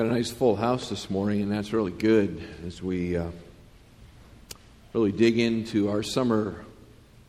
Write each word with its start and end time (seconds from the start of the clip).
Got 0.00 0.06
a 0.06 0.14
nice 0.14 0.30
full 0.30 0.56
house 0.56 0.88
this 0.88 1.10
morning, 1.10 1.42
and 1.42 1.52
that's 1.52 1.74
really 1.74 1.92
good 1.92 2.42
as 2.66 2.82
we 2.82 3.18
uh, 3.18 3.26
really 4.94 5.12
dig 5.12 5.38
into 5.38 5.90
our 5.90 6.02
summer 6.02 6.64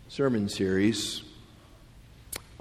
sermon 0.08 0.48
series 0.48 1.22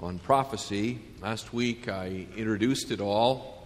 on 0.01 0.19
prophecy. 0.19 0.99
Last 1.21 1.53
week 1.53 1.87
I 1.87 2.27
introduced 2.35 2.91
it 2.91 2.99
all, 2.99 3.65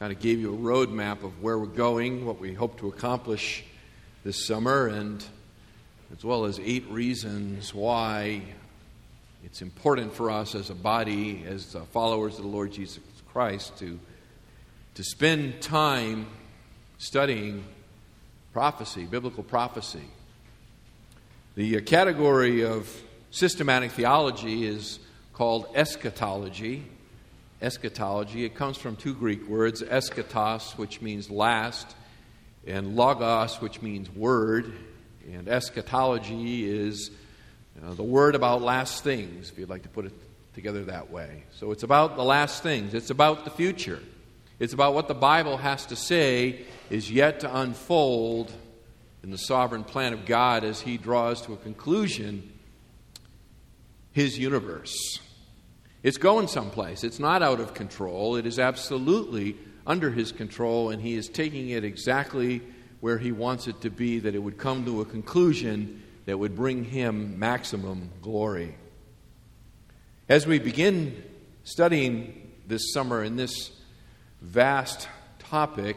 kind 0.00 0.12
of 0.12 0.18
gave 0.18 0.40
you 0.40 0.52
a 0.52 0.58
roadmap 0.58 1.22
of 1.22 1.40
where 1.40 1.56
we're 1.56 1.66
going, 1.66 2.26
what 2.26 2.40
we 2.40 2.54
hope 2.54 2.80
to 2.80 2.88
accomplish 2.88 3.62
this 4.24 4.44
summer, 4.44 4.88
and 4.88 5.24
as 6.12 6.24
well 6.24 6.44
as 6.44 6.58
eight 6.58 6.90
reasons 6.90 7.72
why 7.72 8.42
it's 9.44 9.62
important 9.62 10.12
for 10.12 10.28
us 10.28 10.56
as 10.56 10.70
a 10.70 10.74
body, 10.74 11.44
as 11.46 11.76
followers 11.92 12.36
of 12.38 12.42
the 12.42 12.50
Lord 12.50 12.72
Jesus 12.72 12.98
Christ, 13.28 13.78
to 13.78 14.00
to 14.94 15.02
spend 15.02 15.62
time 15.62 16.26
studying 16.98 17.64
prophecy, 18.52 19.04
biblical 19.04 19.42
prophecy. 19.42 20.04
The 21.54 21.78
uh, 21.78 21.80
category 21.80 22.62
of 22.62 22.90
systematic 23.30 23.92
theology 23.92 24.66
is 24.66 24.98
called 25.32 25.66
eschatology. 25.74 26.84
Eschatology, 27.62 28.44
it 28.44 28.54
comes 28.54 28.76
from 28.76 28.96
two 28.96 29.14
Greek 29.14 29.48
words, 29.48 29.82
eschatos, 29.82 30.76
which 30.76 31.00
means 31.00 31.30
last, 31.30 31.94
and 32.66 32.94
logos, 32.94 33.62
which 33.62 33.80
means 33.80 34.10
word. 34.10 34.74
And 35.32 35.48
eschatology 35.48 36.68
is 36.68 37.10
uh, 37.82 37.94
the 37.94 38.02
word 38.02 38.34
about 38.34 38.60
last 38.60 39.02
things, 39.02 39.50
if 39.50 39.58
you'd 39.58 39.70
like 39.70 39.84
to 39.84 39.88
put 39.88 40.04
it 40.04 40.12
together 40.54 40.84
that 40.84 41.10
way. 41.10 41.44
So 41.52 41.70
it's 41.70 41.82
about 41.82 42.16
the 42.16 42.24
last 42.24 42.62
things, 42.62 42.92
it's 42.92 43.10
about 43.10 43.44
the 43.46 43.50
future. 43.50 44.00
It's 44.58 44.72
about 44.72 44.94
what 44.94 45.08
the 45.08 45.14
Bible 45.14 45.56
has 45.56 45.86
to 45.86 45.96
say 45.96 46.64
is 46.90 47.10
yet 47.10 47.40
to 47.40 47.56
unfold 47.56 48.52
in 49.22 49.30
the 49.30 49.38
sovereign 49.38 49.84
plan 49.84 50.12
of 50.12 50.26
God 50.26 50.64
as 50.64 50.80
He 50.80 50.98
draws 50.98 51.42
to 51.42 51.52
a 51.52 51.56
conclusion 51.56 52.52
His 54.12 54.38
universe. 54.38 55.20
It's 56.02 56.18
going 56.18 56.48
someplace. 56.48 57.04
It's 57.04 57.18
not 57.18 57.42
out 57.42 57.60
of 57.60 57.74
control. 57.74 58.36
It 58.36 58.46
is 58.46 58.58
absolutely 58.58 59.56
under 59.86 60.10
His 60.10 60.32
control, 60.32 60.90
and 60.90 61.00
He 61.00 61.14
is 61.14 61.28
taking 61.28 61.70
it 61.70 61.84
exactly 61.84 62.62
where 63.00 63.18
He 63.18 63.32
wants 63.32 63.66
it 63.66 63.80
to 63.80 63.90
be, 63.90 64.20
that 64.20 64.34
it 64.34 64.38
would 64.38 64.58
come 64.58 64.84
to 64.84 65.00
a 65.00 65.04
conclusion 65.04 66.02
that 66.26 66.38
would 66.38 66.54
bring 66.54 66.84
Him 66.84 67.38
maximum 67.38 68.10
glory. 68.20 68.76
As 70.28 70.46
we 70.46 70.58
begin 70.58 71.22
studying 71.64 72.52
this 72.66 72.92
summer 72.92 73.22
in 73.24 73.36
this 73.36 73.70
vast 74.42 75.08
topic, 75.38 75.96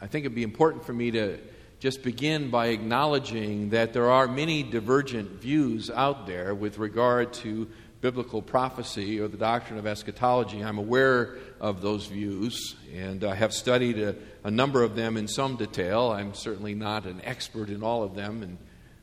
I 0.00 0.06
think 0.06 0.24
it'd 0.24 0.34
be 0.34 0.44
important 0.44 0.84
for 0.84 0.92
me 0.92 1.10
to 1.10 1.38
just 1.80 2.02
begin 2.02 2.48
by 2.48 2.68
acknowledging 2.68 3.70
that 3.70 3.92
there 3.92 4.10
are 4.10 4.28
many 4.28 4.62
divergent 4.62 5.42
views 5.42 5.90
out 5.90 6.26
there 6.26 6.54
with 6.54 6.78
regard 6.78 7.32
to 7.32 7.68
biblical 8.00 8.40
prophecy 8.40 9.18
or 9.20 9.26
the 9.26 9.36
doctrine 9.36 9.78
of 9.78 9.86
eschatology. 9.86 10.62
I'm 10.62 10.78
aware 10.78 11.36
of 11.60 11.82
those 11.82 12.06
views 12.06 12.76
and 12.94 13.24
I 13.24 13.34
have 13.34 13.52
studied 13.52 13.98
a, 13.98 14.14
a, 14.44 14.50
number 14.50 14.82
of 14.84 14.94
them 14.94 15.16
in 15.16 15.26
some 15.26 15.56
detail. 15.56 16.12
I'm 16.12 16.34
certainly 16.34 16.74
not 16.74 17.04
an 17.04 17.20
expert 17.24 17.68
in 17.68 17.82
all 17.82 18.04
of 18.04 18.14
them 18.14 18.42
and 18.42 18.58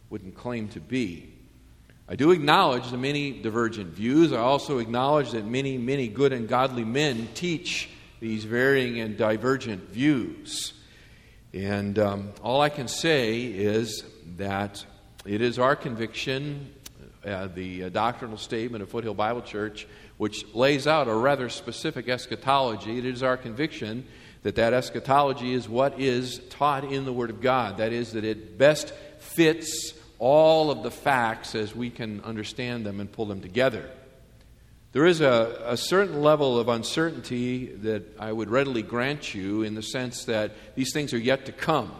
wouldn't 0.09 0.35
claim 0.35 0.69
to 0.69 0.79
be. 0.79 1.33
I 2.07 2.15
do 2.15 2.31
acknowledge 2.31 2.89
the 2.91 2.97
many 2.97 3.41
divergent 3.41 3.93
views. 3.93 4.31
I 4.31 4.37
also 4.37 4.77
acknowledge 4.77 5.31
that 5.31 5.45
many, 5.45 5.77
many 5.77 6.07
good 6.07 6.31
and 6.31 6.47
godly 6.47 6.85
men 6.85 7.27
teach 7.33 7.89
these 8.23 8.45
varying 8.45 9.01
and 9.01 9.17
divergent 9.17 9.89
views. 9.89 10.71
And 11.53 11.99
um, 11.99 12.31
all 12.41 12.61
I 12.61 12.69
can 12.69 12.87
say 12.87 13.41
is 13.41 14.05
that 14.37 14.85
it 15.25 15.41
is 15.41 15.59
our 15.59 15.75
conviction, 15.75 16.73
uh, 17.25 17.47
the 17.47 17.83
uh, 17.83 17.89
doctrinal 17.89 18.37
statement 18.37 18.81
of 18.81 18.87
Foothill 18.87 19.13
Bible 19.13 19.41
Church, 19.41 19.85
which 20.15 20.45
lays 20.55 20.87
out 20.87 21.09
a 21.09 21.13
rather 21.13 21.49
specific 21.49 22.07
eschatology. 22.07 22.97
It 22.97 23.03
is 23.03 23.23
our 23.23 23.35
conviction 23.35 24.05
that 24.43 24.55
that 24.55 24.71
eschatology 24.71 25.53
is 25.53 25.67
what 25.67 25.99
is 25.99 26.39
taught 26.49 26.85
in 26.85 27.03
the 27.03 27.11
Word 27.11 27.29
of 27.29 27.41
God. 27.41 27.75
That 27.75 27.91
is, 27.91 28.13
that 28.13 28.23
it 28.23 28.57
best 28.57 28.93
fits 29.19 29.93
all 30.17 30.71
of 30.71 30.81
the 30.81 30.91
facts 30.91 31.55
as 31.55 31.75
we 31.75 31.89
can 31.89 32.21
understand 32.21 32.85
them 32.85 33.01
and 33.01 33.11
pull 33.11 33.25
them 33.25 33.41
together. 33.41 33.89
There 34.93 35.07
is 35.07 35.21
a, 35.21 35.59
a, 35.65 35.75
certain 35.75 36.21
level 36.21 36.59
of 36.59 36.69
uncertainty 36.69 37.65
that 37.65 38.03
I 38.19 38.31
would 38.31 38.51
readily 38.51 38.83
grant 38.83 39.33
you 39.33 39.63
in 39.63 39.73
the 39.73 39.81
sense 39.81 40.25
that 40.25 40.51
these 40.75 40.93
things 40.93 41.15
are 41.15 41.19
yet 41.19 41.47
to 41.47 41.51
come. 41.51 41.91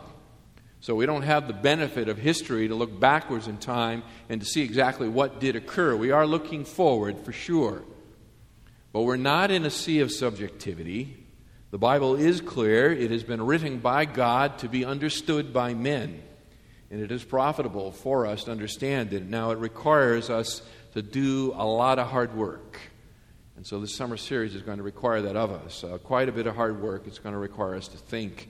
So 0.80 0.94
we 0.94 1.08
don't 1.08 1.24
have 1.24 1.48
the 1.48 1.53
benefit 1.53 2.08
of 2.08 2.20
history 2.20 2.68
to 2.68 2.76
look 2.76 3.00
backwards 3.00 3.48
in 3.48 3.58
time 3.58 4.03
and 4.30 4.40
to 4.42 4.46
see 4.46 4.62
exactly 4.62 5.09
what 5.09 5.40
did 5.40 5.56
occur. 5.56 5.96
We 5.96 6.12
are 6.12 6.28
looking 6.28 6.66
forward 6.66 7.18
for 7.18 7.32
sure. 7.32 7.82
But 8.92 9.02
we're 9.02 9.18
not 9.18 9.50
in 9.50 9.66
a 9.66 9.72
sea 9.72 10.02
of 10.02 10.12
subjectivity. 10.12 11.18
The 11.72 11.80
Bible 11.80 12.14
is 12.14 12.42
clear, 12.42 12.92
it 12.92 13.09
has 13.09 13.24
been 13.24 13.44
written 13.44 13.80
by 13.80 14.06
God 14.06 14.59
to 14.59 14.70
be 14.70 14.86
understood 14.86 15.52
by 15.52 15.74
men. 15.74 16.22
And 16.92 17.02
it 17.02 17.12
is 17.12 17.24
profitable 17.24 17.92
for 17.92 18.28
us 18.28 18.44
to 18.44 18.52
understand 18.52 19.14
it. 19.14 19.24
Now, 19.24 19.50
it 19.50 19.58
requires 19.58 20.30
us 20.30 20.62
to 20.94 21.02
do 21.02 21.54
a 21.56 21.66
lot 21.66 22.00
of 22.00 22.08
hard 22.08 22.36
work. 22.36 22.80
And 23.56 23.66
so 23.66 23.80
this 23.80 23.96
summer 23.96 24.18
series 24.18 24.56
is 24.56 24.62
going 24.62 24.78
to 24.78 24.84
require 24.84 25.22
that 25.22 25.36
of 25.36 25.52
us. 25.52 25.84
Uh, 25.84 25.98
quite 25.98 26.30
a 26.30 26.31
bit 26.31 26.48
of 26.48 26.56
hard 26.56 26.81
work. 26.81 27.04
It's 27.08 27.20
going 27.20 27.34
to 27.34 27.40
require 27.40 27.76
us 27.76 27.88
to 27.90 27.98
think 27.98 28.50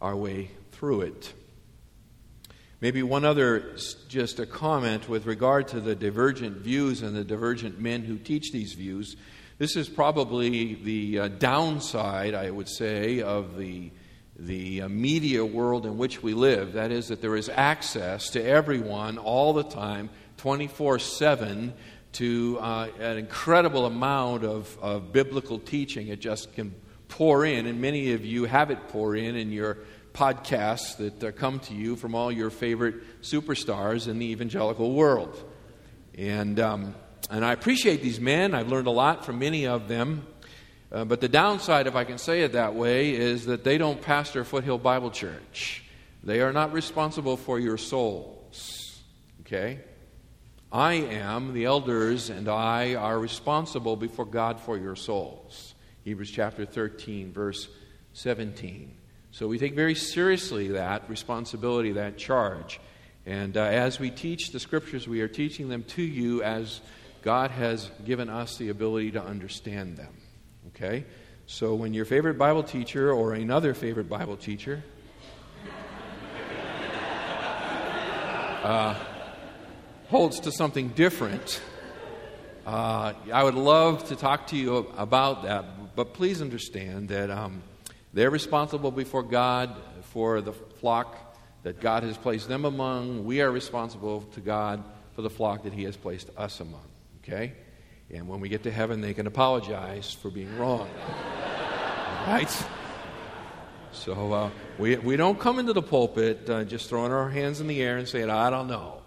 our 0.00 0.16
way 0.16 0.50
through 0.72 1.02
it. 1.02 1.32
Maybe 2.80 3.02
one 3.02 3.24
other, 3.24 3.76
just 4.08 4.40
a 4.40 4.46
comment 4.46 5.08
with 5.08 5.26
regard 5.26 5.68
to 5.68 5.80
the 5.80 5.94
divergent 5.94 6.56
views 6.56 7.02
and 7.02 7.14
the 7.14 7.24
divergent 7.24 7.78
men 7.78 8.02
who 8.02 8.18
teach 8.18 8.50
these 8.52 8.72
views. 8.72 9.16
This 9.58 9.76
is 9.76 9.88
probably 9.88 10.74
the 10.74 11.18
uh, 11.18 11.28
downside, 11.28 12.34
I 12.34 12.50
would 12.50 12.68
say, 12.68 13.22
of 13.22 13.56
the, 13.56 13.92
the 14.36 14.82
uh, 14.82 14.88
media 14.88 15.44
world 15.44 15.86
in 15.86 15.98
which 15.98 16.22
we 16.22 16.34
live. 16.34 16.72
That 16.72 16.90
is, 16.90 17.08
that 17.08 17.20
there 17.20 17.36
is 17.36 17.48
access 17.48 18.30
to 18.30 18.44
everyone 18.44 19.18
all 19.18 19.52
the 19.52 19.62
time 19.62 20.10
24 20.38 20.98
7 20.98 21.72
to 22.12 22.58
uh, 22.60 22.88
an 22.98 23.18
incredible 23.18 23.86
amount 23.86 24.44
of, 24.44 24.76
of 24.80 25.12
biblical 25.12 25.58
teaching. 25.58 26.08
It 26.08 26.20
just 26.20 26.52
can 26.54 26.74
pour 27.08 27.44
in, 27.44 27.66
and 27.66 27.80
many 27.80 28.12
of 28.12 28.24
you 28.24 28.44
have 28.44 28.70
it 28.70 28.88
pour 28.88 29.14
in 29.16 29.36
in 29.36 29.50
your 29.50 29.78
podcasts 30.12 30.96
that 30.98 31.24
uh, 31.24 31.32
come 31.32 31.58
to 31.60 31.74
you 31.74 31.96
from 31.96 32.14
all 32.14 32.30
your 32.30 32.50
favorite 32.50 33.22
superstars 33.22 34.08
in 34.08 34.18
the 34.18 34.30
evangelical 34.30 34.92
world. 34.92 35.42
And, 36.16 36.60
um, 36.60 36.94
and 37.30 37.44
I 37.44 37.52
appreciate 37.52 38.02
these 38.02 38.20
men. 38.20 38.54
I've 38.54 38.68
learned 38.68 38.86
a 38.86 38.92
lot 38.92 39.24
from 39.24 39.38
many 39.38 39.66
of 39.66 39.88
them. 39.88 40.26
Uh, 40.92 41.06
but 41.06 41.22
the 41.22 41.28
downside, 41.28 41.86
if 41.86 41.96
I 41.96 42.04
can 42.04 42.18
say 42.18 42.42
it 42.42 42.52
that 42.52 42.74
way, 42.74 43.14
is 43.14 43.46
that 43.46 43.64
they 43.64 43.78
don't 43.78 44.02
pastor 44.02 44.44
Foothill 44.44 44.76
Bible 44.76 45.10
Church. 45.10 45.82
They 46.22 46.40
are 46.42 46.52
not 46.52 46.72
responsible 46.72 47.38
for 47.38 47.58
your 47.58 47.78
souls. 47.78 49.00
Okay? 49.40 49.80
I 50.70 50.94
am, 50.94 51.54
the 51.54 51.64
elders 51.64 52.28
and 52.28 52.48
I 52.48 52.94
are 52.94 53.18
responsible 53.18 53.96
before 53.96 54.26
God 54.26 54.60
for 54.60 54.76
your 54.76 54.94
souls. 54.94 55.74
Hebrews 56.04 56.30
chapter 56.30 56.66
13, 56.66 57.32
verse 57.32 57.68
17. 58.12 58.94
So 59.30 59.48
we 59.48 59.58
take 59.58 59.74
very 59.74 59.94
seriously 59.94 60.68
that 60.68 61.08
responsibility, 61.08 61.92
that 61.92 62.18
charge. 62.18 62.80
And 63.24 63.56
uh, 63.56 63.62
as 63.62 63.98
we 63.98 64.10
teach 64.10 64.50
the 64.50 64.60
scriptures, 64.60 65.08
we 65.08 65.22
are 65.22 65.28
teaching 65.28 65.68
them 65.68 65.84
to 65.84 66.02
you 66.02 66.42
as 66.42 66.82
God 67.22 67.50
has 67.50 67.90
given 68.04 68.28
us 68.28 68.58
the 68.58 68.68
ability 68.68 69.12
to 69.12 69.22
understand 69.22 69.96
them. 69.96 70.21
Okay? 70.74 71.04
So 71.46 71.74
when 71.74 71.94
your 71.94 72.04
favorite 72.04 72.38
Bible 72.38 72.62
teacher 72.62 73.12
or 73.12 73.34
another 73.34 73.74
favorite 73.74 74.08
Bible 74.08 74.36
teacher, 74.36 74.82
uh, 78.62 78.94
holds 80.08 80.40
to 80.40 80.52
something 80.52 80.88
different. 80.88 81.62
Uh, 82.66 83.12
I 83.32 83.42
would 83.42 83.54
love 83.54 84.08
to 84.08 84.16
talk 84.16 84.48
to 84.48 84.56
you 84.56 84.76
about 84.96 85.44
that, 85.44 85.96
but 85.96 86.14
please 86.14 86.40
understand 86.40 87.08
that 87.08 87.30
um, 87.30 87.62
they're 88.12 88.30
responsible 88.30 88.90
before 88.90 89.22
God 89.22 89.76
for 90.12 90.40
the 90.40 90.52
flock 90.52 91.36
that 91.62 91.80
God 91.80 92.02
has 92.02 92.16
placed 92.16 92.48
them 92.48 92.64
among. 92.64 93.24
We 93.24 93.40
are 93.40 93.50
responsible 93.50 94.22
to 94.34 94.40
God 94.40 94.82
for 95.14 95.22
the 95.22 95.30
flock 95.30 95.64
that 95.64 95.72
He 95.72 95.84
has 95.84 95.96
placed 95.96 96.30
us 96.36 96.60
among. 96.60 96.86
Okay? 97.22 97.52
And 98.12 98.28
when 98.28 98.40
we 98.40 98.48
get 98.48 98.64
to 98.64 98.70
heaven, 98.70 99.00
they 99.00 99.14
can 99.14 99.26
apologize 99.26 100.12
for 100.12 100.30
being 100.30 100.58
wrong. 100.58 100.88
right? 102.26 102.64
So 103.92 104.32
uh, 104.32 104.50
we, 104.78 104.96
we 104.96 105.16
don't 105.16 105.38
come 105.38 105.58
into 105.58 105.72
the 105.72 105.82
pulpit 105.82 106.48
uh, 106.48 106.64
just 106.64 106.88
throwing 106.88 107.12
our 107.12 107.28
hands 107.28 107.60
in 107.60 107.66
the 107.66 107.80
air 107.82 107.98
and 107.98 108.08
saying, 108.08 108.30
I 108.30 108.50
don't 108.50 108.68
know. 108.68 109.02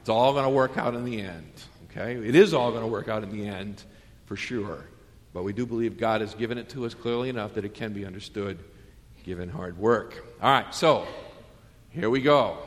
It's 0.00 0.08
all 0.08 0.32
going 0.32 0.44
to 0.44 0.50
work 0.50 0.78
out 0.78 0.94
in 0.94 1.04
the 1.04 1.20
end. 1.20 1.52
Okay? 1.90 2.14
It 2.16 2.34
is 2.34 2.54
all 2.54 2.70
going 2.70 2.82
to 2.82 2.88
work 2.88 3.08
out 3.08 3.22
in 3.22 3.30
the 3.30 3.46
end 3.46 3.82
for 4.26 4.36
sure. 4.36 4.84
but 5.32 5.42
we 5.42 5.52
do 5.52 5.64
believe 5.64 5.98
God 5.98 6.20
has 6.20 6.34
given 6.34 6.58
it 6.58 6.68
to 6.70 6.84
us 6.84 6.94
clearly 6.94 7.28
enough 7.28 7.54
that 7.54 7.64
it 7.64 7.74
can 7.74 7.92
be 7.92 8.04
understood 8.04 8.58
given 9.24 9.48
hard 9.48 9.78
work. 9.78 10.24
All 10.40 10.50
right, 10.50 10.74
so 10.74 11.06
here 11.90 12.10
we 12.10 12.20
go. 12.20 12.58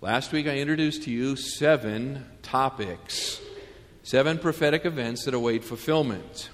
Last 0.00 0.32
week 0.32 0.46
I 0.46 0.58
introduced 0.58 1.04
to 1.04 1.10
you 1.10 1.36
seven 1.36 2.24
topics, 2.42 3.40
seven 4.02 4.38
prophetic 4.38 4.84
events 4.84 5.24
that 5.24 5.34
await 5.34 5.64
fulfillment. 5.64 6.50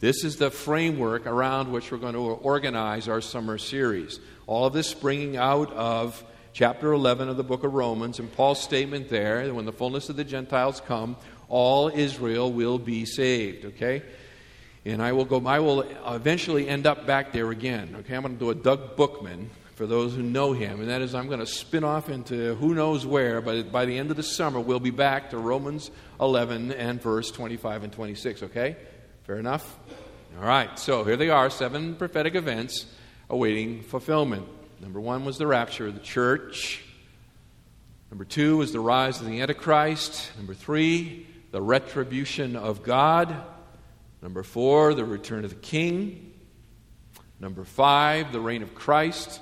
This 0.00 0.22
is 0.22 0.36
the 0.36 0.50
framework 0.50 1.26
around 1.26 1.72
which 1.72 1.90
we're 1.90 1.98
going 1.98 2.14
to 2.14 2.20
organize 2.20 3.08
our 3.08 3.20
summer 3.20 3.58
series. 3.58 4.20
All 4.46 4.66
of 4.66 4.72
this 4.72 4.86
springing 4.86 5.36
out 5.36 5.72
of 5.72 6.24
chapter 6.52 6.92
11 6.92 7.28
of 7.28 7.36
the 7.36 7.42
book 7.42 7.64
of 7.64 7.74
Romans 7.74 8.20
and 8.20 8.32
Paul's 8.32 8.62
statement 8.62 9.08
there 9.08 9.46
that 9.46 9.54
when 9.54 9.64
the 9.64 9.72
fullness 9.72 10.08
of 10.08 10.16
the 10.16 10.24
Gentiles 10.24 10.80
come, 10.86 11.16
all 11.48 11.88
Israel 11.88 12.52
will 12.52 12.78
be 12.78 13.04
saved, 13.04 13.64
okay? 13.64 14.02
And 14.84 15.02
I 15.02 15.12
will 15.12 15.24
go 15.24 15.44
I 15.46 15.58
will 15.58 15.80
eventually 16.06 16.68
end 16.68 16.86
up 16.86 17.04
back 17.04 17.32
there 17.32 17.50
again. 17.50 17.96
Okay, 18.00 18.14
I'm 18.14 18.22
going 18.22 18.34
to 18.34 18.38
do 18.38 18.50
a 18.50 18.54
Doug 18.54 18.96
Bookman 18.96 19.50
for 19.78 19.86
those 19.86 20.12
who 20.12 20.24
know 20.24 20.52
him, 20.52 20.80
and 20.80 20.90
that 20.90 21.02
is 21.02 21.14
I'm 21.14 21.28
going 21.28 21.38
to 21.38 21.46
spin 21.46 21.84
off 21.84 22.08
into 22.08 22.56
who 22.56 22.74
knows 22.74 23.06
where, 23.06 23.40
but 23.40 23.70
by 23.70 23.84
the 23.84 23.96
end 23.96 24.10
of 24.10 24.16
the 24.16 24.24
summer 24.24 24.58
we'll 24.58 24.80
be 24.80 24.90
back 24.90 25.30
to 25.30 25.38
Romans 25.38 25.92
11 26.20 26.72
and 26.72 27.00
verse 27.00 27.30
25 27.30 27.84
and 27.84 27.92
26, 27.92 28.42
okay? 28.42 28.76
Fair 29.22 29.36
enough? 29.36 29.78
All 30.36 30.44
right, 30.44 30.76
so 30.80 31.04
here 31.04 31.16
they 31.16 31.30
are 31.30 31.48
seven 31.48 31.94
prophetic 31.94 32.34
events 32.34 32.86
awaiting 33.30 33.84
fulfillment. 33.84 34.48
Number 34.80 35.00
one 35.00 35.24
was 35.24 35.38
the 35.38 35.46
rapture 35.46 35.86
of 35.86 35.94
the 35.94 36.00
church. 36.00 36.82
Number 38.10 38.24
two 38.24 38.56
was 38.56 38.72
the 38.72 38.80
rise 38.80 39.20
of 39.20 39.28
the 39.28 39.40
Antichrist. 39.40 40.32
Number 40.38 40.54
three, 40.54 41.24
the 41.52 41.62
retribution 41.62 42.56
of 42.56 42.82
God. 42.82 43.32
Number 44.22 44.42
four, 44.42 44.94
the 44.94 45.04
return 45.04 45.44
of 45.44 45.50
the 45.50 45.56
King. 45.56 46.32
Number 47.38 47.62
five, 47.62 48.32
the 48.32 48.40
reign 48.40 48.64
of 48.64 48.74
Christ. 48.74 49.40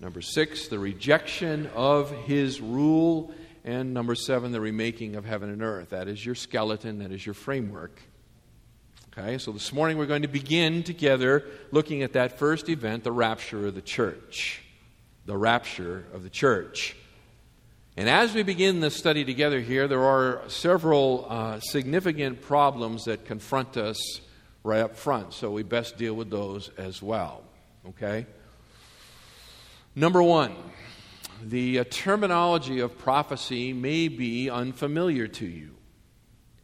Number 0.00 0.20
six, 0.20 0.68
the 0.68 0.78
rejection 0.78 1.68
of 1.74 2.10
his 2.24 2.60
rule. 2.60 3.32
And 3.64 3.92
number 3.92 4.14
seven, 4.14 4.52
the 4.52 4.60
remaking 4.60 5.16
of 5.16 5.24
heaven 5.24 5.50
and 5.50 5.62
earth. 5.62 5.90
That 5.90 6.08
is 6.08 6.24
your 6.24 6.36
skeleton, 6.36 7.00
that 7.00 7.10
is 7.10 7.26
your 7.26 7.34
framework. 7.34 8.00
Okay, 9.12 9.38
so 9.38 9.50
this 9.50 9.72
morning 9.72 9.98
we're 9.98 10.06
going 10.06 10.22
to 10.22 10.28
begin 10.28 10.84
together 10.84 11.44
looking 11.72 12.02
at 12.02 12.12
that 12.12 12.38
first 12.38 12.68
event, 12.68 13.02
the 13.02 13.12
rapture 13.12 13.66
of 13.66 13.74
the 13.74 13.82
church. 13.82 14.62
The 15.26 15.36
rapture 15.36 16.04
of 16.14 16.22
the 16.22 16.30
church. 16.30 16.96
And 17.96 18.08
as 18.08 18.32
we 18.32 18.44
begin 18.44 18.78
this 18.78 18.94
study 18.94 19.24
together 19.24 19.60
here, 19.60 19.88
there 19.88 20.04
are 20.04 20.42
several 20.46 21.26
uh, 21.28 21.58
significant 21.58 22.40
problems 22.40 23.06
that 23.06 23.24
confront 23.24 23.76
us 23.76 24.20
right 24.62 24.80
up 24.80 24.96
front, 24.96 25.34
so 25.34 25.50
we 25.50 25.64
best 25.64 25.98
deal 25.98 26.14
with 26.14 26.30
those 26.30 26.70
as 26.78 27.02
well. 27.02 27.42
Okay? 27.88 28.24
Number 29.98 30.22
one, 30.22 30.54
the 31.42 31.80
uh, 31.80 31.84
terminology 31.90 32.78
of 32.78 32.96
prophecy 32.98 33.72
may 33.72 34.06
be 34.06 34.48
unfamiliar 34.48 35.26
to 35.26 35.44
you. 35.44 35.74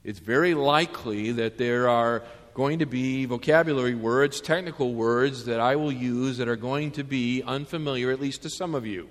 It's 0.04 0.20
very 0.20 0.54
likely 0.54 1.32
that 1.32 1.58
there 1.58 1.88
are 1.88 2.22
going 2.54 2.78
to 2.78 2.86
be 2.86 3.24
vocabulary 3.24 3.96
words, 3.96 4.40
technical 4.40 4.94
words 4.94 5.46
that 5.46 5.58
I 5.58 5.74
will 5.74 5.90
use 5.90 6.38
that 6.38 6.46
are 6.46 6.54
going 6.54 6.92
to 6.92 7.02
be 7.02 7.42
unfamiliar, 7.42 8.12
at 8.12 8.20
least 8.20 8.42
to 8.42 8.50
some 8.50 8.72
of 8.72 8.86
you. 8.86 9.08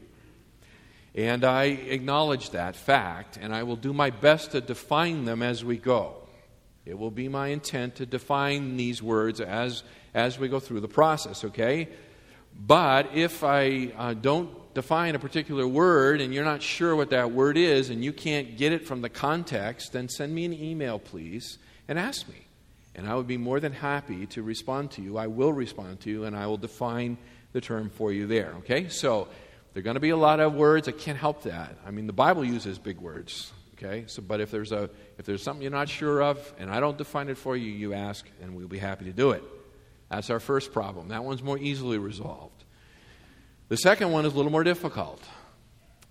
And 1.14 1.44
I 1.44 1.66
acknowledge 1.66 2.52
that 2.52 2.78
fact, 2.78 3.36
and 3.36 3.54
I 3.54 3.64
will 3.64 3.76
do 3.76 3.92
my 3.92 4.10
best 4.10 4.52
to 4.52 4.62
define 4.62 5.26
them 5.26 5.44
as 5.44 5.66
we 5.66 5.76
go. 5.76 6.16
It 6.86 6.98
will 6.98 7.12
be 7.12 7.28
my 7.28 7.48
intent 7.48 7.96
to 7.96 8.06
define 8.06 8.78
these 8.78 9.04
words 9.04 9.42
as, 9.42 9.84
as 10.14 10.40
we 10.40 10.48
go 10.48 10.62
through 10.62 10.80
the 10.80 10.88
process, 10.88 11.44
okay? 11.44 11.90
But 12.56 13.16
if 13.16 13.44
I 13.44 13.92
uh, 13.98 14.14
don't 14.14 14.74
define 14.74 15.16
a 15.16 15.20
particular 15.20 15.68
word 15.68 16.22
and 16.22 16.34
you're 16.34 16.46
not 16.46 16.62
sure 16.62 16.96
what 16.96 17.10
that 17.12 17.32
word 17.32 17.58
is 17.58 17.90
and 17.90 18.04
you 18.04 18.14
can't 18.14 18.58
get 18.58 18.72
it 18.72 18.86
from 18.88 19.02
the 19.02 19.10
context, 19.10 19.94
then 19.94 20.10
send 20.10 20.34
me 20.34 20.46
an 20.46 20.54
email, 20.54 21.00
please, 21.00 21.58
and 21.88 22.00
ask 22.00 22.28
me. 22.28 22.48
And 22.96 23.08
I 23.08 23.16
would 23.16 23.28
be 23.28 23.38
more 23.38 23.60
than 23.60 23.74
happy 23.74 24.28
to 24.28 24.44
respond 24.44 24.92
to 24.92 25.02
you. 25.02 25.18
I 25.18 25.28
will 25.28 25.52
respond 25.52 26.02
to 26.02 26.10
you, 26.10 26.26
and 26.26 26.36
I 26.36 26.46
will 26.46 26.58
define 26.58 27.18
the 27.52 27.62
term 27.62 27.90
for 27.90 28.12
you 28.12 28.28
there. 28.28 28.54
Okay? 28.60 28.88
So, 28.90 29.28
there 29.74 29.82
are 29.82 29.84
going 29.84 29.96
to 29.96 30.00
be 30.00 30.12
a 30.12 30.18
lot 30.18 30.40
of 30.40 30.54
words. 30.54 30.88
I 30.88 30.92
can't 30.92 31.18
help 31.18 31.44
that. 31.44 31.76
I 31.86 31.90
mean, 31.90 32.06
the 32.06 32.14
Bible 32.14 32.46
uses 32.46 32.78
big 32.78 33.02
words. 33.02 33.52
Okay? 33.74 34.04
So, 34.06 34.22
but 34.22 34.40
if 34.40 34.52
there's, 34.52 34.72
a, 34.72 34.92
if 35.18 35.26
there's 35.26 35.42
something 35.42 35.64
you're 35.64 35.72
not 35.72 35.90
sure 35.90 36.22
of, 36.22 36.54
and 36.60 36.70
I 36.70 36.80
don't 36.80 36.98
define 36.98 37.30
it 37.30 37.38
for 37.38 37.58
you, 37.58 37.72
you 37.72 37.94
ask, 37.94 38.28
and 38.42 38.56
we'll 38.56 38.68
be 38.68 38.78
happy 38.78 39.06
to 39.06 39.14
do 39.14 39.32
it. 39.32 39.44
That's 40.16 40.30
our 40.30 40.40
first 40.40 40.72
problem. 40.72 41.08
That 41.08 41.24
one's 41.24 41.42
more 41.42 41.58
easily 41.58 41.98
resolved. 41.98 42.64
The 43.70 43.78
second 43.78 44.12
one 44.12 44.26
is 44.26 44.34
a 44.34 44.36
little 44.36 44.52
more 44.52 44.64
difficult. 44.64 45.24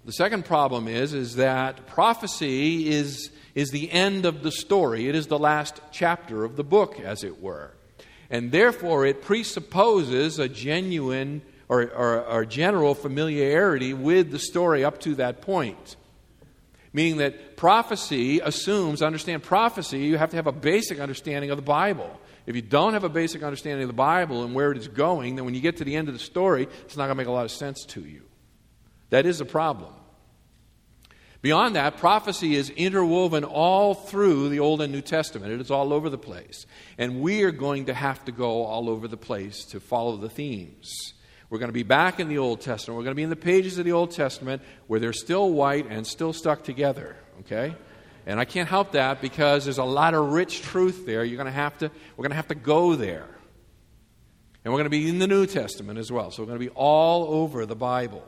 The 0.05 0.13
second 0.13 0.45
problem 0.45 0.89
is, 0.89 1.15
is 1.15 1.37
that 1.37 1.87
prophecy 1.87 2.91
is 2.91 3.31
is 3.55 3.71
the 3.71 3.93
end 3.93 4.25
of 4.25 4.43
the 4.43 4.51
story. 4.51 5.09
It 5.09 5.15
is 5.15 5.27
the 5.27 5.39
last 5.39 5.81
chapter 5.93 6.43
of 6.43 6.57
the 6.57 6.65
book, 6.65 6.99
as 6.99 7.23
it 7.23 7.41
were. 7.41 7.71
And 8.31 8.51
therefore, 8.51 9.07
it 9.07 9.23
presupposes 9.23 10.39
a 10.39 10.49
genuine 10.49 11.43
or, 11.69 11.83
or, 11.83 12.25
or 12.25 12.45
general 12.45 12.95
familiarity 12.95 13.93
with 13.93 14.31
the 14.31 14.39
story 14.39 14.85
up 14.85 15.01
to 15.03 15.15
that 15.17 15.43
point. 15.43 15.97
Meaning 16.95 17.19
that 17.19 17.57
prophecy 17.57 18.41
assumes, 18.41 19.03
understand 19.03 19.43
prophecy, 19.43 20.01
you 20.01 20.17
have 20.17 20.31
to 20.31 20.37
have 20.37 20.47
a 20.47 20.53
basic 20.53 20.99
understanding 20.99 21.51
of 21.51 21.57
the 21.57 21.63
Bible. 21.63 22.19
If 22.47 22.57
you 22.57 22.63
don't 22.63 22.95
have 22.95 23.05
a 23.05 23.09
basic 23.09 23.43
understanding 23.43 23.83
of 23.83 23.89
the 23.89 23.95
Bible 23.95 24.43
and 24.43 24.55
where 24.55 24.73
it 24.73 24.79
is 24.79 24.89
going, 24.89 25.37
then 25.37 25.45
when 25.45 25.55
you 25.55 25.61
get 25.61 25.77
to 25.79 25.85
the 25.85 25.97
end 25.97 26.09
of 26.09 26.15
the 26.15 26.21
story, 26.21 26.69
it's 26.85 26.97
not 26.97 27.05
going 27.05 27.17
to 27.17 27.17
make 27.17 27.29
a 27.29 27.33
lot 27.33 27.45
of 27.45 27.51
sense 27.51 27.85
to 27.87 28.01
you. 28.01 28.23
That 29.11 29.27
is 29.27 29.41
a 29.41 29.45
problem. 29.45 29.93
Beyond 31.43 31.75
that, 31.75 31.97
prophecy 31.97 32.55
is 32.55 32.71
interwoven 32.71 33.43
all 33.43 33.95
through 33.95 34.49
the 34.49 34.61
Old 34.61 34.81
and 34.81 34.93
New 34.93 35.01
Testament. 35.01 35.53
It 35.53 35.61
is 35.61 35.73
all 35.73 35.93
over 35.93 36.09
the 36.09 36.19
place. 36.19 36.67
And 36.99 37.21
we 37.21 37.43
are 37.43 37.51
going 37.51 37.87
to 37.87 37.95
have 37.95 38.25
to 38.27 38.33
go 38.33 38.63
all 38.63 38.89
over 38.89 39.09
the 39.09 39.17
place 39.17 39.65
to 39.67 39.81
follow 39.81 40.17
the 40.17 40.29
themes. 40.29 41.15
We're 41.51 41.59
going 41.59 41.69
to 41.69 41.75
be 41.75 41.83
back 41.83 42.21
in 42.21 42.29
the 42.29 42.39
Old 42.39 42.61
Testament. 42.61 42.97
We're 42.97 43.05
going 43.05 43.13
to 43.13 43.17
be 43.17 43.25
in 43.25 43.31
the 43.31 43.37
pages 43.37 43.77
of 43.77 43.85
the 43.85 43.93
Old 43.93 44.13
Testament 44.13 44.63
where 44.87 45.01
they're 45.01 45.13
still 45.13 45.51
white 45.51 45.87
and 45.91 46.07
still 46.07 46.33
stuck 46.33 46.63
together, 46.63 47.17
okay? 47.41 47.75
And 48.27 48.39
I 48.39 48.45
can't 48.45 48.69
help 48.69 48.93
that 48.93 49.21
because 49.21 49.65
there's 49.65 49.79
a 49.79 49.85
lot 49.85 50.15
of 50.15 50.33
rich 50.33 50.63
truth 50.63 51.07
there. 51.07 51.25
You're 51.25 51.37
going 51.37 51.47
to 51.47 51.53
have 51.53 51.77
to, 51.79 51.91
we're 52.17 52.23
going 52.23 52.31
to 52.31 52.37
have 52.37 52.49
to 52.49 52.55
go 52.55 52.95
there. 52.95 53.27
And 54.65 54.73
we're 54.73 54.79
going 54.79 54.85
to 54.85 54.91
be 54.91 55.09
in 55.09 55.19
the 55.19 55.27
New 55.27 55.47
Testament 55.47 55.99
as 55.99 56.13
well. 56.13 56.31
So 56.31 56.43
we're 56.43 56.47
going 56.47 56.61
to 56.61 56.67
be 56.67 56.75
all 56.75 57.43
over 57.43 57.67
the 57.67 57.75
Bible. 57.75 58.25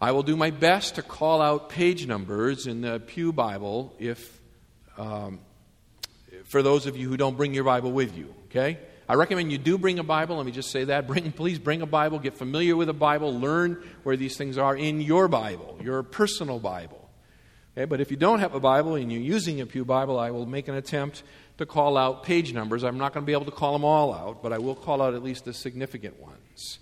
I 0.00 0.12
will 0.12 0.22
do 0.22 0.36
my 0.36 0.50
best 0.50 0.96
to 0.96 1.02
call 1.02 1.40
out 1.40 1.70
page 1.70 2.06
numbers 2.06 2.66
in 2.66 2.82
the 2.82 3.00
Pew 3.00 3.32
Bible 3.32 3.94
if, 3.98 4.40
um, 4.98 5.40
for 6.44 6.62
those 6.62 6.84
of 6.84 6.98
you 6.98 7.08
who 7.08 7.16
don't 7.16 7.38
bring 7.38 7.54
your 7.54 7.64
Bible 7.64 7.92
with 7.92 8.14
you, 8.14 8.34
okay? 8.46 8.78
I 9.08 9.14
recommend 9.14 9.52
you 9.52 9.58
do 9.58 9.78
bring 9.78 9.98
a 9.98 10.04
Bible. 10.04 10.36
Let 10.36 10.44
me 10.44 10.52
just 10.52 10.70
say 10.70 10.84
that. 10.84 11.06
Bring, 11.06 11.30
please 11.32 11.58
bring 11.58 11.82
a 11.82 11.86
Bible. 11.86 12.18
Get 12.18 12.36
familiar 12.36 12.74
with 12.74 12.88
a 12.88 12.94
Bible. 12.94 13.38
Learn 13.38 13.82
where 14.02 14.16
these 14.16 14.36
things 14.36 14.56
are 14.56 14.74
in 14.74 15.00
your 15.00 15.28
Bible, 15.28 15.78
your 15.82 16.02
personal 16.02 16.58
Bible. 16.58 17.03
Okay? 17.76 17.84
But 17.84 18.00
if 18.00 18.10
you 18.10 18.16
don't 18.16 18.38
have 18.38 18.54
a 18.54 18.60
Bible 18.60 18.94
and 18.94 19.12
you're 19.12 19.20
using 19.20 19.60
a 19.60 19.66
Pew 19.66 19.84
Bible, 19.84 20.18
I 20.18 20.30
will 20.30 20.46
make 20.46 20.68
an 20.68 20.74
attempt 20.74 21.22
to 21.58 21.66
call 21.66 21.96
out 21.96 22.24
page 22.24 22.52
numbers. 22.52 22.84
I'm 22.84 22.98
not 22.98 23.12
going 23.12 23.24
to 23.24 23.26
be 23.26 23.32
able 23.32 23.44
to 23.44 23.50
call 23.50 23.72
them 23.72 23.84
all 23.84 24.12
out, 24.12 24.42
but 24.42 24.52
I 24.52 24.58
will 24.58 24.74
call 24.74 25.02
out 25.02 25.14
at 25.14 25.22
least 25.22 25.44
the 25.44 25.52
significant 25.52 26.20
ones. 26.20 26.78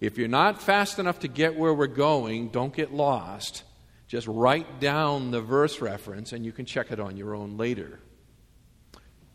If 0.00 0.16
you're 0.16 0.28
not 0.28 0.62
fast 0.62 0.98
enough 0.98 1.20
to 1.20 1.28
get 1.28 1.56
where 1.56 1.74
we're 1.74 1.86
going, 1.86 2.48
don't 2.48 2.74
get 2.74 2.92
lost. 2.92 3.64
Just 4.08 4.26
write 4.26 4.80
down 4.80 5.30
the 5.30 5.40
verse 5.40 5.80
reference 5.80 6.32
and 6.32 6.44
you 6.44 6.52
can 6.52 6.64
check 6.64 6.90
it 6.90 6.98
on 6.98 7.16
your 7.16 7.34
own 7.34 7.56
later. 7.56 8.00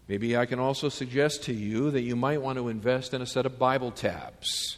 Maybe 0.07 0.35
I 0.35 0.45
can 0.45 0.59
also 0.59 0.89
suggest 0.89 1.43
to 1.43 1.53
you 1.53 1.91
that 1.91 2.01
you 2.01 2.15
might 2.15 2.41
want 2.41 2.57
to 2.57 2.67
invest 2.67 3.13
in 3.13 3.21
a 3.21 3.25
set 3.25 3.45
of 3.45 3.57
Bible 3.57 3.91
tabs. 3.91 4.77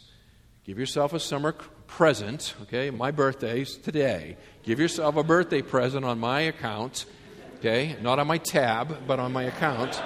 Give 0.66 0.78
yourself 0.78 1.14
a 1.14 1.20
summer 1.20 1.56
present, 1.88 2.54
okay? 2.64 2.90
My 2.90 3.12
birthday's 3.12 3.78
today. 3.78 4.38
Give 4.64 4.80
yourself 4.80 5.16
a 5.16 5.24
birthday 5.24 5.62
present 5.62 6.06
on 6.06 6.20
my 6.20 6.42
account, 6.42 7.06
okay? 7.58 7.96
Not 8.02 8.20
on 8.20 8.28
my 8.28 8.38
tab, 8.38 9.08
but 9.08 9.20
on 9.20 9.34
my 9.34 9.44
account. 9.44 10.02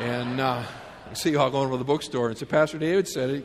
And 0.00 0.40
uh, 0.40 0.62
see 1.12 1.30
you 1.30 1.38
all 1.38 1.50
going 1.50 1.70
to 1.70 1.76
the 1.76 1.84
bookstore 1.84 2.28
and 2.28 2.36
say, 2.36 2.46
Pastor 2.46 2.78
David 2.78 3.06
said 3.08 3.44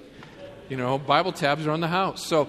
you 0.72 0.78
know, 0.78 0.98
Bible 0.98 1.34
tabs 1.34 1.68
are 1.68 1.72
on 1.72 1.82
the 1.82 1.90
house. 1.90 2.26
So 2.26 2.48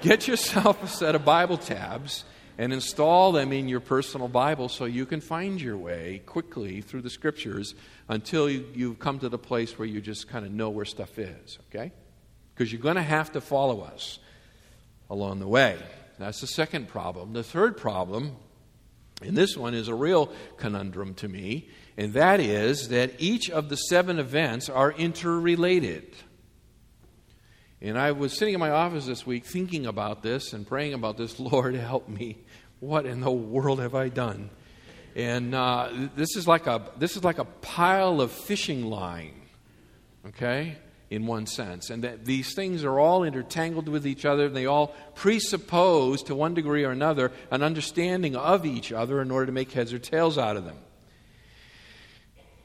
get 0.00 0.26
yourself 0.26 0.82
a 0.82 0.86
set 0.88 1.14
of 1.14 1.26
Bible 1.26 1.58
tabs 1.58 2.24
and 2.56 2.72
install 2.72 3.30
them 3.30 3.52
in 3.52 3.68
your 3.68 3.80
personal 3.80 4.26
Bible 4.26 4.70
so 4.70 4.86
you 4.86 5.04
can 5.04 5.20
find 5.20 5.60
your 5.60 5.76
way 5.76 6.22
quickly 6.24 6.80
through 6.80 7.02
the 7.02 7.10
scriptures 7.10 7.74
until 8.08 8.48
you, 8.48 8.66
you've 8.74 8.98
come 8.98 9.18
to 9.18 9.28
the 9.28 9.38
place 9.38 9.78
where 9.78 9.86
you 9.86 10.00
just 10.00 10.28
kind 10.28 10.46
of 10.46 10.50
know 10.50 10.70
where 10.70 10.86
stuff 10.86 11.18
is, 11.18 11.58
okay? 11.68 11.92
Because 12.54 12.72
you're 12.72 12.80
going 12.80 12.96
to 12.96 13.02
have 13.02 13.32
to 13.32 13.40
follow 13.42 13.82
us 13.82 14.18
along 15.10 15.40
the 15.40 15.48
way. 15.48 15.78
That's 16.18 16.40
the 16.40 16.46
second 16.46 16.88
problem. 16.88 17.32
The 17.32 17.44
third 17.44 17.76
problem 17.76 18.36
And 19.20 19.36
this 19.36 19.56
one 19.56 19.74
is 19.74 19.88
a 19.88 19.94
real 19.94 20.32
conundrum 20.58 21.14
to 21.14 21.28
me, 21.28 21.68
and 21.96 22.12
that 22.12 22.38
is 22.38 22.90
that 22.90 23.14
each 23.18 23.50
of 23.50 23.68
the 23.68 23.76
seven 23.76 24.20
events 24.20 24.68
are 24.68 24.92
interrelated. 24.92 26.14
And 27.80 27.98
I 27.98 28.12
was 28.12 28.36
sitting 28.36 28.54
in 28.54 28.60
my 28.60 28.70
office 28.70 29.06
this 29.06 29.26
week 29.26 29.44
thinking 29.44 29.86
about 29.86 30.22
this 30.22 30.52
and 30.52 30.66
praying 30.66 30.94
about 30.94 31.16
this. 31.16 31.38
Lord, 31.40 31.74
help 31.74 32.08
me. 32.08 32.38
What 32.80 33.06
in 33.06 33.20
the 33.20 33.30
world 33.30 33.80
have 33.80 33.94
I 33.94 34.08
done? 34.08 34.50
And 35.16 35.54
uh, 35.54 36.08
this, 36.14 36.36
is 36.36 36.46
like 36.46 36.68
a, 36.68 36.90
this 36.96 37.16
is 37.16 37.24
like 37.24 37.38
a 37.38 37.44
pile 37.44 38.20
of 38.20 38.30
fishing 38.30 38.84
line, 38.84 39.34
okay, 40.28 40.76
in 41.10 41.26
one 41.26 41.46
sense. 41.46 41.90
And 41.90 42.04
that 42.04 42.24
these 42.24 42.54
things 42.54 42.84
are 42.84 42.98
all 42.98 43.24
intertangled 43.24 43.88
with 43.88 44.06
each 44.06 44.24
other. 44.24 44.46
And 44.46 44.56
they 44.56 44.66
all 44.66 44.94
presuppose, 45.14 46.22
to 46.24 46.34
one 46.34 46.54
degree 46.54 46.84
or 46.84 46.90
another, 46.90 47.32
an 47.50 47.62
understanding 47.62 48.36
of 48.36 48.66
each 48.66 48.92
other 48.92 49.20
in 49.22 49.30
order 49.30 49.46
to 49.46 49.52
make 49.52 49.72
heads 49.72 49.92
or 49.92 49.98
tails 49.98 50.38
out 50.38 50.56
of 50.56 50.64
them. 50.64 50.76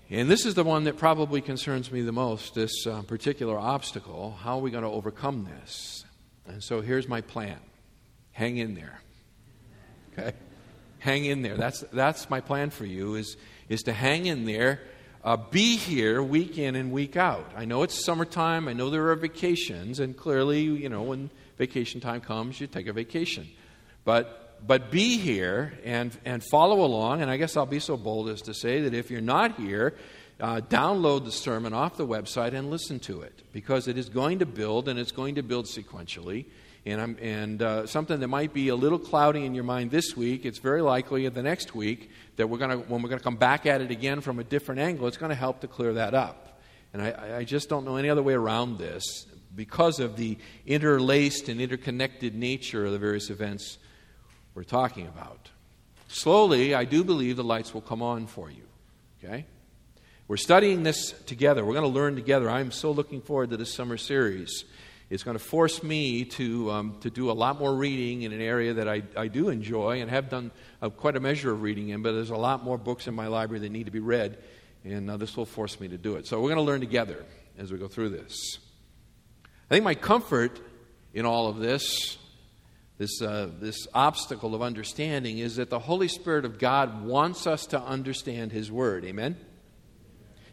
And 0.09 0.29
this 0.29 0.45
is 0.45 0.53
the 0.53 0.63
one 0.63 0.83
that 0.83 0.97
probably 0.97 1.41
concerns 1.41 1.91
me 1.91 2.01
the 2.01 2.11
most 2.11 2.53
this 2.53 2.85
uh, 2.85 3.01
particular 3.03 3.57
obstacle. 3.57 4.37
How 4.41 4.57
are 4.57 4.61
we 4.61 4.69
going 4.69 4.83
to 4.83 4.89
overcome 4.89 5.45
this? 5.45 6.05
And 6.45 6.63
so 6.63 6.81
here's 6.81 7.07
my 7.07 7.21
plan 7.21 7.57
hang 8.31 8.57
in 8.57 8.75
there. 8.75 8.99
Okay? 10.11 10.33
Hang 10.99 11.25
in 11.25 11.41
there. 11.41 11.57
That's, 11.57 11.81
that's 11.91 12.29
my 12.29 12.41
plan 12.41 12.69
for 12.69 12.85
you 12.85 13.15
is, 13.15 13.37
is 13.69 13.83
to 13.83 13.93
hang 13.93 14.25
in 14.25 14.45
there, 14.45 14.81
uh, 15.23 15.37
be 15.37 15.77
here 15.77 16.21
week 16.21 16.57
in 16.57 16.75
and 16.75 16.91
week 16.91 17.15
out. 17.15 17.49
I 17.55 17.65
know 17.65 17.83
it's 17.83 18.03
summertime. 18.03 18.67
I 18.67 18.73
know 18.73 18.89
there 18.89 19.09
are 19.09 19.15
vacations. 19.15 19.99
And 19.99 20.17
clearly, 20.17 20.61
you 20.61 20.89
know, 20.89 21.03
when 21.03 21.29
vacation 21.57 22.01
time 22.01 22.21
comes, 22.21 22.59
you 22.59 22.67
take 22.67 22.87
a 22.87 22.93
vacation. 22.93 23.47
But, 24.03 24.57
but 24.65 24.91
be 24.91 25.17
here 25.17 25.73
and, 25.85 26.17
and 26.25 26.43
follow 26.51 26.83
along. 26.83 27.21
And 27.21 27.31
I 27.31 27.37
guess 27.37 27.55
I'll 27.55 27.65
be 27.65 27.79
so 27.79 27.95
bold 27.95 28.29
as 28.29 28.41
to 28.43 28.53
say 28.53 28.81
that 28.81 28.93
if 28.93 29.09
you're 29.09 29.21
not 29.21 29.55
here, 29.55 29.95
uh, 30.41 30.59
download 30.59 31.23
the 31.23 31.31
sermon 31.31 31.73
off 31.73 31.95
the 31.95 32.07
website 32.07 32.53
and 32.53 32.69
listen 32.69 32.99
to 32.99 33.21
it 33.21 33.43
because 33.53 33.87
it 33.87 33.97
is 33.97 34.09
going 34.09 34.39
to 34.39 34.45
build 34.45 34.89
and 34.89 34.99
it's 34.99 35.11
going 35.13 35.35
to 35.35 35.43
build 35.43 35.67
sequentially. 35.67 36.45
And, 36.85 36.99
I'm, 36.99 37.17
and 37.21 37.61
uh, 37.61 37.87
something 37.87 38.19
that 38.19 38.27
might 38.27 38.53
be 38.53 38.67
a 38.67 38.75
little 38.75 38.99
cloudy 38.99 39.45
in 39.45 39.55
your 39.55 39.63
mind 39.63 39.89
this 39.89 40.17
week, 40.17 40.45
it's 40.45 40.59
very 40.59 40.81
likely 40.81 41.27
the 41.29 41.41
next 41.41 41.73
week 41.73 42.11
that 42.35 42.47
we're 42.47 42.57
gonna, 42.57 42.77
when 42.77 43.01
we're 43.01 43.09
going 43.09 43.19
to 43.19 43.23
come 43.23 43.37
back 43.37 43.65
at 43.65 43.79
it 43.79 43.89
again 43.89 44.19
from 44.19 44.39
a 44.39 44.43
different 44.43 44.81
angle, 44.81 45.07
it's 45.07 45.17
going 45.17 45.29
to 45.29 45.35
help 45.35 45.61
to 45.61 45.67
clear 45.67 45.93
that 45.93 46.13
up. 46.13 46.59
And 46.91 47.01
I, 47.01 47.37
I 47.37 47.43
just 47.45 47.69
don't 47.69 47.85
know 47.85 47.95
any 47.95 48.09
other 48.09 48.21
way 48.21 48.33
around 48.33 48.77
this 48.77 49.25
because 49.55 49.99
of 49.99 50.17
the 50.17 50.37
interlaced 50.65 51.47
and 51.47 51.61
interconnected 51.61 52.35
nature 52.35 52.85
of 52.85 52.91
the 52.91 52.99
various 52.99 53.29
events 53.29 53.77
we're 54.53 54.63
talking 54.63 55.07
about. 55.07 55.49
Slowly, 56.07 56.75
I 56.75 56.85
do 56.85 57.03
believe 57.03 57.37
the 57.37 57.43
lights 57.43 57.73
will 57.73 57.81
come 57.81 58.01
on 58.01 58.27
for 58.27 58.49
you. 58.49 58.63
Okay? 59.23 59.45
We're 60.27 60.37
studying 60.37 60.83
this 60.83 61.11
together. 61.25 61.65
We're 61.65 61.73
going 61.73 61.91
to 61.91 61.99
learn 61.99 62.15
together. 62.15 62.49
I'm 62.49 62.71
so 62.71 62.91
looking 62.91 63.21
forward 63.21 63.49
to 63.49 63.57
this 63.57 63.73
summer 63.73 63.97
series. 63.97 64.65
It's 65.13 65.21
going 65.21 65.37
to 65.37 65.43
force 65.43 65.83
me 65.83 66.25
to, 66.25 66.71
um, 66.71 66.97
to 67.01 67.11
do 67.11 67.29
a 67.29 67.33
lot 67.33 67.59
more 67.59 67.71
reading 67.71 68.23
in 68.23 68.31
an 68.31 68.41
area 68.41 68.73
that 68.73 68.87
I, 68.87 69.03
I 69.15 69.27
do 69.27 69.49
enjoy 69.49 70.01
and 70.01 70.09
have 70.09 70.27
done 70.27 70.49
uh, 70.81 70.89
quite 70.89 71.15
a 71.15 71.19
measure 71.19 71.51
of 71.51 71.61
reading 71.61 71.89
in, 71.89 72.01
but 72.01 72.13
there's 72.13 72.31
a 72.31 72.35
lot 72.35 72.63
more 72.63 72.79
books 72.79 73.05
in 73.05 73.13
my 73.13 73.27
library 73.27 73.59
that 73.59 73.71
need 73.71 73.85
to 73.85 73.91
be 73.91 73.99
read, 73.99 74.39
and 74.83 75.11
uh, 75.11 75.17
this 75.17 75.37
will 75.37 75.45
force 75.45 75.79
me 75.79 75.87
to 75.89 75.99
do 75.99 76.15
it. 76.15 76.25
So 76.25 76.41
we're 76.41 76.49
going 76.49 76.55
to 76.55 76.63
learn 76.63 76.79
together 76.79 77.23
as 77.59 77.71
we 77.71 77.77
go 77.77 77.87
through 77.87 78.09
this. 78.09 78.57
I 79.69 79.75
think 79.75 79.83
my 79.83 79.93
comfort 79.93 80.59
in 81.13 81.27
all 81.27 81.47
of 81.47 81.59
this, 81.59 82.17
this, 82.97 83.21
uh, 83.21 83.51
this 83.59 83.87
obstacle 83.93 84.55
of 84.55 84.63
understanding, 84.63 85.37
is 85.37 85.57
that 85.57 85.69
the 85.69 85.77
Holy 85.77 86.07
Spirit 86.07 86.43
of 86.43 86.57
God 86.57 87.05
wants 87.05 87.45
us 87.45 87.67
to 87.67 87.79
understand 87.79 88.51
His 88.51 88.71
Word. 88.71 89.05
Amen? 89.05 89.37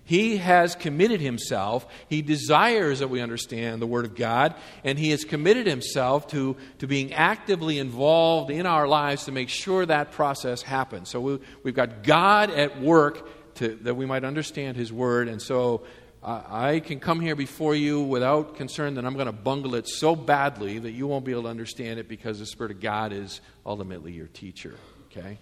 He 0.05 0.39
has 0.39 0.75
committed 0.75 1.21
himself. 1.21 1.87
He 2.09 2.23
desires 2.23 2.99
that 2.99 3.09
we 3.09 3.21
understand 3.21 3.81
the 3.81 3.87
Word 3.87 4.05
of 4.05 4.17
God, 4.17 4.55
and 4.83 4.99
he 4.99 5.11
has 5.11 5.25
committed 5.25 5.67
himself 5.67 6.27
to, 6.29 6.57
to 6.79 6.87
being 6.87 7.13
actively 7.13 7.79
involved 7.79 8.51
in 8.51 8.67
our 8.67 8.89
lives 8.89 9.27
to 9.27 9.33
make 9.33 9.49
sure 9.49 9.87
that 9.87 10.13
process 10.13 10.63
happens. 10.63 11.09
So 11.09 11.21
we, 11.21 11.39
have 11.65 11.75
got 11.75 12.03
God 12.03 12.51
at 12.51 12.81
work 12.81 13.55
to, 13.57 13.77
that 13.83 13.95
we 13.95 14.07
might 14.07 14.25
understand 14.25 14.77
his 14.77 14.93
Word, 14.93 15.29
and 15.29 15.41
so 15.41 15.85
uh, 16.23 16.43
I 16.49 16.81
can 16.81 17.01
come 17.01 17.21
here 17.21 17.37
before 17.37 17.75
you 17.75 18.03
without 18.03 18.57
concern 18.57 18.95
that 18.95 19.07
I'm 19.07 19.15
going 19.15 19.27
to 19.27 19.33
bungle 19.33 19.75
it 19.75 19.89
so 19.89 20.15
badly 20.15 20.79
that 20.79 20.91
you 20.91 21.07
won't 21.07 21.25
be 21.25 21.33
able 21.33 21.45
to 21.45 21.49
understand 21.49 21.99
it 21.99 22.09
because 22.09 22.39
the 22.39 22.47
Spirit 22.47 22.73
of 22.73 22.81
God 22.81 23.13
is 23.13 23.41
ultimately 23.65 24.13
your 24.13 24.27
teacher. 24.27 24.75
Okay? 25.07 25.39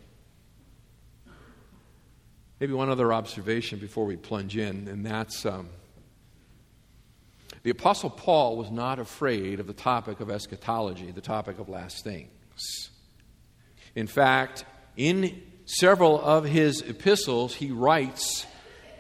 Maybe 2.61 2.73
one 2.73 2.91
other 2.91 3.13
observation 3.13 3.79
before 3.79 4.05
we 4.05 4.17
plunge 4.17 4.57
in, 4.57 4.89
and 4.89 5.07
that's 5.07 5.47
um, 5.47 5.69
the 7.63 7.71
Apostle 7.71 8.11
Paul 8.11 8.57
was 8.57 8.71
not 8.71 8.99
afraid 8.99 9.61
of 9.61 9.67
the 9.67 9.73
topic 9.73 10.21
of 10.21 10.31
eschatology, 10.31 11.11
the 11.11 11.21
topic 11.21 11.59
of 11.59 11.69
last 11.69 12.03
things. 12.03 12.91
In 13.95 14.07
fact, 14.07 14.65
in 14.97 15.43
several 15.67 16.21
of 16.21 16.45
his 16.45 16.83
epistles, 16.83 17.55
he 17.55 17.71
writes 17.71 18.47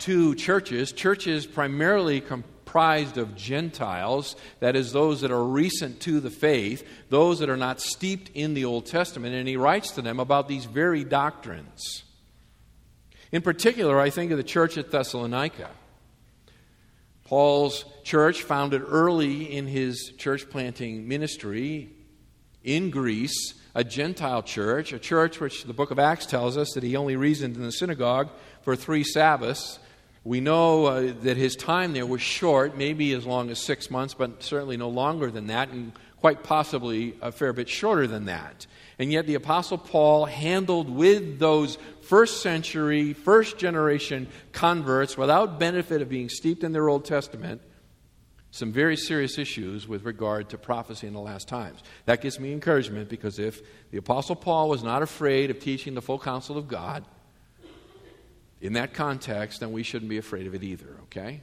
to 0.01 0.35
churches, 0.35 0.93
churches 0.93 1.47
primarily 1.47 2.21
comprised 2.21 3.19
of 3.19 3.35
Gentiles, 3.35 4.37
that 4.61 4.77
is, 4.77 4.93
those 4.93 5.23
that 5.23 5.31
are 5.31 5.45
recent 5.45 6.01
to 6.01 6.21
the 6.21 6.31
faith, 6.31 6.87
those 7.09 7.41
that 7.41 7.51
are 7.51 7.57
not 7.57 7.81
steeped 7.81 8.31
in 8.35 8.55
the 8.55 8.65
Old 8.65 8.87
Testament, 8.87 9.35
and 9.35 9.49
he 9.49 9.57
writes 9.57 9.93
to 9.93 10.03
them 10.03 10.21
about 10.21 10.47
these 10.47 10.65
very 10.65 11.05
doctrines. 11.05 12.05
In 13.31 13.43
particular, 13.43 14.01
I 14.01 14.11
think 14.11 14.31
of 14.31 14.39
the 14.39 14.45
church 14.45 14.79
at 14.79 14.91
Thessalonica. 14.91 15.71
Paul's 17.25 17.85
church, 18.05 18.43
founded 18.43 18.83
early 18.87 19.55
in 19.55 19.67
his 19.67 20.13
church 20.17 20.49
planting 20.49 21.07
ministry 21.07 21.91
in 22.65 22.89
Greece, 22.89 23.53
a 23.75 23.85
Gentile 23.85 24.43
church, 24.43 24.95
a 24.95 24.99
church 24.99 25.39
which 25.39 25.65
the 25.65 25.75
book 25.75 25.91
of 25.91 25.99
Acts 25.99 26.25
tells 26.25 26.57
us 26.57 26.73
that 26.73 26.83
he 26.83 26.97
only 26.97 27.17
reasoned 27.17 27.57
in 27.57 27.63
the 27.63 27.73
synagogue 27.73 28.31
for 28.63 28.75
three 28.75 29.05
Sabbaths. 29.05 29.79
We 30.25 30.41
know 30.41 30.87
uh, 30.87 31.13
that 31.23 31.37
his 31.37 31.55
time 31.55 31.93
there 31.93 32.07
was 32.07 32.23
short, 32.23 32.79
maybe 32.79 33.13
as 33.13 33.27
long 33.27 33.51
as 33.51 33.59
six 33.59 33.91
months, 33.91 34.15
but 34.15 34.43
certainly 34.43 34.79
no 34.79 34.89
longer 34.89 35.31
than 35.31 35.49
that, 35.49 35.69
and 35.69 35.93
quite 36.21 36.43
possibly 36.43 37.15
a 37.21 37.31
fair 37.31 37.53
bit 37.53 37.69
shorter 37.69 38.07
than 38.07 38.25
that. 38.25 38.67
And 38.99 39.13
yet, 39.13 39.27
the 39.27 39.35
Apostle 39.35 39.79
Paul 39.79 40.25
handled 40.25 40.91
with 40.91 41.39
those 41.39 41.79
first 42.09 42.43
century, 42.43 43.13
first 43.13 43.59
generation 43.59 44.29
converts, 44.53 45.19
without 45.19 45.59
benefit 45.59 46.01
of 46.01 46.09
being 46.09 46.31
steeped 46.31 46.65
in 46.65 46.73
their 46.73 46.89
Old 46.89 47.05
Testament, 47.05 47.61
some 48.51 48.73
very 48.73 48.97
serious 48.97 49.37
issues 49.37 49.87
with 49.87 50.05
regard 50.05 50.49
to 50.49 50.57
prophecy 50.57 51.07
in 51.07 51.13
the 51.13 51.21
last 51.21 51.49
times. 51.49 51.83
That 52.07 52.23
gives 52.23 52.41
me 52.41 52.55
encouragement 52.55 53.11
because 53.11 53.39
if 53.39 53.61
the 53.91 53.99
Apostle 53.99 54.37
Paul 54.37 54.71
was 54.71 54.83
not 54.83 55.03
afraid 55.03 55.51
of 55.51 55.61
teaching 55.61 55.95
the 55.95 56.01
full 56.01 56.19
counsel 56.19 56.57
of 56.57 56.67
God 56.67 57.05
in 58.63 58.73
that 58.73 58.95
context, 58.95 59.61
then 59.61 59.71
we 59.73 59.83
shouldn't 59.83 60.09
be 60.09 60.17
afraid 60.17 60.47
of 60.47 60.55
it 60.55 60.65
either, 60.65 60.97
okay? 61.05 61.43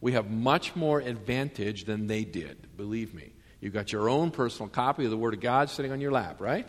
We 0.00 0.12
have 0.12 0.32
much 0.32 0.74
more 0.74 0.98
advantage 0.98 1.84
than 1.84 2.08
they 2.08 2.24
did, 2.24 2.76
believe 2.76 3.14
me. 3.14 3.30
You've 3.60 3.72
got 3.72 3.92
your 3.92 4.08
own 4.08 4.32
personal 4.32 4.68
copy 4.68 5.04
of 5.04 5.12
the 5.12 5.16
Word 5.16 5.34
of 5.34 5.40
God 5.40 5.70
sitting 5.70 5.92
on 5.92 6.00
your 6.00 6.10
lap, 6.10 6.40
right? 6.40 6.66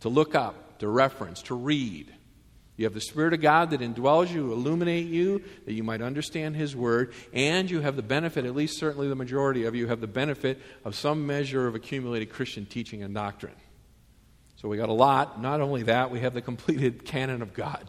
To 0.00 0.08
look 0.08 0.34
up, 0.34 0.73
to 0.84 0.88
reference, 0.90 1.40
to 1.40 1.54
read. 1.54 2.12
You 2.76 2.84
have 2.84 2.92
the 2.92 3.00
Spirit 3.00 3.32
of 3.32 3.40
God 3.40 3.70
that 3.70 3.80
indwells 3.80 4.30
you, 4.30 4.52
illuminate 4.52 5.06
you, 5.06 5.42
that 5.64 5.72
you 5.72 5.82
might 5.82 6.02
understand 6.02 6.56
His 6.56 6.76
Word, 6.76 7.14
and 7.32 7.70
you 7.70 7.80
have 7.80 7.96
the 7.96 8.02
benefit, 8.02 8.44
at 8.44 8.54
least 8.54 8.78
certainly 8.78 9.08
the 9.08 9.14
majority 9.14 9.64
of 9.64 9.74
you, 9.74 9.86
have 9.86 10.02
the 10.02 10.06
benefit 10.06 10.60
of 10.84 10.94
some 10.94 11.26
measure 11.26 11.66
of 11.66 11.74
accumulated 11.74 12.30
Christian 12.30 12.66
teaching 12.66 13.02
and 13.02 13.14
doctrine. 13.14 13.54
So 14.56 14.68
we 14.68 14.76
got 14.76 14.90
a 14.90 14.94
lot. 14.94 15.40
Not 15.40 15.62
only 15.62 15.84
that, 15.84 16.10
we 16.10 16.20
have 16.20 16.34
the 16.34 16.42
completed 16.42 17.04
canon 17.06 17.40
of 17.40 17.54
God. 17.54 17.88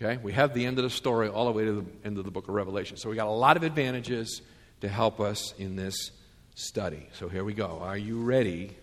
Okay? 0.00 0.20
We 0.22 0.32
have 0.32 0.52
the 0.52 0.66
end 0.66 0.78
of 0.78 0.84
the 0.84 0.90
story 0.90 1.28
all 1.28 1.46
the 1.46 1.52
way 1.52 1.64
to 1.64 1.72
the 1.72 1.86
end 2.04 2.18
of 2.18 2.26
the 2.26 2.30
book 2.30 2.48
of 2.48 2.54
Revelation. 2.54 2.98
So 2.98 3.08
we 3.08 3.16
got 3.16 3.28
a 3.28 3.30
lot 3.30 3.56
of 3.56 3.62
advantages 3.62 4.42
to 4.82 4.88
help 4.88 5.20
us 5.20 5.54
in 5.56 5.76
this 5.76 6.10
study. 6.54 7.08
So 7.14 7.30
here 7.30 7.44
we 7.44 7.54
go. 7.54 7.78
Are 7.80 7.96
you 7.96 8.20
ready 8.20 8.76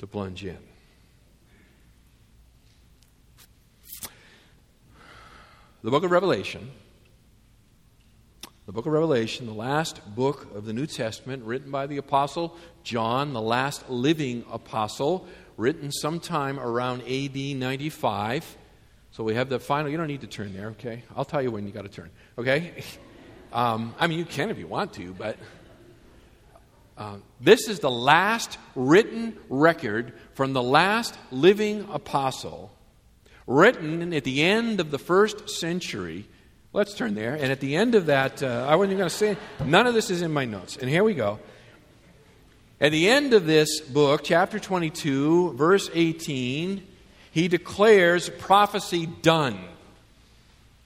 to 0.00 0.08
plunge 0.08 0.44
in? 0.44 0.58
The 5.86 5.92
book 5.92 6.02
of 6.02 6.10
Revelation, 6.10 6.72
the 8.66 8.72
book 8.72 8.86
of 8.86 8.92
Revelation, 8.92 9.46
the 9.46 9.52
last 9.52 10.00
book 10.16 10.52
of 10.52 10.64
the 10.64 10.72
New 10.72 10.88
Testament, 10.88 11.44
written 11.44 11.70
by 11.70 11.86
the 11.86 11.98
Apostle 11.98 12.56
John, 12.82 13.32
the 13.32 13.40
last 13.40 13.88
living 13.88 14.44
apostle, 14.50 15.28
written 15.56 15.92
sometime 15.92 16.58
around 16.58 17.02
AD 17.02 17.36
95. 17.36 18.56
So 19.12 19.22
we 19.22 19.36
have 19.36 19.48
the 19.48 19.60
final, 19.60 19.88
you 19.88 19.96
don't 19.96 20.08
need 20.08 20.22
to 20.22 20.26
turn 20.26 20.54
there, 20.54 20.70
okay? 20.70 21.04
I'll 21.14 21.24
tell 21.24 21.40
you 21.40 21.52
when 21.52 21.68
you 21.68 21.72
got 21.72 21.82
to 21.82 21.88
turn, 21.88 22.10
okay? 22.36 22.82
Um, 23.52 23.94
I 24.00 24.08
mean, 24.08 24.18
you 24.18 24.24
can 24.24 24.50
if 24.50 24.58
you 24.58 24.66
want 24.66 24.92
to, 24.94 25.14
but 25.14 25.38
Uh, 26.98 27.18
this 27.40 27.68
is 27.68 27.78
the 27.78 27.90
last 27.90 28.58
written 28.74 29.36
record 29.48 30.14
from 30.34 30.52
the 30.52 30.62
last 30.62 31.16
living 31.30 31.86
apostle, 31.92 32.72
written 33.46 34.12
at 34.12 34.24
the 34.24 34.42
end 34.42 34.80
of 34.80 34.90
the 34.90 34.98
first 34.98 35.48
century. 35.48 36.26
Let's 36.72 36.94
turn 36.94 37.14
there. 37.14 37.34
And 37.34 37.52
at 37.52 37.60
the 37.60 37.76
end 37.76 37.94
of 37.94 38.06
that, 38.06 38.42
uh, 38.42 38.66
I 38.68 38.76
wasn't 38.76 38.98
going 38.98 39.08
to 39.08 39.14
say, 39.14 39.36
none 39.64 39.86
of 39.86 39.94
this 39.94 40.10
is 40.10 40.22
in 40.22 40.32
my 40.32 40.44
notes. 40.44 40.76
And 40.76 40.90
here 40.90 41.04
we 41.04 41.14
go. 41.14 41.38
At 42.80 42.92
the 42.92 43.08
end 43.08 43.32
of 43.32 43.46
this 43.46 43.80
book, 43.80 44.22
chapter 44.22 44.58
22, 44.58 45.54
verse 45.54 45.88
18, 45.94 46.86
he 47.30 47.48
declares 47.48 48.28
prophecy 48.28 49.06
done, 49.06 49.58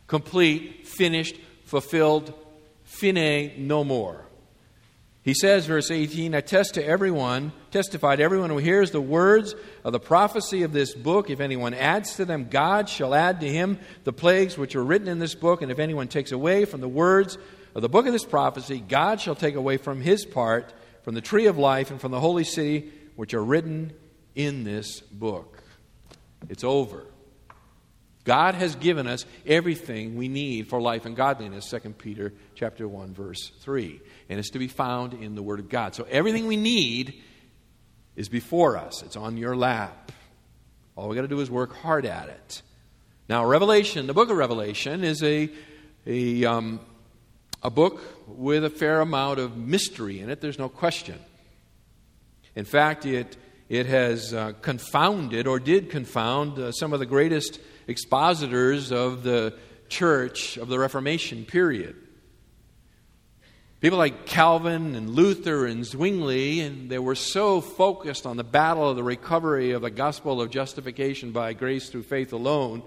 complete, 0.07 0.87
finished, 0.87 1.37
fulfilled, 1.65 2.33
fine, 2.85 3.53
no 3.59 3.83
more. 3.83 4.25
He 5.23 5.35
says, 5.35 5.67
verse 5.67 5.91
18, 5.91 6.35
I 6.35 6.41
test 6.41 6.75
to 6.75 6.85
everyone, 6.85 7.53
testify 7.71 8.17
to 8.17 8.23
everyone 8.23 8.49
who 8.49 8.57
hears 8.57 8.91
the 8.91 9.03
words 9.03 9.55
of 9.85 9.93
the 9.93 10.01
prophecy 10.01 10.63
of 10.63 10.73
this 10.73 10.95
book. 10.95 11.29
If 11.29 11.41
anyone 11.41 11.75
adds 11.75 12.17
to 12.17 12.25
them, 12.25 12.49
God 12.49 12.89
shall 12.89 13.15
add 13.15 13.41
to 13.41 13.49
him 13.49 13.79
the 14.05 14.15
plagues 14.15 14.57
which 14.57 14.75
are 14.75 14.85
written 14.85 15.09
in 15.09 15.19
this 15.19 15.35
book. 15.35 15.61
And 15.61 15.71
if 15.71 15.79
anyone 15.79 16.09
takes 16.09 16.33
away 16.33 16.65
from 16.65 16.81
the 16.81 16.89
words 16.89 17.37
of 17.75 17.83
the 17.83 17.89
book 17.89 18.07
of 18.07 18.13
this 18.15 18.25
prophecy, 18.25 18.81
God 18.81 19.21
shall 19.21 19.35
take 19.35 19.57
away 19.57 19.77
from 19.77 20.01
his 20.01 20.25
part, 20.25 20.73
from 21.03 21.15
the 21.15 21.21
tree 21.21 21.47
of 21.47 21.59
life, 21.59 21.91
and 21.91 22.01
from 22.01 22.13
the 22.13 22.21
holy 22.21 22.45
city, 22.45 22.91
which 23.17 23.35
are 23.35 23.45
written 23.45 23.93
in 24.35 24.65
this 24.65 25.01
book. 25.01 25.63
It's 26.49 26.65
over. 26.65 27.05
God 28.25 28.55
has 28.55 28.75
given 28.77 29.07
us 29.07 29.25
everything 29.47 30.17
we 30.17 30.29
need 30.29 30.69
for 30.69 30.81
life 30.81 31.07
and 31.07 31.17
godliness, 31.17 31.71
2 31.71 31.79
Peter 31.91 32.33
chapter 32.55 32.87
1 32.87 33.15
verse 33.15 33.51
3. 33.61 34.01
And 34.29 34.39
it's 34.39 34.51
to 34.51 34.59
be 34.59 34.69
found 34.69 35.15
in 35.15 35.35
the 35.35 35.43
word 35.43 35.59
of 35.59 35.69
God. 35.69 35.95
So 35.95 36.07
everything 36.09 36.47
we 36.47 36.57
need 36.57 37.23
is 38.17 38.29
before 38.29 38.77
us. 38.77 39.03
It's 39.03 39.17
on 39.17 39.37
your 39.37 39.57
lap. 39.57 40.13
All 40.97 41.09
we 41.09 41.17
got 41.17 41.23
to 41.23 41.29
do 41.29 41.41
is 41.41 41.51
work 41.51 41.75
hard 41.75 42.05
at 42.05 42.29
it. 42.29 42.63
Now, 43.29 43.47
Revelation, 43.47 44.07
the 44.07 44.13
book 44.13 44.29
of 44.29 44.37
Revelation 44.37 45.05
is 45.05 45.23
a 45.23 45.49
a 46.07 46.45
um, 46.45 46.81
a 47.63 47.71
book 47.71 48.03
with 48.27 48.65
a 48.65 48.71
fair 48.71 49.01
amount 49.01 49.39
of 49.39 49.57
mystery 49.57 50.21
in 50.21 50.31
it. 50.31 50.41
There's 50.41 50.59
no 50.59 50.69
question. 50.69 51.19
In 52.55 52.65
fact, 52.65 53.07
it 53.07 53.37
it 53.69 53.87
has 53.87 54.35
uh, 54.35 54.53
confounded 54.61 55.47
or 55.47 55.61
did 55.61 55.91
confound 55.91 56.59
uh, 56.59 56.73
some 56.73 56.93
of 56.93 56.99
the 56.99 57.07
greatest 57.07 57.61
expositors 57.91 58.93
of 58.93 59.23
the 59.23 59.55
church 59.89 60.57
of 60.57 60.69
the 60.69 60.79
Reformation 60.79 61.45
period. 61.45 61.97
People 63.81 63.99
like 63.99 64.27
Calvin 64.27 64.95
and 64.95 65.11
Luther 65.11 65.67
and 65.67 65.85
Zwingli, 65.85 66.61
and 66.61 66.91
they 66.91 66.99
were 66.99 67.15
so 67.15 67.61
focused 67.61 68.27
on 68.27 68.37
the 68.37 68.45
battle 68.45 68.89
of 68.89 68.97
the 68.97 69.03
recovery 69.03 69.73
of 69.73 69.83
the 69.83 69.91
gospel 69.91 70.41
of 70.41 70.51
justification 70.51 71.33
by 71.33 71.55
grace 71.55 71.89
through 71.89 72.03
faith 72.03 72.33
alone 72.33 72.83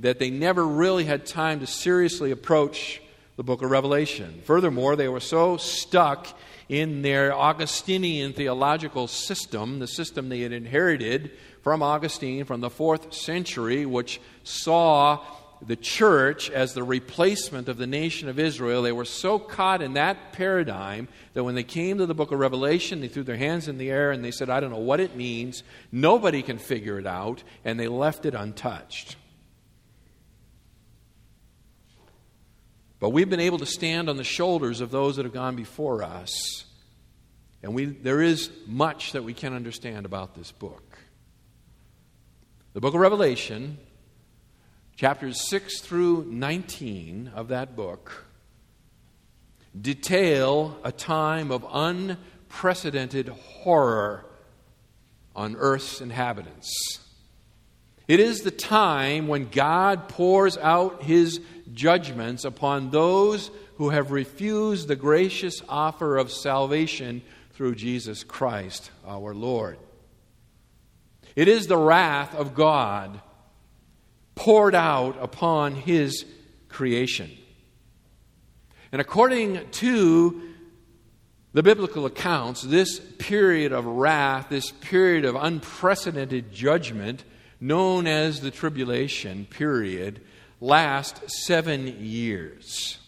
that 0.00 0.18
they 0.18 0.30
never 0.30 0.66
really 0.66 1.04
had 1.04 1.26
time 1.26 1.60
to 1.60 1.66
seriously 1.66 2.30
approach 2.30 3.00
the 3.36 3.42
book 3.44 3.62
of 3.62 3.70
Revelation. 3.70 4.40
Furthermore, 4.44 4.96
they 4.96 5.08
were 5.08 5.20
so 5.20 5.58
stuck 5.58 6.26
in 6.68 7.02
their 7.02 7.34
Augustinian 7.34 8.32
theological 8.32 9.06
system, 9.06 9.78
the 9.78 9.86
system 9.86 10.28
they 10.28 10.40
had 10.40 10.52
inherited 10.52 11.30
from 11.62 11.82
Augustine 11.82 12.44
from 12.44 12.60
the 12.60 12.70
fourth 12.70 13.12
century, 13.12 13.86
which 13.86 14.20
saw 14.44 15.24
the 15.66 15.76
church 15.76 16.50
as 16.50 16.72
the 16.74 16.82
replacement 16.82 17.68
of 17.68 17.78
the 17.78 17.86
nation 17.86 18.28
of 18.28 18.38
Israel. 18.38 18.82
They 18.82 18.92
were 18.92 19.04
so 19.04 19.38
caught 19.38 19.82
in 19.82 19.94
that 19.94 20.32
paradigm 20.32 21.08
that 21.34 21.44
when 21.44 21.54
they 21.54 21.64
came 21.64 21.98
to 21.98 22.06
the 22.06 22.14
book 22.14 22.32
of 22.32 22.38
Revelation, 22.38 23.00
they 23.00 23.08
threw 23.08 23.24
their 23.24 23.36
hands 23.36 23.68
in 23.68 23.78
the 23.78 23.90
air 23.90 24.10
and 24.12 24.24
they 24.24 24.30
said, 24.30 24.50
I 24.50 24.60
don't 24.60 24.70
know 24.70 24.78
what 24.78 25.00
it 25.00 25.16
means. 25.16 25.62
Nobody 25.90 26.42
can 26.42 26.58
figure 26.58 26.98
it 26.98 27.06
out. 27.06 27.42
And 27.64 27.78
they 27.78 27.88
left 27.88 28.24
it 28.24 28.34
untouched. 28.34 29.16
But 33.00 33.10
we've 33.10 33.30
been 33.30 33.40
able 33.40 33.58
to 33.58 33.66
stand 33.66 34.08
on 34.08 34.16
the 34.16 34.24
shoulders 34.24 34.80
of 34.80 34.90
those 34.90 35.16
that 35.16 35.24
have 35.24 35.34
gone 35.34 35.56
before 35.56 36.02
us. 36.02 36.64
And 37.62 37.74
we, 37.74 37.86
there 37.86 38.20
is 38.20 38.50
much 38.66 39.12
that 39.12 39.24
we 39.24 39.34
can 39.34 39.54
understand 39.54 40.06
about 40.06 40.34
this 40.34 40.52
book. 40.52 40.87
The 42.74 42.80
book 42.80 42.92
of 42.92 43.00
Revelation, 43.00 43.78
chapters 44.94 45.48
6 45.48 45.80
through 45.80 46.26
19 46.26 47.32
of 47.34 47.48
that 47.48 47.74
book, 47.74 48.26
detail 49.80 50.78
a 50.84 50.92
time 50.92 51.50
of 51.50 51.66
unprecedented 51.72 53.28
horror 53.28 54.26
on 55.34 55.56
earth's 55.56 56.02
inhabitants. 56.02 57.00
It 58.06 58.20
is 58.20 58.42
the 58.42 58.50
time 58.50 59.28
when 59.28 59.48
God 59.48 60.10
pours 60.10 60.58
out 60.58 61.02
his 61.02 61.40
judgments 61.72 62.44
upon 62.44 62.90
those 62.90 63.50
who 63.76 63.88
have 63.90 64.10
refused 64.10 64.88
the 64.88 64.96
gracious 64.96 65.62
offer 65.70 66.18
of 66.18 66.30
salvation 66.30 67.22
through 67.52 67.76
Jesus 67.76 68.24
Christ 68.24 68.90
our 69.06 69.34
Lord. 69.34 69.78
It 71.36 71.48
is 71.48 71.66
the 71.66 71.76
wrath 71.76 72.34
of 72.34 72.54
God 72.54 73.20
poured 74.34 74.74
out 74.74 75.16
upon 75.20 75.74
his 75.74 76.24
creation. 76.68 77.30
And 78.92 79.00
according 79.00 79.68
to 79.70 80.42
the 81.52 81.62
biblical 81.62 82.06
accounts, 82.06 82.62
this 82.62 83.00
period 83.18 83.72
of 83.72 83.84
wrath, 83.84 84.48
this 84.48 84.70
period 84.70 85.24
of 85.24 85.34
unprecedented 85.34 86.52
judgment, 86.52 87.24
known 87.60 88.06
as 88.06 88.40
the 88.40 88.50
tribulation 88.50 89.46
period, 89.46 90.20
lasts 90.60 91.46
seven 91.46 91.86
years. 92.04 92.98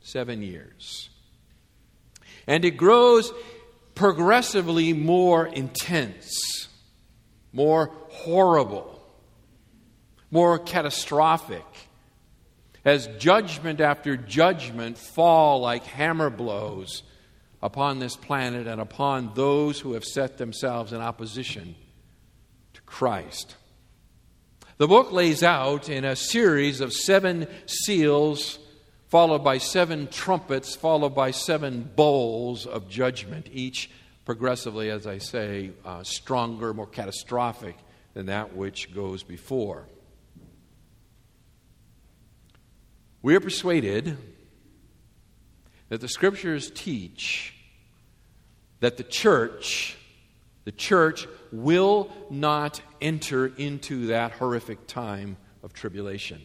Seven 0.00 0.42
years. 0.42 1.10
And 2.46 2.64
it 2.64 2.72
grows 2.72 3.30
progressively 3.94 4.92
more 4.92 5.46
intense, 5.46 6.57
more 7.52 7.90
horrible, 8.08 9.02
more 10.30 10.58
catastrophic, 10.58 11.64
as 12.84 13.06
judgment 13.18 13.80
after 13.80 14.16
judgment 14.16 14.96
fall 14.98 15.60
like 15.60 15.84
hammer 15.84 16.30
blows 16.30 17.02
upon 17.62 17.98
this 17.98 18.16
planet 18.16 18.66
and 18.66 18.80
upon 18.80 19.32
those 19.34 19.80
who 19.80 19.94
have 19.94 20.04
set 20.04 20.38
themselves 20.38 20.92
in 20.92 21.00
opposition 21.00 21.74
to 22.74 22.80
Christ. 22.82 23.56
The 24.76 24.86
book 24.86 25.10
lays 25.10 25.42
out 25.42 25.88
in 25.88 26.04
a 26.04 26.14
series 26.14 26.80
of 26.80 26.92
seven 26.92 27.48
seals, 27.66 28.60
followed 29.08 29.42
by 29.42 29.58
seven 29.58 30.06
trumpets, 30.06 30.76
followed 30.76 31.16
by 31.16 31.32
seven 31.32 31.90
bowls 31.96 32.64
of 32.64 32.88
judgment, 32.88 33.48
each 33.52 33.90
progressively, 34.28 34.90
as 34.90 35.06
I 35.06 35.16
say, 35.16 35.70
uh, 35.86 36.02
stronger, 36.02 36.74
more 36.74 36.86
catastrophic 36.86 37.78
than 38.12 38.26
that 38.26 38.54
which 38.54 38.94
goes 38.94 39.22
before. 39.22 39.86
We 43.22 43.34
are 43.36 43.40
persuaded 43.40 44.18
that 45.88 46.02
the 46.02 46.08
scriptures 46.08 46.70
teach 46.70 47.54
that 48.80 48.98
the 48.98 49.02
church, 49.02 49.96
the 50.64 50.72
church 50.72 51.26
will 51.50 52.12
not 52.28 52.82
enter 53.00 53.46
into 53.46 54.08
that 54.08 54.32
horrific 54.32 54.86
time 54.86 55.38
of 55.62 55.72
tribulation. 55.72 56.42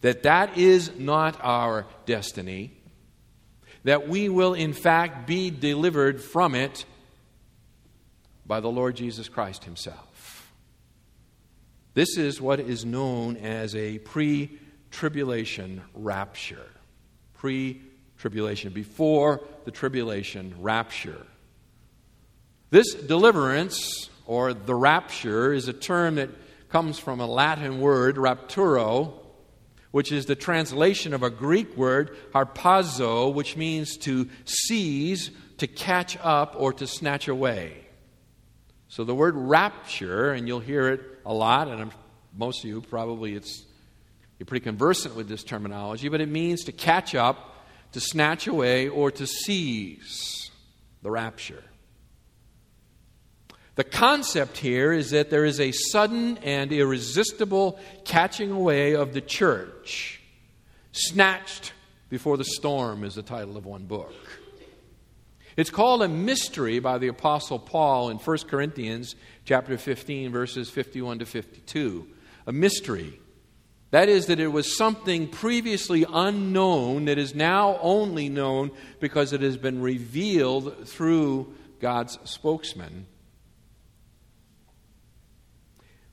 That 0.00 0.22
that 0.22 0.56
is 0.56 0.90
not 0.96 1.38
our 1.42 1.84
destiny. 2.06 2.72
That 3.84 4.08
we 4.08 4.28
will 4.28 4.54
in 4.54 4.72
fact 4.72 5.26
be 5.26 5.50
delivered 5.50 6.22
from 6.22 6.54
it 6.54 6.84
by 8.46 8.60
the 8.60 8.70
Lord 8.70 8.96
Jesus 8.96 9.28
Christ 9.28 9.64
himself. 9.64 10.52
This 11.94 12.16
is 12.16 12.40
what 12.40 12.60
is 12.60 12.84
known 12.84 13.36
as 13.36 13.74
a 13.74 13.98
pre 13.98 14.58
tribulation 14.90 15.82
rapture. 15.94 16.70
Pre 17.34 17.80
tribulation, 18.18 18.72
before 18.72 19.40
the 19.64 19.70
tribulation 19.70 20.54
rapture. 20.60 21.26
This 22.70 22.94
deliverance, 22.94 24.08
or 24.26 24.54
the 24.54 24.74
rapture, 24.74 25.52
is 25.52 25.66
a 25.66 25.72
term 25.72 26.14
that 26.14 26.30
comes 26.68 26.98
from 26.98 27.20
a 27.20 27.26
Latin 27.26 27.80
word, 27.80 28.16
rapturo, 28.16 29.12
which 29.92 30.10
is 30.10 30.26
the 30.26 30.34
translation 30.34 31.14
of 31.14 31.22
a 31.22 31.30
Greek 31.30 31.76
word, 31.76 32.16
harpazo, 32.34 33.32
which 33.32 33.56
means 33.56 33.96
to 33.98 34.28
seize, 34.44 35.30
to 35.58 35.66
catch 35.66 36.18
up, 36.22 36.56
or 36.58 36.72
to 36.72 36.86
snatch 36.86 37.28
away. 37.28 37.76
So 38.88 39.04
the 39.04 39.14
word 39.14 39.36
rapture, 39.36 40.32
and 40.32 40.48
you'll 40.48 40.60
hear 40.60 40.88
it 40.88 41.00
a 41.24 41.32
lot, 41.32 41.68
and 41.68 41.92
most 42.36 42.64
of 42.64 42.68
you 42.68 42.80
probably 42.80 43.34
it's 43.34 43.64
you're 44.38 44.46
pretty 44.46 44.64
conversant 44.64 45.14
with 45.14 45.28
this 45.28 45.44
terminology, 45.44 46.08
but 46.08 46.20
it 46.20 46.28
means 46.28 46.64
to 46.64 46.72
catch 46.72 47.14
up, 47.14 47.64
to 47.92 48.00
snatch 48.00 48.48
away, 48.48 48.88
or 48.88 49.10
to 49.12 49.26
seize. 49.26 50.50
the 51.02 51.10
rapture. 51.10 51.62
The 53.74 53.84
concept 53.84 54.58
here 54.58 54.92
is 54.92 55.10
that 55.10 55.30
there 55.30 55.46
is 55.46 55.58
a 55.58 55.72
sudden 55.72 56.36
and 56.38 56.70
irresistible 56.72 57.78
catching 58.04 58.50
away 58.50 58.94
of 58.94 59.14
the 59.14 59.22
church. 59.22 60.20
Snatched 60.92 61.72
before 62.10 62.36
the 62.36 62.44
storm 62.44 63.02
is 63.02 63.14
the 63.14 63.22
title 63.22 63.56
of 63.56 63.64
one 63.64 63.86
book. 63.86 64.12
It's 65.56 65.70
called 65.70 66.02
a 66.02 66.08
mystery 66.08 66.80
by 66.80 66.98
the 66.98 67.08
apostle 67.08 67.58
Paul 67.58 68.10
in 68.10 68.18
1 68.18 68.38
Corinthians 68.48 69.16
chapter 69.44 69.78
15 69.78 70.30
verses 70.30 70.68
51 70.68 71.20
to 71.20 71.26
52. 71.26 72.06
A 72.46 72.52
mystery. 72.52 73.18
That 73.90 74.08
is 74.08 74.26
that 74.26 74.40
it 74.40 74.48
was 74.48 74.76
something 74.76 75.28
previously 75.28 76.04
unknown 76.10 77.06
that 77.06 77.18
is 77.18 77.34
now 77.34 77.78
only 77.80 78.28
known 78.28 78.70
because 79.00 79.32
it 79.32 79.42
has 79.42 79.56
been 79.56 79.80
revealed 79.82 80.88
through 80.88 81.54
God's 81.80 82.18
spokesman 82.24 83.06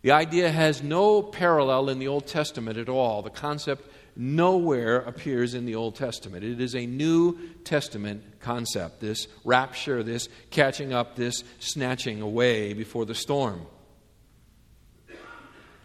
the 0.01 0.11
idea 0.11 0.49
has 0.49 0.81
no 0.81 1.21
parallel 1.21 1.89
in 1.89 1.99
the 1.99 2.07
Old 2.07 2.27
Testament 2.27 2.77
at 2.77 2.89
all. 2.89 3.21
The 3.21 3.29
concept 3.29 3.89
nowhere 4.15 4.97
appears 4.97 5.53
in 5.53 5.65
the 5.65 5.75
Old 5.75 5.95
Testament. 5.95 6.43
It 6.43 6.61
is 6.61 6.75
a 6.75 6.85
New 6.85 7.37
Testament 7.63 8.23
concept 8.39 8.99
this 8.99 9.27
rapture, 9.43 10.03
this 10.03 10.29
catching 10.51 10.93
up, 10.93 11.15
this 11.15 11.43
snatching 11.59 12.21
away 12.21 12.73
before 12.73 13.05
the 13.05 13.15
storm. 13.15 13.65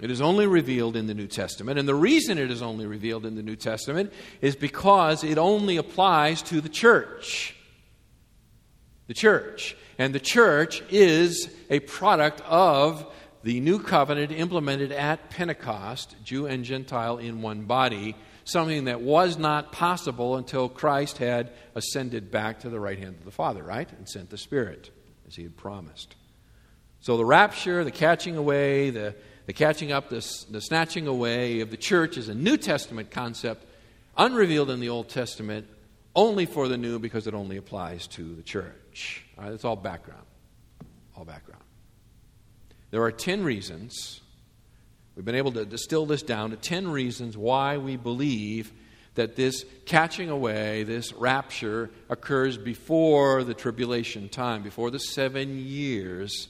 It 0.00 0.11
is 0.11 0.20
only 0.20 0.46
revealed 0.46 0.96
in 0.96 1.07
the 1.07 1.14
New 1.14 1.29
Testament. 1.29 1.79
And 1.79 1.88
the 1.88 1.94
reason 1.94 2.37
it 2.37 2.50
is 2.50 2.62
only 2.62 2.87
revealed 2.87 3.24
in 3.24 3.37
the 3.37 3.42
New 3.42 3.57
Testament 3.57 4.12
is 4.40 4.57
because 4.57 5.22
it 5.24 5.38
only 5.38 5.77
applies 5.77 6.42
to 6.42 6.61
the 6.61 6.68
church. 6.68 7.57
The 9.07 9.14
church. 9.14 9.77
And 9.96 10.14
the 10.14 10.20
church 10.20 10.83
is 10.90 11.48
a 11.70 11.81
product 11.81 12.42
of 12.42 13.07
the 13.45 13.61
new 13.61 13.79
covenant 13.79 14.33
implemented 14.33 14.91
at 14.91 15.29
Pentecost, 15.29 16.17
Jew 16.25 16.47
and 16.47 16.65
Gentile 16.65 17.19
in 17.19 17.43
one 17.43 17.65
body, 17.65 18.17
something 18.45 18.87
that 18.87 19.03
was 19.03 19.37
not 19.37 19.71
possible 19.71 20.37
until 20.37 20.71
Christ 20.71 21.19
had 21.19 21.53
ascended 21.75 22.31
back 22.31 22.61
to 22.61 22.71
the 22.71 22.81
right 22.81 22.99
hand 22.99 23.17
of 23.19 23.25
the 23.27 23.31
Father, 23.31 23.63
right? 23.63 23.91
And 23.93 24.09
sent 24.09 24.31
the 24.31 24.39
Spirit, 24.39 24.91
as 25.29 25.37
he 25.37 25.43
had 25.43 25.59
promised. 25.59 26.17
So 27.01 27.19
the 27.19 27.25
rapture, 27.27 27.85
the 27.85 27.91
catching 27.91 28.39
away, 28.39 28.89
the, 28.89 29.15
the 29.45 29.53
catching 29.53 29.93
up, 29.93 30.09
the, 30.09 30.27
the 30.51 30.63
snatching 30.63 31.07
away 31.07 31.61
of 31.61 31.71
the 31.71 31.77
church 31.77 32.17
is 32.17 32.31
a 32.31 32.35
New 32.35 32.57
Testament 32.57 33.11
concept, 33.11 33.67
unrevealed 34.17 34.71
in 34.71 34.81
the 34.81 34.89
Old 34.89 35.11
Testament, 35.11 35.67
only 36.17 36.47
for 36.47 36.67
the 36.67 36.79
new 36.79 36.99
because 36.99 37.27
it 37.27 37.35
only 37.35 37.59
applies 37.59 38.07
to 38.07 38.23
the 38.23 38.43
church. 38.43 39.23
All 39.37 39.45
right, 39.45 39.51
that's 39.51 39.67
all 39.67 39.77
background. 39.77 40.25
All 41.15 41.27
background. 41.27 41.63
There 42.95 43.03
are 43.03 43.11
10 43.11 43.43
reasons. 43.43 44.21
We've 45.17 45.25
been 45.25 45.35
able 45.35 45.51
to 45.51 45.65
distill 45.65 46.07
this 46.07 46.23
down 46.23 46.51
to 46.51 46.57
10 46.57 46.87
reasons 46.87 47.37
why 47.37 47.77
we 47.77 47.97
believe 47.97 48.73
that 49.17 49.35
this 49.35 49.67
catching 49.85 50.31
away, 50.31 50.85
this 50.85 51.13
rapture, 51.13 51.91
occurs 52.09 52.57
before 52.57 53.43
the 53.43 53.53
tribulation 53.53 54.29
time, 54.29 54.63
before 54.63 54.93
the 54.93 55.01
seven 55.01 55.59
years 55.59 56.47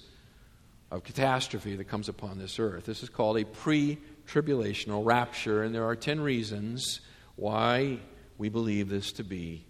of 0.90 1.02
catastrophe 1.02 1.76
that 1.76 1.84
comes 1.84 2.10
upon 2.10 2.36
this 2.36 2.58
earth. 2.58 2.84
This 2.84 3.02
is 3.02 3.08
called 3.08 3.38
a 3.38 3.46
pre 3.46 3.96
tribulational 4.28 5.02
rapture, 5.02 5.62
and 5.62 5.74
there 5.74 5.86
are 5.86 5.96
10 5.96 6.20
reasons 6.20 7.00
why 7.36 8.00
we 8.36 8.50
believe 8.50 8.90
this 8.90 9.12
to 9.12 9.24
be 9.24 9.64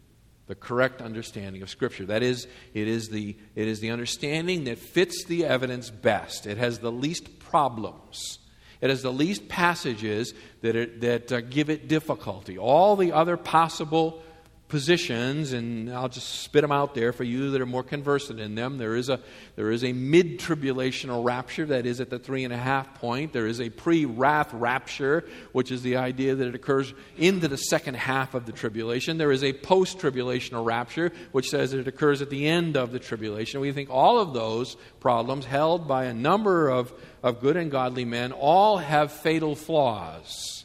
the 0.46 0.54
correct 0.54 1.00
understanding 1.00 1.62
of 1.62 1.70
Scripture. 1.70 2.06
That 2.06 2.22
is, 2.22 2.46
it 2.74 2.86
is, 2.86 3.08
the, 3.08 3.36
it 3.54 3.66
is 3.66 3.80
the 3.80 3.90
understanding 3.90 4.64
that 4.64 4.78
fits 4.78 5.24
the 5.24 5.46
evidence 5.46 5.90
best. 5.90 6.46
It 6.46 6.58
has 6.58 6.78
the 6.78 6.92
least 6.92 7.38
problems. 7.38 8.38
It 8.80 8.90
has 8.90 9.02
the 9.02 9.12
least 9.12 9.48
passages 9.48 10.34
that, 10.60 10.76
it, 10.76 11.00
that 11.00 11.32
uh, 11.32 11.40
give 11.40 11.70
it 11.70 11.88
difficulty. 11.88 12.58
All 12.58 12.96
the 12.96 13.12
other 13.12 13.36
possible 13.36 14.22
positions, 14.68 15.52
and 15.52 15.92
I'll 15.92 16.08
just 16.08 16.40
spit 16.40 16.62
them 16.62 16.72
out 16.72 16.94
there 16.94 17.12
for 17.12 17.22
you 17.22 17.50
that 17.50 17.60
are 17.60 17.66
more 17.66 17.82
conversant 17.82 18.40
in 18.40 18.54
them. 18.54 18.78
There 18.78 18.96
is 18.96 19.08
a, 19.08 19.20
there 19.56 19.70
is 19.70 19.84
a 19.84 19.92
mid 19.92 20.38
tribulational 20.40 21.24
rapture 21.24 21.66
that 21.66 21.84
is 21.84 22.00
at 22.00 22.08
the 22.08 22.18
three 22.18 22.44
and 22.44 22.52
a 22.52 22.56
half 22.56 22.94
point. 22.94 23.32
There 23.32 23.46
is 23.46 23.60
a 23.60 23.68
pre 23.68 24.04
wrath 24.06 24.52
rapture, 24.54 25.24
which 25.52 25.70
is 25.70 25.82
the 25.82 25.96
idea 25.96 26.34
that 26.34 26.48
it 26.48 26.54
occurs 26.54 26.94
into 27.18 27.46
the 27.46 27.58
second 27.58 27.96
half 27.96 28.34
of 28.34 28.46
the 28.46 28.52
tribulation. 28.52 29.18
There 29.18 29.32
is 29.32 29.44
a 29.44 29.52
post 29.52 29.98
tribulational 29.98 30.64
rapture, 30.64 31.12
which 31.32 31.50
says 31.50 31.72
that 31.72 31.80
it 31.80 31.88
occurs 31.88 32.22
at 32.22 32.30
the 32.30 32.46
end 32.46 32.76
of 32.76 32.90
the 32.90 32.98
tribulation. 32.98 33.60
We 33.60 33.72
think 33.72 33.90
all 33.90 34.18
of 34.18 34.32
those 34.32 34.76
problems, 34.98 35.44
held 35.44 35.86
by 35.86 36.06
a 36.06 36.14
number 36.14 36.68
of, 36.68 36.92
of 37.22 37.40
good 37.40 37.56
and 37.56 37.70
godly 37.70 38.06
men, 38.06 38.32
all 38.32 38.78
have 38.78 39.12
fatal 39.12 39.54
flaws. 39.54 40.64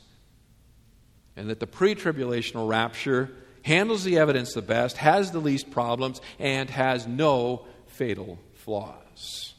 And 1.35 1.49
that 1.49 1.59
the 1.59 1.67
pre 1.67 1.95
tribulational 1.95 2.67
rapture 2.67 3.29
handles 3.63 4.04
the 4.04 4.17
evidence 4.17 4.54
the 4.54 4.62
best, 4.62 4.98
has 4.98 5.32
the 5.32 5.39
least 5.39 5.72
problems, 5.72 6.22
and 6.38 6.69
has 6.69 7.08
no 7.08 7.65
fatal 7.88 8.39
flaws. 8.54 9.54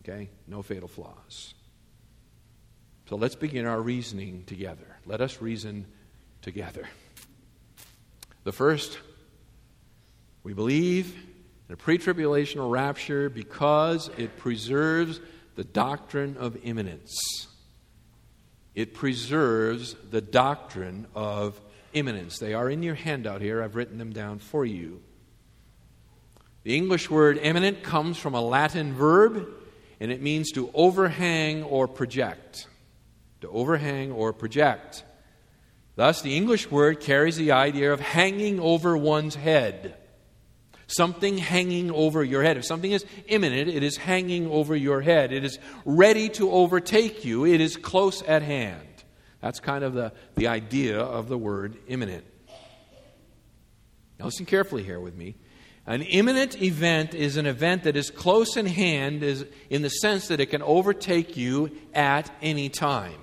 Okay? 0.00 0.28
No 0.46 0.62
fatal 0.62 0.88
flaws. 0.88 1.54
So 3.08 3.16
let's 3.16 3.36
begin 3.36 3.66
our 3.66 3.80
reasoning 3.80 4.44
together. 4.46 4.96
Let 5.06 5.20
us 5.20 5.40
reason 5.40 5.86
together. 6.42 6.88
The 8.44 8.52
first, 8.52 8.98
we 10.42 10.52
believe 10.52 11.14
in 11.68 11.74
a 11.74 11.76
pre 11.76 11.98
tribulational 11.98 12.70
rapture 12.70 13.28
because 13.28 14.10
it 14.16 14.36
preserves 14.36 15.20
the 15.54 15.64
doctrine 15.64 16.36
of 16.36 16.56
imminence. 16.64 17.48
It 18.74 18.92
preserves 18.92 19.94
the 20.10 20.20
doctrine 20.20 21.06
of 21.14 21.60
imminence. 21.96 22.38
They 22.38 22.54
are 22.54 22.70
in 22.70 22.82
your 22.82 22.94
handout 22.94 23.40
here. 23.40 23.62
I've 23.62 23.74
written 23.74 23.98
them 23.98 24.12
down 24.12 24.38
for 24.38 24.64
you. 24.64 25.02
The 26.62 26.76
English 26.76 27.10
word 27.10 27.38
imminent 27.38 27.82
comes 27.82 28.18
from 28.18 28.34
a 28.34 28.40
Latin 28.40 28.92
verb, 28.92 29.48
and 29.98 30.12
it 30.12 30.20
means 30.20 30.52
to 30.52 30.70
overhang 30.74 31.62
or 31.62 31.88
project. 31.88 32.66
To 33.40 33.48
overhang 33.48 34.12
or 34.12 34.32
project. 34.32 35.04
Thus, 35.94 36.20
the 36.20 36.36
English 36.36 36.70
word 36.70 37.00
carries 37.00 37.36
the 37.36 37.52
idea 37.52 37.92
of 37.92 38.00
hanging 38.00 38.60
over 38.60 38.96
one's 38.96 39.34
head. 39.34 39.96
Something 40.88 41.38
hanging 41.38 41.90
over 41.90 42.22
your 42.22 42.42
head. 42.42 42.58
If 42.58 42.64
something 42.64 42.92
is 42.92 43.04
imminent, 43.26 43.68
it 43.68 43.82
is 43.82 43.96
hanging 43.96 44.46
over 44.48 44.76
your 44.76 45.00
head. 45.00 45.32
It 45.32 45.44
is 45.44 45.58
ready 45.84 46.28
to 46.30 46.50
overtake 46.50 47.24
you. 47.24 47.46
It 47.46 47.60
is 47.60 47.76
close 47.76 48.22
at 48.22 48.42
hand. 48.42 48.85
That's 49.40 49.60
kind 49.60 49.84
of 49.84 49.94
the, 49.94 50.12
the 50.34 50.48
idea 50.48 50.98
of 50.98 51.28
the 51.28 51.38
word 51.38 51.76
imminent. 51.88 52.24
Now, 54.18 54.26
listen 54.26 54.46
carefully 54.46 54.82
here 54.82 54.98
with 54.98 55.14
me. 55.14 55.36
An 55.86 56.02
imminent 56.02 56.60
event 56.60 57.14
is 57.14 57.36
an 57.36 57.46
event 57.46 57.84
that 57.84 57.96
is 57.96 58.10
close 58.10 58.56
in 58.56 58.66
hand 58.66 59.22
is 59.22 59.46
in 59.70 59.82
the 59.82 59.88
sense 59.88 60.28
that 60.28 60.40
it 60.40 60.46
can 60.46 60.62
overtake 60.62 61.36
you 61.36 61.70
at 61.94 62.30
any 62.42 62.68
time. 62.68 63.20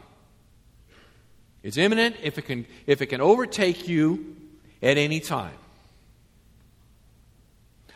It's 1.62 1.78
imminent 1.78 2.18
if 2.22 2.38
it 2.38 2.44
can, 2.44 2.66
if 2.88 3.02
it 3.02 3.08
can 3.08 3.22
overtake 3.22 3.88
you 3.88 4.36
at 4.82 4.98
any 4.98 5.20
time. 5.20 5.56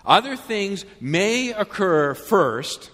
Other 0.06 0.36
things 0.36 0.86
may 1.02 1.52
occur 1.52 2.14
first 2.14 2.92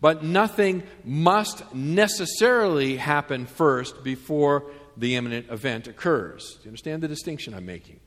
but 0.00 0.22
nothing 0.22 0.82
must 1.04 1.74
necessarily 1.74 2.96
happen 2.96 3.46
first 3.46 4.04
before 4.04 4.70
the 4.96 5.16
imminent 5.16 5.50
event 5.50 5.88
occurs. 5.88 6.54
Do 6.56 6.64
you 6.64 6.68
understand 6.70 7.02
the 7.02 7.08
distinction 7.08 7.54
I'm 7.54 7.66
making? 7.66 8.00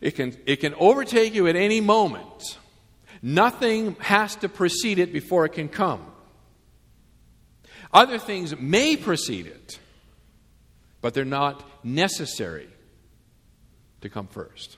It 0.00 0.12
can, 0.12 0.36
it 0.46 0.56
can 0.56 0.74
overtake 0.74 1.34
you 1.34 1.46
at 1.48 1.56
any 1.56 1.80
moment. 1.80 2.58
Nothing 3.22 3.96
has 4.00 4.36
to 4.36 4.48
precede 4.48 4.98
it 4.98 5.12
before 5.12 5.44
it 5.44 5.52
can 5.52 5.68
come. 5.68 6.04
Other 7.92 8.18
things 8.18 8.56
may 8.56 8.96
precede 8.96 9.46
it, 9.46 9.78
but 11.00 11.14
they're 11.14 11.24
not 11.24 11.64
necessary 11.84 12.68
to 14.02 14.08
come 14.08 14.26
first 14.26 14.76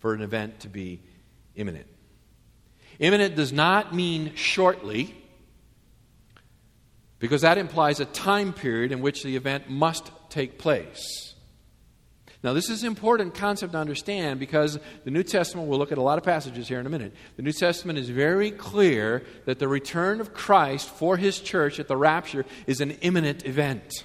for 0.00 0.14
an 0.14 0.20
event 0.20 0.60
to 0.60 0.68
be 0.68 1.00
imminent. 1.54 1.86
Imminent 2.98 3.36
does 3.36 3.52
not 3.52 3.94
mean 3.94 4.34
shortly 4.34 5.14
because 7.20 7.42
that 7.42 7.58
implies 7.58 8.00
a 8.00 8.06
time 8.06 8.52
period 8.52 8.90
in 8.90 9.00
which 9.00 9.22
the 9.22 9.36
event 9.36 9.70
must 9.70 10.10
take 10.28 10.58
place. 10.58 11.34
Now, 12.42 12.54
this 12.54 12.70
is 12.70 12.82
an 12.82 12.86
important 12.86 13.34
concept 13.34 13.72
to 13.74 13.78
understand 13.78 14.40
because 14.40 14.78
the 15.04 15.10
New 15.10 15.22
Testament, 15.22 15.68
we'll 15.68 15.78
look 15.78 15.92
at 15.92 15.98
a 15.98 16.02
lot 16.02 16.16
of 16.16 16.24
passages 16.24 16.68
here 16.68 16.80
in 16.80 16.86
a 16.86 16.90
minute. 16.90 17.14
The 17.36 17.42
New 17.42 17.52
Testament 17.52 17.98
is 17.98 18.08
very 18.08 18.50
clear 18.50 19.22
that 19.44 19.58
the 19.58 19.68
return 19.68 20.22
of 20.22 20.32
Christ 20.32 20.88
for 20.88 21.18
his 21.18 21.38
church 21.38 21.78
at 21.78 21.86
the 21.86 21.98
rapture 21.98 22.46
is 22.66 22.80
an 22.80 22.92
imminent 23.02 23.44
event. 23.44 24.04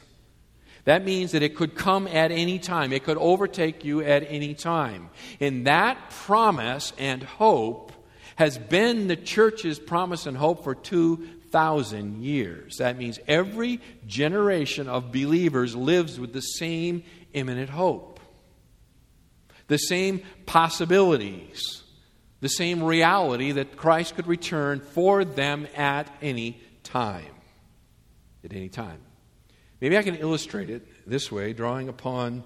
That 0.83 1.05
means 1.05 1.31
that 1.31 1.43
it 1.43 1.55
could 1.55 1.75
come 1.75 2.07
at 2.07 2.31
any 2.31 2.59
time, 2.59 2.91
it 2.91 3.05
could 3.05 3.17
overtake 3.17 3.85
you 3.85 4.01
at 4.01 4.25
any 4.29 4.53
time. 4.53 5.09
And 5.39 5.65
that 5.65 6.09
promise 6.09 6.91
and 6.97 7.23
hope 7.23 7.93
has 8.35 8.57
been 8.57 9.07
the 9.07 9.15
church's 9.15 9.79
promise 9.79 10.25
and 10.25 10.35
hope 10.35 10.65
for 10.65 10.75
2,000 11.55 12.21
years. 12.21 12.79
That 12.79 12.97
means 12.97 13.17
every 13.29 13.79
generation 14.05 14.89
of 14.89 15.13
believers 15.13 15.73
lives 15.73 16.19
with 16.19 16.33
the 16.33 16.41
same 16.41 17.03
imminent 17.31 17.69
hope, 17.69 18.19
the 19.67 19.77
same 19.77 20.21
possibilities, 20.45 21.83
the 22.41 22.49
same 22.49 22.83
reality 22.83 23.53
that 23.53 23.77
Christ 23.77 24.17
could 24.17 24.27
return 24.27 24.81
for 24.81 25.23
them 25.23 25.65
at 25.77 26.13
any 26.21 26.59
time. 26.83 27.33
At 28.43 28.51
any 28.51 28.67
time. 28.67 28.99
Maybe 29.79 29.97
I 29.97 30.03
can 30.03 30.15
illustrate 30.15 30.69
it 30.69 30.85
this 31.07 31.31
way, 31.31 31.53
drawing 31.53 31.87
upon 31.87 32.43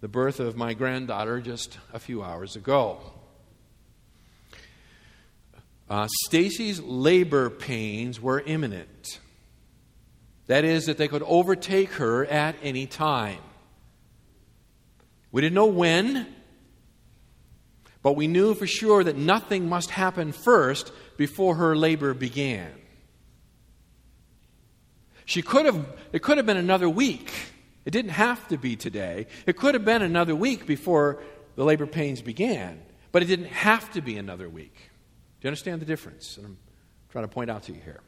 the 0.00 0.06
birth 0.06 0.38
of 0.38 0.56
my 0.56 0.74
granddaughter 0.74 1.40
just 1.40 1.76
a 1.92 1.98
few 1.98 2.22
hours 2.22 2.54
ago. 2.54 3.00
Uh, 5.88 6.08
Stacy's 6.26 6.80
labor 6.80 7.50
pains 7.50 8.20
were 8.20 8.40
imminent. 8.40 9.20
That 10.46 10.64
is, 10.64 10.86
that 10.86 10.98
they 10.98 11.08
could 11.08 11.22
overtake 11.22 11.92
her 11.92 12.24
at 12.26 12.56
any 12.62 12.86
time. 12.86 13.38
We 15.30 15.40
didn't 15.40 15.54
know 15.54 15.66
when, 15.66 16.26
but 18.02 18.14
we 18.14 18.26
knew 18.26 18.54
for 18.54 18.66
sure 18.66 19.02
that 19.02 19.16
nothing 19.16 19.68
must 19.68 19.90
happen 19.90 20.32
first 20.32 20.92
before 21.16 21.56
her 21.56 21.74
labor 21.74 22.14
began. 22.14 22.70
She 25.24 25.42
could 25.42 25.64
have, 25.66 25.86
it 26.12 26.22
could 26.22 26.36
have 26.36 26.46
been 26.46 26.58
another 26.58 26.88
week. 26.88 27.32
It 27.84 27.90
didn't 27.90 28.12
have 28.12 28.46
to 28.48 28.58
be 28.58 28.76
today. 28.76 29.26
It 29.46 29.56
could 29.56 29.74
have 29.74 29.84
been 29.84 30.02
another 30.02 30.34
week 30.34 30.66
before 30.66 31.22
the 31.56 31.64
labor 31.64 31.86
pains 31.86 32.22
began, 32.22 32.82
but 33.10 33.22
it 33.22 33.26
didn't 33.26 33.46
have 33.46 33.90
to 33.92 34.02
be 34.02 34.16
another 34.16 34.48
week. 34.48 34.90
Do 35.44 35.48
you 35.48 35.50
understand 35.50 35.82
the 35.82 35.84
difference? 35.84 36.38
And 36.38 36.46
I'm 36.46 36.56
trying 37.10 37.24
to 37.24 37.28
point 37.28 37.50
out 37.50 37.64
to 37.64 37.72
you 37.74 37.78
here. 37.78 38.00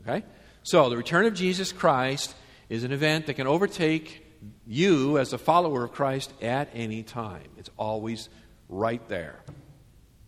Okay? 0.00 0.24
So, 0.64 0.88
the 0.88 0.96
return 0.96 1.26
of 1.26 1.34
Jesus 1.34 1.70
Christ 1.70 2.34
is 2.68 2.82
an 2.82 2.90
event 2.90 3.26
that 3.26 3.34
can 3.34 3.46
overtake 3.46 4.26
you 4.66 5.16
as 5.16 5.32
a 5.32 5.38
follower 5.38 5.84
of 5.84 5.92
Christ 5.92 6.34
at 6.42 6.70
any 6.74 7.04
time. 7.04 7.46
It's 7.56 7.70
always 7.76 8.28
right 8.68 9.00
there. 9.08 9.44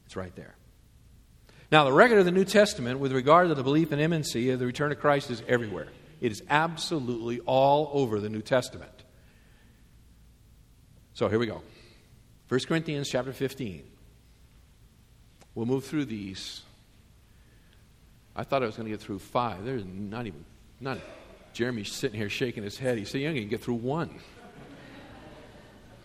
It's 0.07 0.15
right 0.15 0.33
there. 0.37 0.55
Now, 1.73 1.83
the 1.83 1.93
record 1.93 2.19
of 2.19 2.25
the 2.25 2.31
New 2.31 2.45
Testament 2.45 3.01
with 3.01 3.11
regard 3.11 3.49
to 3.49 3.57
the 3.57 3.65
belief 3.65 3.91
and 3.91 4.01
imminency 4.01 4.51
of 4.51 4.61
the 4.61 4.67
return 4.67 4.93
of 4.93 5.01
Christ 5.01 5.33
is 5.33 5.43
everywhere. 5.49 5.89
It 6.21 6.31
is 6.31 6.45
absolutely 6.49 7.41
all 7.41 7.91
over 7.93 8.21
the 8.21 8.29
New 8.29 8.43
Testament. 8.43 9.03
So 11.15 11.27
here 11.27 11.41
we 11.41 11.47
go. 11.47 11.63
1 12.47 12.61
Corinthians 12.69 13.11
chapter 13.11 13.33
15. 13.33 13.91
We'll 15.55 15.67
move 15.67 15.85
through 15.85 16.07
these. 16.07 16.63
I 18.35 18.43
thought 18.45 18.63
I 18.63 18.67
was 18.67 18.77
going 18.77 18.87
to 18.87 18.91
get 18.91 19.01
through 19.01 19.21
five. 19.21 19.65
There's 19.65 19.85
not 19.85 20.27
even, 20.27 20.45
not. 20.81 20.99
Jeremy's 21.53 21.93
sitting 21.93 22.19
here 22.19 22.29
shaking 22.29 22.65
his 22.65 22.77
head. 22.77 22.99
He 22.99 23.05
said, 23.05 23.21
You're 23.21 23.33
going 23.33 23.45
to 23.45 23.49
get 23.49 23.63
through 23.63 23.75
one. 23.75 24.11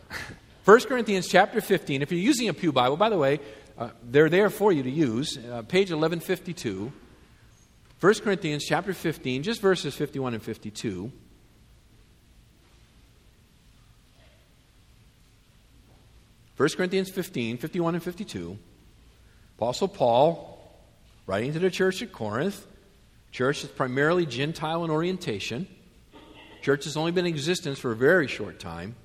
1 0.65 0.79
Corinthians 0.81 1.27
chapter 1.27 1.61
15. 1.61 2.03
If 2.03 2.11
you're 2.11 2.21
using 2.21 2.49
a 2.49 2.53
Pew 2.53 2.71
Bible, 2.71 2.97
by 2.97 3.09
the 3.09 3.17
way, 3.17 3.39
uh, 3.77 3.89
they're 4.03 4.29
there 4.29 4.51
for 4.51 4.71
you 4.71 4.83
to 4.83 4.89
use. 4.89 5.37
Uh, 5.37 5.63
page 5.63 5.89
1152. 5.89 6.91
1 7.99 8.13
Corinthians 8.15 8.63
chapter 8.63 8.93
15, 8.93 9.43
just 9.43 9.61
verses 9.61 9.95
51 9.95 10.35
and 10.35 10.43
52. 10.43 11.11
First 16.55 16.77
Corinthians 16.77 17.09
15, 17.09 17.57
51 17.57 17.95
and 17.95 18.03
52. 18.03 18.57
Apostle 19.59 19.89
Paul, 19.89 20.57
writing 21.27 21.51
to 21.51 21.59
the 21.59 21.69
church 21.69 22.01
at 22.01 22.13
Corinth, 22.13 22.65
church 23.33 23.61
is 23.65 23.69
primarily 23.69 24.25
Gentile 24.25 24.85
in 24.85 24.89
orientation. 24.89 25.67
Church 26.61 26.85
has 26.85 26.95
only 26.95 27.11
been 27.11 27.25
in 27.25 27.33
existence 27.33 27.77
for 27.77 27.91
a 27.91 27.95
very 27.97 28.29
short 28.29 28.57
time. 28.57 28.95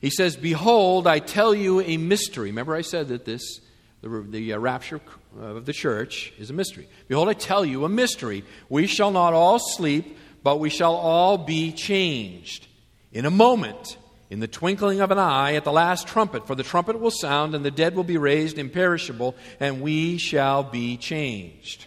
He 0.00 0.10
says, 0.10 0.36
Behold, 0.36 1.08
I 1.08 1.18
tell 1.18 1.52
you 1.52 1.80
a 1.80 1.96
mystery. 1.96 2.50
Remember, 2.50 2.76
I 2.76 2.82
said 2.82 3.08
that 3.08 3.24
this 3.24 3.58
the, 4.00 4.24
the 4.30 4.52
uh, 4.52 4.58
rapture 4.58 5.00
of 5.40 5.66
the 5.66 5.72
church 5.72 6.32
is 6.38 6.50
a 6.50 6.52
mystery. 6.52 6.86
Behold, 7.08 7.28
I 7.28 7.32
tell 7.32 7.64
you 7.64 7.84
a 7.84 7.88
mystery. 7.88 8.44
We 8.68 8.86
shall 8.86 9.10
not 9.10 9.32
all 9.32 9.58
sleep, 9.58 10.16
but 10.44 10.60
we 10.60 10.70
shall 10.70 10.94
all 10.94 11.36
be 11.36 11.72
changed. 11.72 12.68
In 13.10 13.24
a 13.24 13.30
moment, 13.30 13.96
in 14.34 14.40
the 14.40 14.48
twinkling 14.48 15.00
of 15.00 15.12
an 15.12 15.18
eye, 15.18 15.54
at 15.54 15.62
the 15.62 15.70
last 15.70 16.08
trumpet, 16.08 16.44
for 16.44 16.56
the 16.56 16.64
trumpet 16.64 16.98
will 16.98 17.12
sound, 17.12 17.54
and 17.54 17.64
the 17.64 17.70
dead 17.70 17.94
will 17.94 18.02
be 18.02 18.18
raised 18.18 18.58
imperishable, 18.58 19.36
and 19.60 19.80
we 19.80 20.18
shall 20.18 20.64
be 20.64 20.96
changed. 20.96 21.86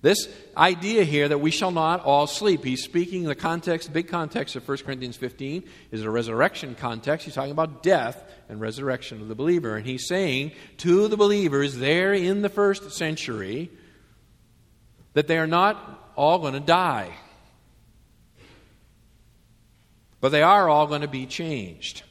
This 0.00 0.26
idea 0.56 1.04
here 1.04 1.28
that 1.28 1.42
we 1.42 1.50
shall 1.50 1.72
not 1.72 2.02
all 2.06 2.26
sleep, 2.26 2.64
he's 2.64 2.82
speaking 2.82 3.24
the 3.24 3.34
context, 3.34 3.92
big 3.92 4.08
context 4.08 4.56
of 4.56 4.66
1 4.66 4.78
Corinthians 4.78 5.18
15 5.18 5.62
is 5.90 6.00
a 6.00 6.10
resurrection 6.10 6.74
context. 6.74 7.26
He's 7.26 7.34
talking 7.34 7.52
about 7.52 7.82
death 7.82 8.24
and 8.48 8.62
resurrection 8.62 9.20
of 9.20 9.28
the 9.28 9.34
believer. 9.34 9.76
And 9.76 9.84
he's 9.84 10.08
saying 10.08 10.52
to 10.78 11.08
the 11.08 11.18
believers 11.18 11.76
there 11.76 12.14
in 12.14 12.40
the 12.40 12.48
first 12.48 12.92
century 12.92 13.70
that 15.12 15.26
they 15.28 15.36
are 15.36 15.46
not 15.46 16.12
all 16.16 16.38
going 16.38 16.54
to 16.54 16.60
die, 16.60 17.12
but 20.20 20.30
they 20.30 20.42
are 20.42 20.68
all 20.68 20.86
going 20.86 21.02
to 21.02 21.08
be 21.08 21.26
changed. 21.26 22.02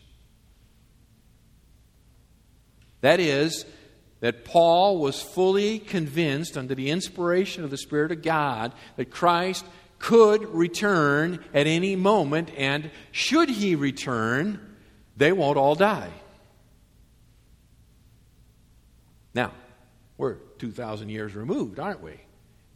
That 3.02 3.20
is, 3.20 3.66
that 4.20 4.46
Paul 4.46 5.00
was 5.00 5.22
fully 5.22 5.80
convinced, 5.80 6.58
under 6.58 6.74
the 6.74 6.90
inspiration 6.90 7.64
of 7.64 7.70
the 7.70 7.78
Spirit 7.78 8.12
of 8.12 8.22
God, 8.22 8.74
that 8.96 9.12
Christ 9.12 9.66
could 10.00 10.44
return 10.50 11.44
at 11.54 11.68
any 11.68 11.96
moment, 11.96 12.52
and 12.58 12.92
should 13.12 13.50
he 13.50 13.76
return, 13.76 14.76
they 15.16 15.32
won't 15.32 15.58
all 15.58 15.76
die. 15.76 16.12
Now, 19.34 19.52
we're 20.18 20.36
2,000 20.60 21.10
years 21.10 21.36
removed, 21.36 21.80
aren't 21.80 22.02
we? 22.02 22.20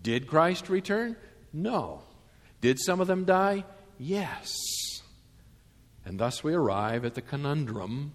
Did 0.04 0.28
Christ 0.28 0.70
return? 0.70 1.16
No. 1.54 2.02
Did 2.60 2.80
some 2.80 3.02
of 3.02 3.08
them 3.08 3.26
die? 3.26 3.66
Yes. 3.98 4.56
And 6.06 6.20
thus 6.20 6.44
we 6.44 6.54
arrive 6.54 7.06
at 7.06 7.16
the 7.16 7.22
conundrum 7.22 8.14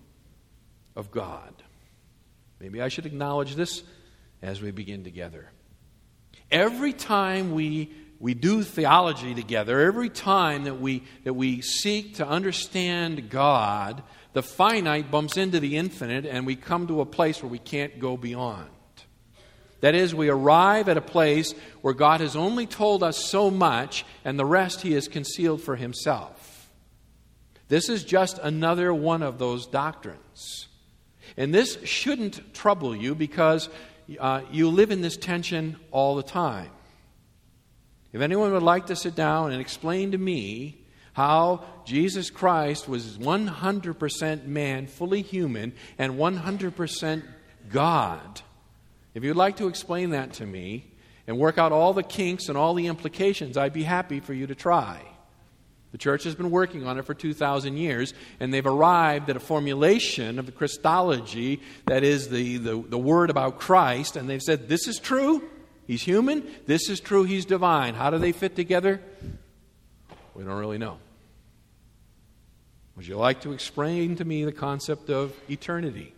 of 0.95 1.11
God. 1.11 1.63
Maybe 2.59 2.81
I 2.81 2.89
should 2.89 3.07
acknowledge 3.07 3.55
this 3.55 3.83
as 4.43 4.61
we 4.61 4.71
begin 4.71 5.05
together. 5.05 5.51
Every 6.51 6.93
time 6.93 7.53
we, 7.53 7.91
we 8.19 8.35
do 8.35 8.63
theology 8.63 9.35
together, 9.35 9.81
every 9.81 10.09
time 10.09 10.65
that 10.65 10.81
we, 10.81 11.03
that 11.25 11.35
we 11.35 11.61
seek 11.61 12.17
to 12.17 12.27
understand 12.27 13.31
God, 13.31 14.03
the 14.33 14.43
finite 14.43 15.11
bumps 15.11 15.37
into 15.37 15.61
the 15.61 15.77
infinite 15.77 16.25
and 16.27 16.47
we 16.47 16.57
come 16.57 16.87
to 16.87 17.01
a 17.01 17.07
place 17.07 17.43
where 17.43 17.51
we 17.51 17.59
can't 17.59 17.99
go 17.99 18.17
beyond. 18.17 18.71
That 19.81 19.95
is, 19.95 20.15
we 20.15 20.29
arrive 20.29 20.89
at 20.89 20.97
a 20.97 21.03
place 21.03 21.53
where 21.83 21.95
God 21.95 22.21
has 22.21 22.35
only 22.35 22.67
told 22.67 23.03
us 23.03 23.19
so 23.19 23.51
much 23.51 24.05
and 24.25 24.39
the 24.39 24.45
rest 24.45 24.81
He 24.81 24.93
has 24.93 25.07
concealed 25.07 25.61
for 25.61 25.77
Himself. 25.77 26.46
This 27.69 27.89
is 27.89 28.05
just 28.05 28.39
another 28.39 28.95
one 28.95 29.23
of 29.23 29.39
those 29.39 29.67
doctrines. 29.67 30.69
And 31.37 31.53
this 31.53 31.79
shouldn't 31.85 32.55
trouble 32.55 32.95
you 32.95 33.15
because 33.15 33.69
uh, 34.19 34.43
you 34.53 34.69
live 34.69 34.91
in 34.91 35.01
this 35.01 35.17
tension 35.17 35.77
all 35.91 36.15
the 36.17 36.23
time. 36.23 36.71
If 38.13 38.21
anyone 38.21 38.53
would 38.53 38.63
like 38.63 38.87
to 38.87 38.97
sit 38.97 39.15
down 39.15 39.53
and 39.53 39.61
explain 39.61 40.13
to 40.13 40.19
me 40.19 40.79
how 41.13 41.65
Jesus 41.85 42.31
Christ 42.31 42.89
was 42.89 43.19
100% 43.19 44.47
man, 44.47 44.87
fully 44.87 45.23
human, 45.23 45.75
and 45.99 46.15
100% 46.15 47.23
God, 47.71 48.41
if 49.15 49.25
you'd 49.25 49.37
like 49.37 49.57
to 49.57 49.67
explain 49.67 50.11
that 50.11 50.35
to 50.35 50.47
me 50.47 50.93
and 51.27 51.39
work 51.39 51.59
out 51.59 51.73
all 51.73 51.93
the 51.93 52.03
kinks 52.03 52.49
and 52.49 52.57
all 52.57 52.75
the 52.75 52.87
implications, 52.87 53.57
I'd 53.57 53.73
be 53.73 53.83
happy 53.83 54.21
for 54.21 54.33
you 54.33 54.47
to 54.47 54.55
try. 54.55 55.03
The 55.93 55.99
church 55.99 56.25
has 56.25 56.35
been 56.35 56.51
working 56.51 56.87
on 56.87 56.99
it 56.99 57.05
for 57.05 57.15
2,000 57.15 57.77
years, 57.77 58.13
and 58.41 58.53
they've 58.53 58.67
arrived 58.67 59.31
at 59.31 59.37
a 59.37 59.41
formulation 59.41 60.39
of 60.39 60.47
the 60.47 60.53
Christology 60.53 61.61
that 61.87 62.03
is 62.03 62.29
the, 62.29 62.59
the, 62.59 62.85
the 62.89 62.99
word 62.99 63.31
about 63.31 63.59
Christ, 63.59 64.17
and 64.17 64.29
they've 64.29 64.43
said, 64.43 64.69
This 64.69 64.89
is 64.89 64.99
true, 64.99 65.43
he's 65.87 66.03
human, 66.03 66.45
this 66.67 66.91
is 66.91 67.01
true, 67.01 67.25
he's 67.25 67.45
divine. 67.45 67.95
How 67.95 68.11
do 68.11 68.19
they 68.19 68.33
fit 68.33 68.57
together? 68.57 69.01
We 70.35 70.45
don't 70.45 70.59
really 70.59 70.79
know. 70.79 70.99
Would 72.97 73.07
you 73.07 73.17
like 73.17 73.43
to 73.43 73.53
explain 73.53 74.17
to 74.17 74.25
me 74.25 74.45
the 74.45 74.53
concept 74.53 75.11
of 75.11 75.35
eternity? 75.49 76.16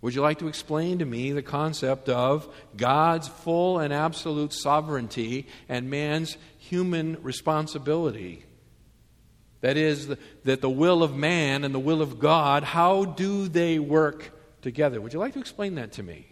Would 0.00 0.14
you 0.14 0.22
like 0.22 0.38
to 0.38 0.48
explain 0.48 1.00
to 1.00 1.04
me 1.04 1.32
the 1.32 1.42
concept 1.42 2.08
of 2.08 2.48
God's 2.76 3.26
full 3.26 3.80
and 3.80 3.92
absolute 3.92 4.52
sovereignty 4.52 5.46
and 5.68 5.90
man's 5.90 6.36
human 6.58 7.20
responsibility? 7.22 8.44
That 9.60 9.76
is, 9.76 10.14
that 10.44 10.60
the 10.60 10.70
will 10.70 11.02
of 11.02 11.16
man 11.16 11.64
and 11.64 11.74
the 11.74 11.80
will 11.80 12.00
of 12.00 12.20
God, 12.20 12.62
how 12.62 13.04
do 13.04 13.48
they 13.48 13.80
work 13.80 14.30
together? 14.62 15.00
Would 15.00 15.12
you 15.12 15.18
like 15.18 15.34
to 15.34 15.40
explain 15.40 15.74
that 15.74 15.92
to 15.92 16.02
me? 16.04 16.26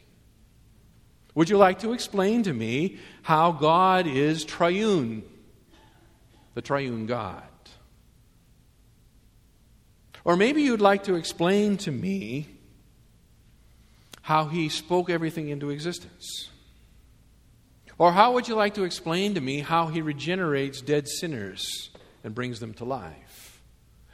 Would 1.35 1.51
you 1.51 1.59
like 1.59 1.81
to 1.81 1.93
explain 1.93 2.45
to 2.45 2.53
me 2.53 2.99
how 3.23 3.51
God 3.51 4.07
is 4.07 4.45
triune, 4.45 5.25
the 6.55 6.63
triune 6.63 7.07
God? 7.07 7.43
Or 10.25 10.37
maybe 10.37 10.63
you'd 10.63 10.81
like 10.81 11.05
to 11.05 11.17
explain 11.17 11.77
to 11.79 11.91
me 11.91 12.49
how 14.27 14.47
he 14.47 14.69
spoke 14.69 15.09
everything 15.09 15.51
into 15.51 15.71
existence. 15.71 16.51
Or 17.97 18.11
how 18.11 18.33
would 18.33 18.49
you 18.49 18.57
like 18.57 18.75
to 18.75 18.83
explain 18.83 19.35
to 19.35 19.41
me 19.41 19.61
how 19.61 19.87
he 19.87 20.03
regenerates 20.03 20.81
dead 20.81 21.07
sinners 21.07 21.91
and 22.25 22.35
brings 22.35 22.59
them 22.59 22.75
to 22.75 22.85
life? 22.85 23.63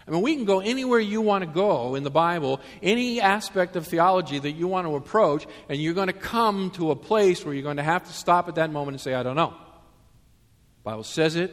I 0.06 0.10
mean, 0.10 0.20
we 0.20 0.36
can 0.36 0.44
go 0.44 0.60
anywhere 0.60 1.00
you 1.00 1.22
want 1.22 1.44
to 1.44 1.50
go 1.50 1.94
in 1.94 2.02
the 2.02 2.10
Bible, 2.10 2.60
any 2.82 3.22
aspect 3.22 3.74
of 3.74 3.86
theology 3.86 4.38
that 4.38 4.50
you 4.50 4.68
want 4.68 4.86
to 4.86 4.96
approach, 4.96 5.46
and 5.70 5.80
you're 5.80 5.94
going 5.94 6.08
to 6.08 6.12
come 6.12 6.72
to 6.72 6.90
a 6.90 6.96
place 6.96 7.42
where 7.42 7.54
you're 7.54 7.62
going 7.62 7.78
to 7.78 7.82
have 7.82 8.04
to 8.04 8.12
stop 8.12 8.48
at 8.48 8.56
that 8.56 8.70
moment 8.70 8.96
and 8.96 9.00
say, 9.00 9.14
I 9.14 9.22
don't 9.22 9.36
know. 9.36 9.54
The 10.82 10.90
Bible 10.90 11.04
says 11.04 11.36
it. 11.36 11.52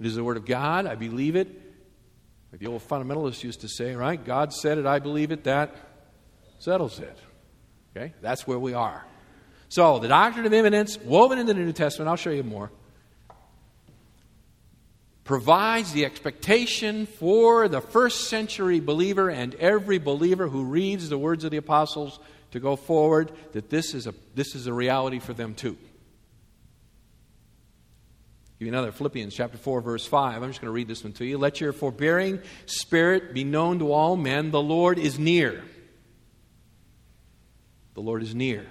It 0.00 0.06
is 0.06 0.14
the 0.14 0.24
Word 0.24 0.38
of 0.38 0.46
God. 0.46 0.86
I 0.86 0.94
believe 0.94 1.36
it. 1.36 1.48
Like 2.50 2.62
the 2.62 2.68
old 2.68 2.88
fundamentalists 2.88 3.44
used 3.44 3.60
to 3.60 3.68
say, 3.68 3.94
right? 3.94 4.24
God 4.24 4.54
said 4.54 4.78
it, 4.78 4.86
I 4.86 5.00
believe 5.00 5.32
it, 5.32 5.44
that 5.44 5.76
settles 6.58 6.98
it. 6.98 7.18
Okay? 7.96 8.12
That's 8.20 8.46
where 8.46 8.58
we 8.58 8.74
are. 8.74 9.04
So, 9.68 9.98
the 9.98 10.08
doctrine 10.08 10.46
of 10.46 10.52
imminence, 10.52 10.98
woven 10.98 11.38
into 11.38 11.52
the 11.52 11.60
New 11.60 11.72
Testament, 11.72 12.08
I'll 12.08 12.16
show 12.16 12.30
you 12.30 12.42
more, 12.42 12.70
provides 15.24 15.92
the 15.92 16.06
expectation 16.06 17.04
for 17.04 17.68
the 17.68 17.82
first 17.82 18.28
century 18.28 18.80
believer 18.80 19.28
and 19.28 19.54
every 19.56 19.98
believer 19.98 20.48
who 20.48 20.64
reads 20.64 21.10
the 21.10 21.18
words 21.18 21.44
of 21.44 21.50
the 21.50 21.58
apostles 21.58 22.18
to 22.52 22.60
go 22.60 22.76
forward 22.76 23.30
that 23.52 23.68
this 23.68 23.92
is 23.92 24.06
a, 24.06 24.14
this 24.34 24.54
is 24.54 24.66
a 24.66 24.72
reality 24.72 25.18
for 25.18 25.34
them 25.34 25.54
too. 25.54 25.76
Give 28.58 28.66
you 28.66 28.72
another 28.72 28.90
Philippians 28.90 29.34
chapter 29.34 29.58
4, 29.58 29.82
verse 29.82 30.06
5. 30.06 30.42
I'm 30.42 30.48
just 30.48 30.60
going 30.60 30.68
to 30.68 30.72
read 30.72 30.88
this 30.88 31.04
one 31.04 31.12
to 31.12 31.24
you. 31.24 31.38
Let 31.38 31.60
your 31.60 31.72
forbearing 31.72 32.40
spirit 32.66 33.32
be 33.32 33.44
known 33.44 33.78
to 33.78 33.92
all 33.92 34.16
men. 34.16 34.50
The 34.50 34.60
Lord 34.60 34.98
is 34.98 35.18
near. 35.18 35.62
The 37.98 38.04
Lord 38.04 38.22
is 38.22 38.32
near. 38.32 38.64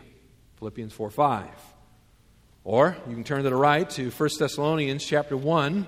Philippians 0.56 0.94
4 0.94 1.12
5. 1.12 1.50
Or 2.64 2.96
you 3.10 3.14
can 3.14 3.26
turn 3.26 3.44
to 3.44 3.50
the 3.50 3.58
right 3.58 3.90
to 3.90 4.10
1 4.10 4.30
Thessalonians 4.40 5.04
chapter 5.06 5.36
1. 5.36 5.86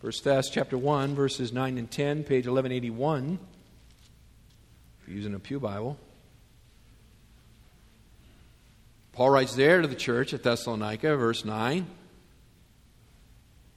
1 0.00 0.12
Thess 0.22 0.50
chapter 0.50 0.78
1, 0.78 1.16
verses 1.16 1.52
9 1.52 1.78
and 1.78 1.90
10, 1.90 2.22
page 2.22 2.46
1181. 2.46 3.40
If 5.00 5.08
you're 5.08 5.16
using 5.16 5.34
a 5.34 5.40
Pew 5.40 5.58
Bible. 5.58 5.98
Paul 9.10 9.30
writes 9.30 9.56
there 9.56 9.82
to 9.82 9.88
the 9.88 9.96
church 9.96 10.32
at 10.32 10.44
Thessalonica, 10.44 11.16
verse 11.16 11.44
9 11.44 11.88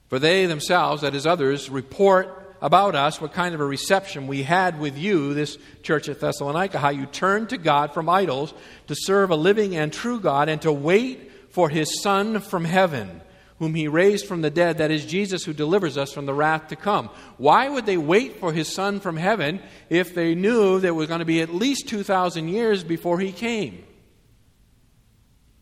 For 0.06 0.20
they 0.20 0.46
themselves, 0.46 1.02
that 1.02 1.16
is, 1.16 1.26
others, 1.26 1.68
report 1.68 2.45
about 2.60 2.94
us 2.94 3.20
what 3.20 3.32
kind 3.32 3.54
of 3.54 3.60
a 3.60 3.66
reception 3.66 4.26
we 4.26 4.42
had 4.42 4.78
with 4.78 4.96
you, 4.96 5.34
this 5.34 5.58
church 5.82 6.08
at 6.08 6.20
Thessalonica, 6.20 6.78
how 6.78 6.90
you 6.90 7.06
turned 7.06 7.50
to 7.50 7.58
God 7.58 7.92
from 7.92 8.08
idols 8.08 8.54
to 8.86 8.94
serve 8.96 9.30
a 9.30 9.36
living 9.36 9.76
and 9.76 9.92
true 9.92 10.20
God 10.20 10.48
and 10.48 10.60
to 10.62 10.72
wait 10.72 11.30
for 11.50 11.68
his 11.68 12.02
Son 12.02 12.40
from 12.40 12.64
heaven, 12.64 13.20
whom 13.58 13.74
he 13.74 13.88
raised 13.88 14.26
from 14.26 14.42
the 14.42 14.50
dead, 14.50 14.78
that 14.78 14.90
is 14.90 15.06
Jesus 15.06 15.44
who 15.44 15.52
delivers 15.52 15.96
us 15.96 16.12
from 16.12 16.26
the 16.26 16.34
wrath 16.34 16.68
to 16.68 16.76
come. 16.76 17.08
Why 17.38 17.68
would 17.68 17.86
they 17.86 17.96
wait 17.96 18.40
for 18.40 18.52
his 18.52 18.72
Son 18.72 19.00
from 19.00 19.16
heaven 19.16 19.60
if 19.88 20.14
they 20.14 20.34
knew 20.34 20.80
there 20.80 20.94
was 20.94 21.08
going 21.08 21.20
to 21.20 21.24
be 21.24 21.40
at 21.40 21.54
least 21.54 21.88
2,000 21.88 22.48
years 22.48 22.84
before 22.84 23.20
he 23.20 23.32
came? 23.32 23.84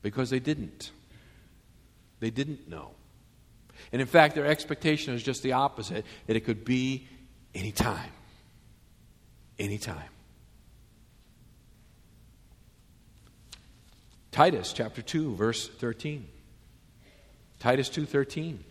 Because 0.03 0.31
they 0.31 0.41
didn't. 0.41 0.91
They 2.21 2.31
didn't 2.31 2.69
know. 2.69 2.91
And 3.95 4.01
in 4.01 4.09
fact, 4.09 4.35
their 4.35 4.47
expectation 4.47 5.15
is 5.15 5.23
just 5.23 5.45
the 5.45 5.53
opposite 5.53 6.05
that 6.27 6.35
it 6.35 6.41
could 6.41 6.65
be 6.65 7.07
anytime. 7.55 8.11
Anytime. 9.57 10.09
Titus 14.33 14.73
chapter 14.73 15.01
2 15.01 15.37
verse 15.37 15.69
13. 15.69 16.27
Titus 17.61 17.89
2:13. 17.89 18.65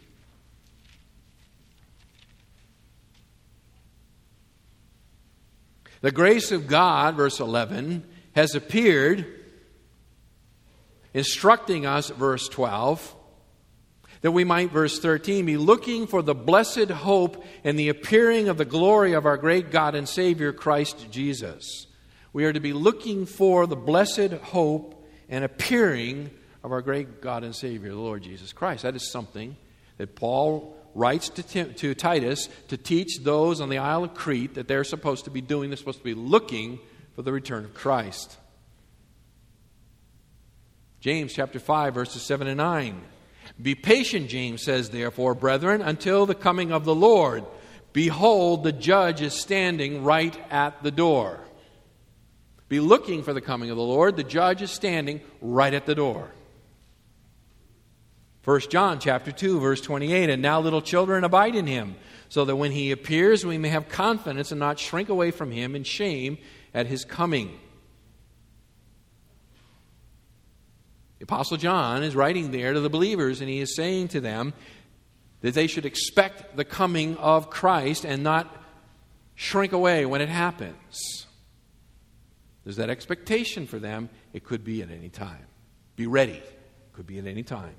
The 6.01 6.12
grace 6.12 6.51
of 6.51 6.67
God 6.67 7.15
verse 7.15 7.39
11 7.39 8.03
has 8.36 8.55
appeared 8.55 9.25
instructing 11.13 11.86
us 11.86 12.09
verse 12.09 12.49
12 12.49 13.15
that 14.23 14.31
we 14.31 14.45
might, 14.45 14.71
verse 14.71 14.99
13, 14.99 15.45
be 15.45 15.57
looking 15.57 16.07
for 16.07 16.21
the 16.21 16.33
blessed 16.33 16.89
hope 16.89 17.45
and 17.65 17.77
the 17.77 17.89
appearing 17.89 18.47
of 18.47 18.57
the 18.57 18.65
glory 18.65 19.12
of 19.12 19.25
our 19.25 19.36
great 19.36 19.69
God 19.69 19.95
and 19.95 20.07
Savior, 20.07 20.53
Christ 20.53 21.12
Jesus. 21.12 21.88
We 22.31 22.45
are 22.45 22.53
to 22.53 22.62
be 22.62 22.71
looking 22.71 23.25
for 23.25 23.67
the 23.67 23.75
blessed 23.75 24.31
hope 24.41 25.05
and 25.27 25.43
appearing 25.43 26.29
of 26.63 26.71
our 26.71 26.81
great 26.81 27.21
God 27.21 27.43
and 27.43 27.53
Savior, 27.53 27.89
the 27.89 27.97
Lord 27.97 28.23
Jesus 28.23 28.53
Christ. 28.53 28.83
That 28.83 28.95
is 28.95 29.12
something 29.12 29.57
that 29.97 30.15
Paul 30.15 30.73
writes 30.95 31.27
to, 31.27 31.43
Tim, 31.43 31.73
to 31.75 31.93
Titus 31.93 32.47
to 32.69 32.77
teach 32.77 33.19
those 33.19 33.59
on 33.59 33.67
the 33.67 33.79
Isle 33.79 34.05
of 34.05 34.13
Crete 34.13 34.53
that 34.53 34.69
they're 34.69 34.86
supposed 34.86 35.25
to 35.25 35.31
be 35.31 35.41
doing. 35.41 35.69
They're 35.69 35.75
supposed 35.75 35.99
to 35.99 36.03
be 36.05 36.13
looking 36.13 36.79
for 37.13 37.23
the 37.23 37.33
return 37.33 37.65
of 37.65 37.73
Christ. 37.73 38.38
James 41.01 41.33
chapter 41.33 41.59
5, 41.59 41.93
verses 41.93 42.21
7 42.21 42.47
and 42.47 42.57
9. 42.57 43.01
Be 43.61 43.75
patient, 43.75 44.29
James 44.29 44.63
says, 44.63 44.89
therefore, 44.89 45.35
brethren, 45.35 45.81
until 45.81 46.25
the 46.25 46.35
coming 46.35 46.71
of 46.71 46.85
the 46.85 46.95
Lord. 46.95 47.45
Behold, 47.93 48.63
the 48.63 48.71
judge 48.71 49.21
is 49.21 49.33
standing 49.33 50.03
right 50.03 50.35
at 50.49 50.81
the 50.81 50.91
door. 50.91 51.39
Be 52.67 52.79
looking 52.79 53.21
for 53.21 53.33
the 53.33 53.41
coming 53.41 53.69
of 53.69 53.77
the 53.77 53.83
Lord. 53.83 54.15
The 54.15 54.23
judge 54.23 54.63
is 54.63 54.71
standing 54.71 55.21
right 55.41 55.73
at 55.73 55.85
the 55.85 55.93
door. 55.93 56.31
1 58.45 58.59
John 58.69 58.99
chapter 58.99 59.31
2 59.31 59.59
verse 59.61 59.79
28 59.79 60.29
and 60.29 60.41
now 60.41 60.59
little 60.59 60.81
children 60.81 61.23
abide 61.23 61.55
in 61.55 61.65
him 61.65 61.95
so 62.27 62.43
that 62.43 62.57
when 62.57 62.73
he 62.73 62.91
appears 62.91 63.45
we 63.45 63.57
may 63.57 63.69
have 63.69 63.87
confidence 63.87 64.51
and 64.51 64.59
not 64.59 64.79
shrink 64.79 65.07
away 65.07 65.31
from 65.31 65.49
him 65.49 65.75
in 65.75 65.83
shame 65.85 66.37
at 66.73 66.87
his 66.87 67.05
coming. 67.05 67.57
The 71.23 71.33
Apostle 71.33 71.55
John 71.55 72.03
is 72.03 72.17
writing 72.17 72.51
there 72.51 72.73
to 72.73 72.81
the 72.81 72.89
believers, 72.89 73.39
and 73.39 73.49
he 73.49 73.62
is 73.62 73.77
saying 73.77 74.09
to 74.09 74.19
them 74.19 74.51
that 75.39 75.53
they 75.53 75.67
should 75.67 75.86
expect 75.86 76.57
the 76.57 76.65
coming 76.65 77.15
of 77.15 77.49
Christ 77.49 78.03
and 78.03 78.23
not 78.23 78.53
shrink 79.33 79.71
away 79.71 80.05
when 80.05 80.19
it 80.19 80.27
happens. 80.27 81.25
There's 82.65 82.75
that 82.75 82.89
expectation 82.89 83.67
for 83.67 83.79
them. 83.79 84.09
It 84.33 84.43
could 84.43 84.65
be 84.65 84.81
at 84.81 84.91
any 84.91 85.07
time. 85.07 85.45
Be 85.95 86.07
ready. 86.07 86.33
It 86.33 86.91
could 86.91 87.07
be 87.07 87.19
at 87.19 87.25
any 87.25 87.43
time. 87.43 87.75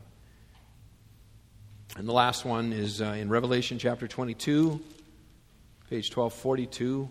And 1.98 2.08
the 2.08 2.14
last 2.14 2.46
one 2.46 2.72
is 2.72 3.02
uh, 3.02 3.08
in 3.08 3.28
Revelation 3.28 3.78
chapter 3.78 4.08
22, 4.08 4.80
page 5.90 6.16
1242. 6.16 7.10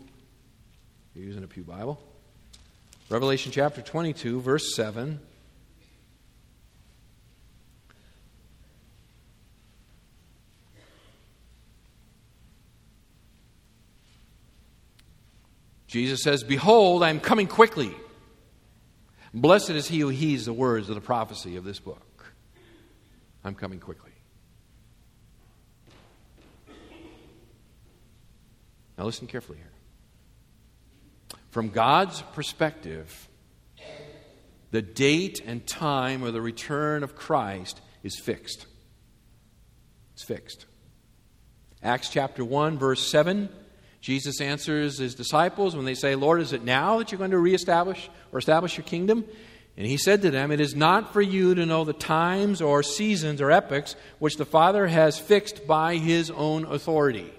You're 1.14 1.26
using 1.26 1.44
a 1.44 1.48
Pew 1.48 1.64
Bible. 1.64 2.02
Revelation 3.08 3.52
chapter 3.52 3.84
22, 3.84 4.42
verse 4.42 4.76
7. 4.76 5.20
Jesus 15.94 16.24
says, 16.24 16.44
Behold, 16.44 17.04
I 17.04 17.12
am 17.12 17.20
coming 17.20 17.46
quickly. 17.46 17.94
Blessed 19.32 19.70
is 19.70 19.88
he 19.88 20.00
who 20.00 20.10
heeds 20.10 20.46
the 20.46 20.52
words 20.52 20.90
of 20.90 20.96
the 20.96 21.02
prophecy 21.02 21.56
of 21.56 21.64
this 21.64 21.78
book. 21.80 22.26
I'm 23.44 23.54
coming 23.54 23.80
quickly. 23.80 24.10
Now, 28.98 29.06
listen 29.06 29.28
carefully 29.28 29.60
here. 29.60 29.70
From 31.52 31.70
God's 31.70 32.24
perspective, 32.34 33.30
the 34.72 34.82
date 34.82 35.44
and 35.46 35.64
time 35.68 36.24
of 36.24 36.34
the 36.34 36.42
return 36.42 37.04
of 37.04 37.16
Christ 37.16 37.82
is 38.02 38.20
fixed. 38.20 38.66
It's 40.16 40.24
fixed. 40.24 40.66
Acts 41.84 42.10
chapter 42.10 42.44
1, 42.44 42.80
verse 42.80 43.08
7 43.08 43.50
Jesus 44.04 44.42
answers 44.42 44.98
his 44.98 45.16
disciples 45.16 45.78
when 45.78 45.86
they 45.86 45.94
say, 45.94 46.16
Lord, 46.16 46.42
is 46.42 46.52
it 46.52 46.62
now 46.62 46.98
that 46.98 47.10
you're 47.10 47.20
going 47.20 47.32
to 47.32 47.38
reestablish 47.38 48.10
or 48.34 48.40
establish 48.40 48.76
your 48.76 48.84
kingdom? 48.84 49.24
And 49.78 49.88
he 49.88 49.96
said 49.96 50.24
to 50.24 50.30
them, 50.30 50.52
It 50.52 50.60
is 50.60 50.76
not 50.76 51.14
for 51.14 51.22
you 51.22 51.56
to 51.56 51.66
know 51.66 51.86
the 51.86 51.94
times 51.94 52.62
or 52.62 52.84
seasons 52.84 53.40
or 53.40 53.50
epochs 53.50 53.96
which 54.20 54.36
the 54.36 54.44
Father 54.44 54.88
has 54.88 55.18
fixed 55.18 55.66
by 55.66 55.96
his 55.96 56.30
own 56.30 56.66
authority. 56.66 57.34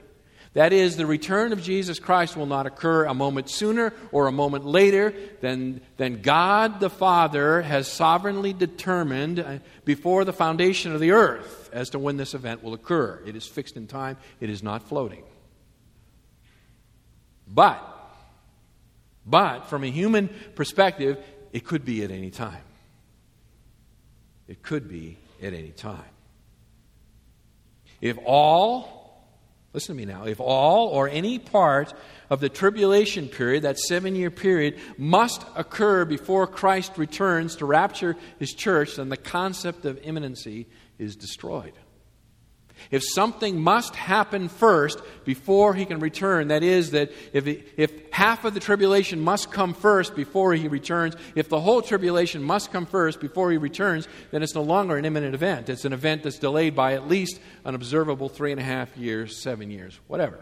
That 0.55 0.73
is, 0.73 0.97
the 0.97 1.05
return 1.05 1.53
of 1.53 1.62
Jesus 1.62 1.99
Christ 1.99 2.35
will 2.35 2.47
not 2.47 2.65
occur 2.65 3.05
a 3.05 3.12
moment 3.12 3.51
sooner 3.51 3.93
or 4.11 4.27
a 4.27 4.33
moment 4.33 4.65
later 4.65 5.12
than, 5.43 5.83
than 5.99 6.23
God 6.23 6.81
the 6.81 6.89
Father 6.89 7.61
has 7.61 7.89
sovereignly 7.89 8.55
determined 8.55 9.39
uh, 9.39 9.59
before 9.85 10.25
the 10.25 10.33
foundation 10.33 10.95
of 10.95 11.01
the 11.01 11.11
earth 11.11 11.69
as 11.75 11.91
to 11.91 11.99
when 11.99 12.17
this 12.17 12.33
event 12.33 12.62
will 12.62 12.73
occur. 12.73 13.21
It 13.27 13.37
is 13.37 13.47
fixed 13.47 13.77
in 13.77 13.87
time, 13.87 14.17
it 14.41 14.49
is 14.49 14.62
not 14.62 14.89
floating. 14.89 15.25
But, 17.47 17.83
but 19.27 19.67
from 19.67 19.85
a 19.85 19.91
human 19.91 20.31
perspective, 20.55 21.19
it 21.53 21.65
could 21.65 21.85
be 21.85 22.03
at 22.03 22.11
any 22.11 22.31
time. 22.31 22.63
It 24.49 24.63
could 24.63 24.89
be 24.89 25.19
at 25.43 25.55
any 25.55 25.71
time. 25.71 26.03
If 28.01 28.19
all, 28.27 29.25
listen 29.73 29.97
to 29.97 29.99
me 29.99 30.05
now, 30.05 30.27
if 30.27 30.41
all 30.41 30.89
or 30.89 31.09
any 31.09 31.39
part 31.39 31.95
of 32.29 32.41
the 32.41 32.49
tribulation 32.49 33.29
period, 33.29 33.63
that 33.63 33.79
seven 33.79 34.17
year 34.17 34.31
period, 34.31 34.79
must 34.99 35.45
occur 35.57 36.05
before 36.05 36.47
Christ 36.47 36.99
returns 36.99 37.57
to 37.57 37.67
rapture 37.67 38.17
his 38.39 38.53
church, 38.53 38.97
then 38.97 39.09
the 39.09 39.17
concept 39.17 39.85
of 39.85 39.99
imminency 40.03 40.67
is 40.99 41.17
destroyed. 41.17 41.73
If 42.91 43.03
something 43.05 43.61
must 43.61 43.95
happen 43.95 44.49
first 44.49 45.01
before 45.24 45.74
he 45.74 45.85
can 45.85 46.01
return, 46.01 46.49
that 46.49 46.62
is, 46.62 46.91
that 46.93 47.12
if, 47.32 47.47
if 47.47 48.11
half 48.12 48.45
of 48.45 48.55
the 48.55 48.61
tribulation 48.61 49.20
must 49.20 49.51
come 49.51 49.74
first 49.74 50.14
before 50.14 50.55
he 50.55 50.68
returns, 50.68 51.16
if 51.35 51.49
the 51.49 51.61
whole 51.61 51.82
tribulation 51.82 52.43
must 52.43 52.72
come 52.72 52.87
first 52.87 53.20
before 53.20 53.51
he 53.51 53.57
returns, 53.57 54.09
then 54.30 54.43
it's 54.43 54.55
no 54.55 54.62
longer 54.62 54.97
an 54.97 55.05
imminent 55.05 55.35
event. 55.35 55.68
It's 55.68 55.85
an 55.85 55.93
event 55.93 56.22
that's 56.22 56.39
delayed 56.39 56.74
by 56.74 56.95
at 56.95 57.09
least 57.09 57.41
an 57.64 57.74
observable 57.74 58.28
three 58.28 58.53
and 58.53 58.61
a 58.61 58.64
half 58.64 58.97
years, 58.97 59.37
seven 59.37 59.70
years, 59.70 59.99
whatever. 60.07 60.41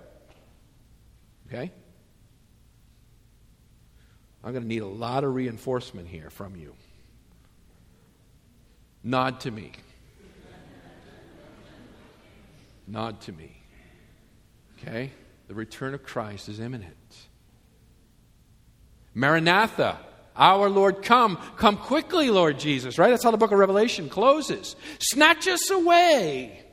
Okay? 1.49 1.71
I'm 4.45 4.53
going 4.53 4.63
to 4.63 4.69
need 4.69 4.83
a 4.83 4.87
lot 4.87 5.25
of 5.25 5.35
reinforcement 5.35 6.09
here 6.09 6.31
from 6.31 6.57
you. 6.57 6.75
Nod 9.05 9.41
to 9.41 9.51
me. 9.51 9.73
Nod 12.87 13.21
to 13.23 13.33
me. 13.33 13.57
Okay? 14.79 15.13
The 15.49 15.55
return 15.55 15.95
of 15.95 16.03
Christ 16.03 16.49
is 16.49 16.61
imminent. 16.61 16.97
Maranatha, 19.15 19.99
our 20.35 20.69
Lord, 20.69 21.03
come. 21.03 21.37
Come 21.57 21.77
quickly, 21.77 22.31
Lord 22.31 22.59
Jesus, 22.59 22.99
right? 22.99 23.11
That's 23.11 23.25
how 23.25 23.31
the 23.31 23.37
book 23.37 23.53
of 23.53 23.59
Revelation 23.59 24.09
closes. 24.09 24.77
Snatch 24.99 25.47
us 25.47 25.71
away 25.71 26.65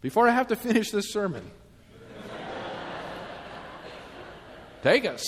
before 0.00 0.28
I 0.28 0.32
have 0.32 0.48
to 0.48 0.56
finish 0.56 0.90
this 0.90 1.12
sermon. 1.12 1.48
Take 4.82 5.04
us, 5.04 5.24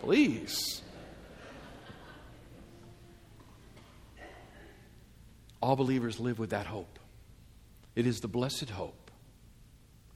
please. 0.00 0.82
All 5.60 5.76
believers 5.76 6.20
live 6.20 6.38
with 6.38 6.50
that 6.50 6.66
hope. 6.66 6.98
It 7.94 8.06
is 8.06 8.20
the 8.20 8.28
blessed 8.28 8.70
hope 8.70 9.10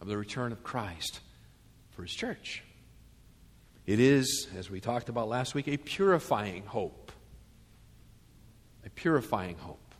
of 0.00 0.08
the 0.08 0.16
return 0.16 0.52
of 0.52 0.62
Christ 0.62 1.20
for 1.90 2.02
his 2.02 2.12
church. 2.12 2.62
It 3.86 4.00
is, 4.00 4.48
as 4.56 4.70
we 4.70 4.80
talked 4.80 5.08
about 5.08 5.28
last 5.28 5.54
week, 5.54 5.68
a 5.68 5.76
purifying 5.76 6.64
hope. 6.66 7.10
A 8.84 8.90
purifying 8.90 9.56
hope. 9.56 9.94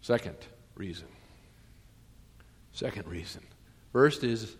Second 0.00 0.36
reason. 0.74 1.08
Second 2.72 3.08
reason. 3.08 3.42
First 3.92 4.22
is 4.22 4.56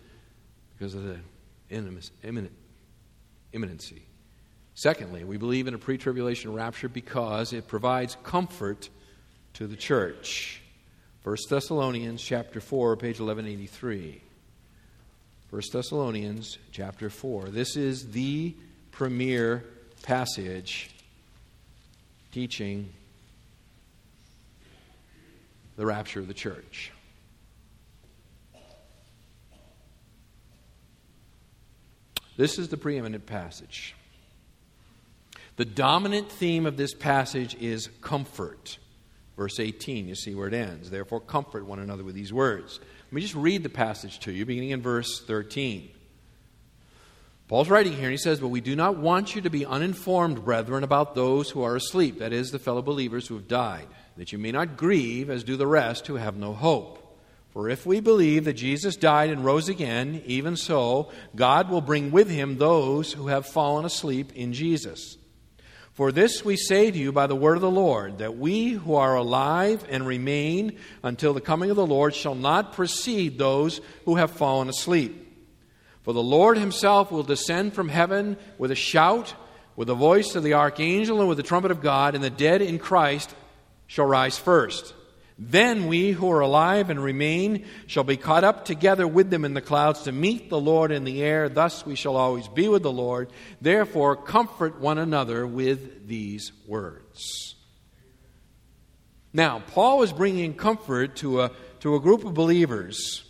because 0.73 0.95
of 0.95 1.03
the 1.03 1.19
imminent, 1.69 2.51
imminency. 3.53 4.01
Secondly, 4.73 5.23
we 5.23 5.37
believe 5.37 5.67
in 5.67 5.73
a 5.73 5.77
pre 5.77 5.97
tribulation 5.97 6.53
rapture 6.53 6.89
because 6.89 7.53
it 7.53 7.67
provides 7.67 8.17
comfort 8.23 8.89
to 9.55 9.67
the 9.67 9.75
church. 9.75 10.61
1 11.23 11.35
Thessalonians 11.49 12.21
chapter 12.21 12.59
4, 12.59 12.97
page 12.97 13.19
1183. 13.21 14.21
1 15.49 15.61
Thessalonians 15.71 16.57
chapter 16.71 17.09
4. 17.09 17.45
This 17.45 17.77
is 17.77 18.11
the 18.11 18.53
premier 18.91 19.63
passage 20.03 20.93
teaching 22.33 22.91
the 25.77 25.85
rapture 25.85 26.19
of 26.19 26.27
the 26.27 26.33
church. 26.33 26.91
This 32.35 32.59
is 32.59 32.67
the 32.67 32.77
preeminent 32.77 33.25
passage. 33.25 33.95
The 35.55 35.63
dominant 35.63 36.29
theme 36.29 36.65
of 36.65 36.75
this 36.75 36.93
passage 36.93 37.55
is 37.61 37.89
comfort. 38.01 38.77
Verse 39.37 39.59
18, 39.59 40.07
you 40.07 40.15
see 40.15 40.33
where 40.33 40.47
it 40.47 40.53
ends. 40.53 40.89
Therefore, 40.89 41.19
comfort 41.19 41.65
one 41.65 41.79
another 41.79 42.03
with 42.03 42.15
these 42.15 42.31
words. 42.31 42.79
Let 43.05 43.13
me 43.13 43.21
just 43.21 43.35
read 43.35 43.63
the 43.63 43.69
passage 43.69 44.19
to 44.21 44.31
you, 44.31 44.45
beginning 44.45 44.69
in 44.69 44.81
verse 44.81 45.21
13. 45.21 45.89
Paul's 47.47 47.69
writing 47.69 47.93
here, 47.93 48.05
and 48.05 48.11
he 48.11 48.17
says, 48.17 48.39
But 48.39 48.47
we 48.47 48.61
do 48.61 48.75
not 48.75 48.97
want 48.97 49.35
you 49.35 49.41
to 49.41 49.49
be 49.49 49.65
uninformed, 49.65 50.43
brethren, 50.43 50.83
about 50.83 51.13
those 51.13 51.49
who 51.49 51.61
are 51.61 51.75
asleep, 51.75 52.19
that 52.19 52.33
is, 52.33 52.51
the 52.51 52.59
fellow 52.59 52.81
believers 52.81 53.27
who 53.27 53.35
have 53.35 53.47
died, 53.47 53.87
that 54.17 54.31
you 54.31 54.39
may 54.39 54.51
not 54.51 54.77
grieve 54.77 55.29
as 55.29 55.43
do 55.43 55.55
the 55.55 55.67
rest 55.67 56.07
who 56.07 56.15
have 56.15 56.37
no 56.37 56.53
hope. 56.53 57.01
For 57.51 57.69
if 57.69 57.85
we 57.85 57.99
believe 57.99 58.45
that 58.45 58.53
Jesus 58.53 58.95
died 58.95 59.29
and 59.29 59.45
rose 59.45 59.69
again, 59.69 60.23
even 60.25 60.57
so, 60.57 61.11
God 61.35 61.69
will 61.69 61.81
bring 61.81 62.11
with 62.11 62.29
him 62.29 62.57
those 62.57 63.13
who 63.13 63.27
have 63.27 63.45
fallen 63.45 63.85
asleep 63.85 64.33
in 64.33 64.51
Jesus. 64.51 65.17
For 65.95 66.11
this 66.11 66.43
we 66.43 66.57
say 66.57 66.91
to 66.91 66.97
you 66.97 67.13
by 67.13 67.25
the 67.25 67.37
word 67.37 67.55
of 67.55 67.61
the 67.61 67.71
Lord, 67.71 68.17
that 68.17 68.37
we 68.37 68.71
who 68.71 68.95
are 68.95 69.15
alive 69.15 69.85
and 69.89 70.05
remain 70.05 70.77
until 71.01 71.33
the 71.33 71.39
coming 71.39 71.69
of 71.69 71.77
the 71.77 71.85
Lord 71.85 72.13
shall 72.13 72.35
not 72.35 72.73
precede 72.73 73.37
those 73.37 73.79
who 74.03 74.17
have 74.17 74.31
fallen 74.31 74.67
asleep. 74.67 75.21
For 76.03 76.13
the 76.13 76.21
Lord 76.21 76.57
himself 76.57 77.13
will 77.13 77.23
descend 77.23 77.73
from 77.73 77.87
heaven 77.87 78.35
with 78.57 78.71
a 78.71 78.75
shout, 78.75 79.33
with 79.77 79.87
the 79.87 79.95
voice 79.95 80.35
of 80.35 80.43
the 80.43 80.55
archangel, 80.55 81.21
and 81.21 81.29
with 81.29 81.37
the 81.37 81.43
trumpet 81.43 81.71
of 81.71 81.81
God, 81.81 82.13
and 82.13 82.23
the 82.23 82.29
dead 82.29 82.61
in 82.61 82.77
Christ 82.77 83.33
shall 83.87 84.05
rise 84.05 84.37
first. 84.37 84.93
Then 85.37 85.87
we 85.87 86.11
who 86.11 86.31
are 86.31 86.39
alive 86.39 86.89
and 86.89 87.03
remain 87.03 87.65
shall 87.87 88.05
be 88.05 88.15
caught 88.15 88.45
up 88.45 88.63
together 88.63 89.05
with 89.05 89.29
them 89.29 89.43
in 89.43 89.53
the 89.53 89.61
clouds 89.61 90.03
to 90.03 90.13
meet 90.13 90.49
the 90.49 90.59
Lord 90.59 90.91
in 90.91 91.03
the 91.03 91.21
air. 91.21 91.49
Thus 91.49 91.85
we 91.85 91.95
shall 91.95 92.15
always 92.15 92.47
be 92.47 92.69
with 92.69 92.83
the 92.83 92.91
Lord. 92.91 93.29
Therefore, 93.59 94.15
comfort 94.15 94.79
one 94.79 94.97
another 94.97 95.45
with 95.45 96.07
these 96.07 96.53
words. 96.65 97.55
Now, 99.33 99.59
Paul 99.59 100.03
is 100.03 100.13
bringing 100.13 100.53
comfort 100.53 101.17
to 101.17 101.41
a, 101.41 101.51
to 101.81 101.95
a 101.95 101.99
group 101.99 102.23
of 102.23 102.33
believers 102.33 103.25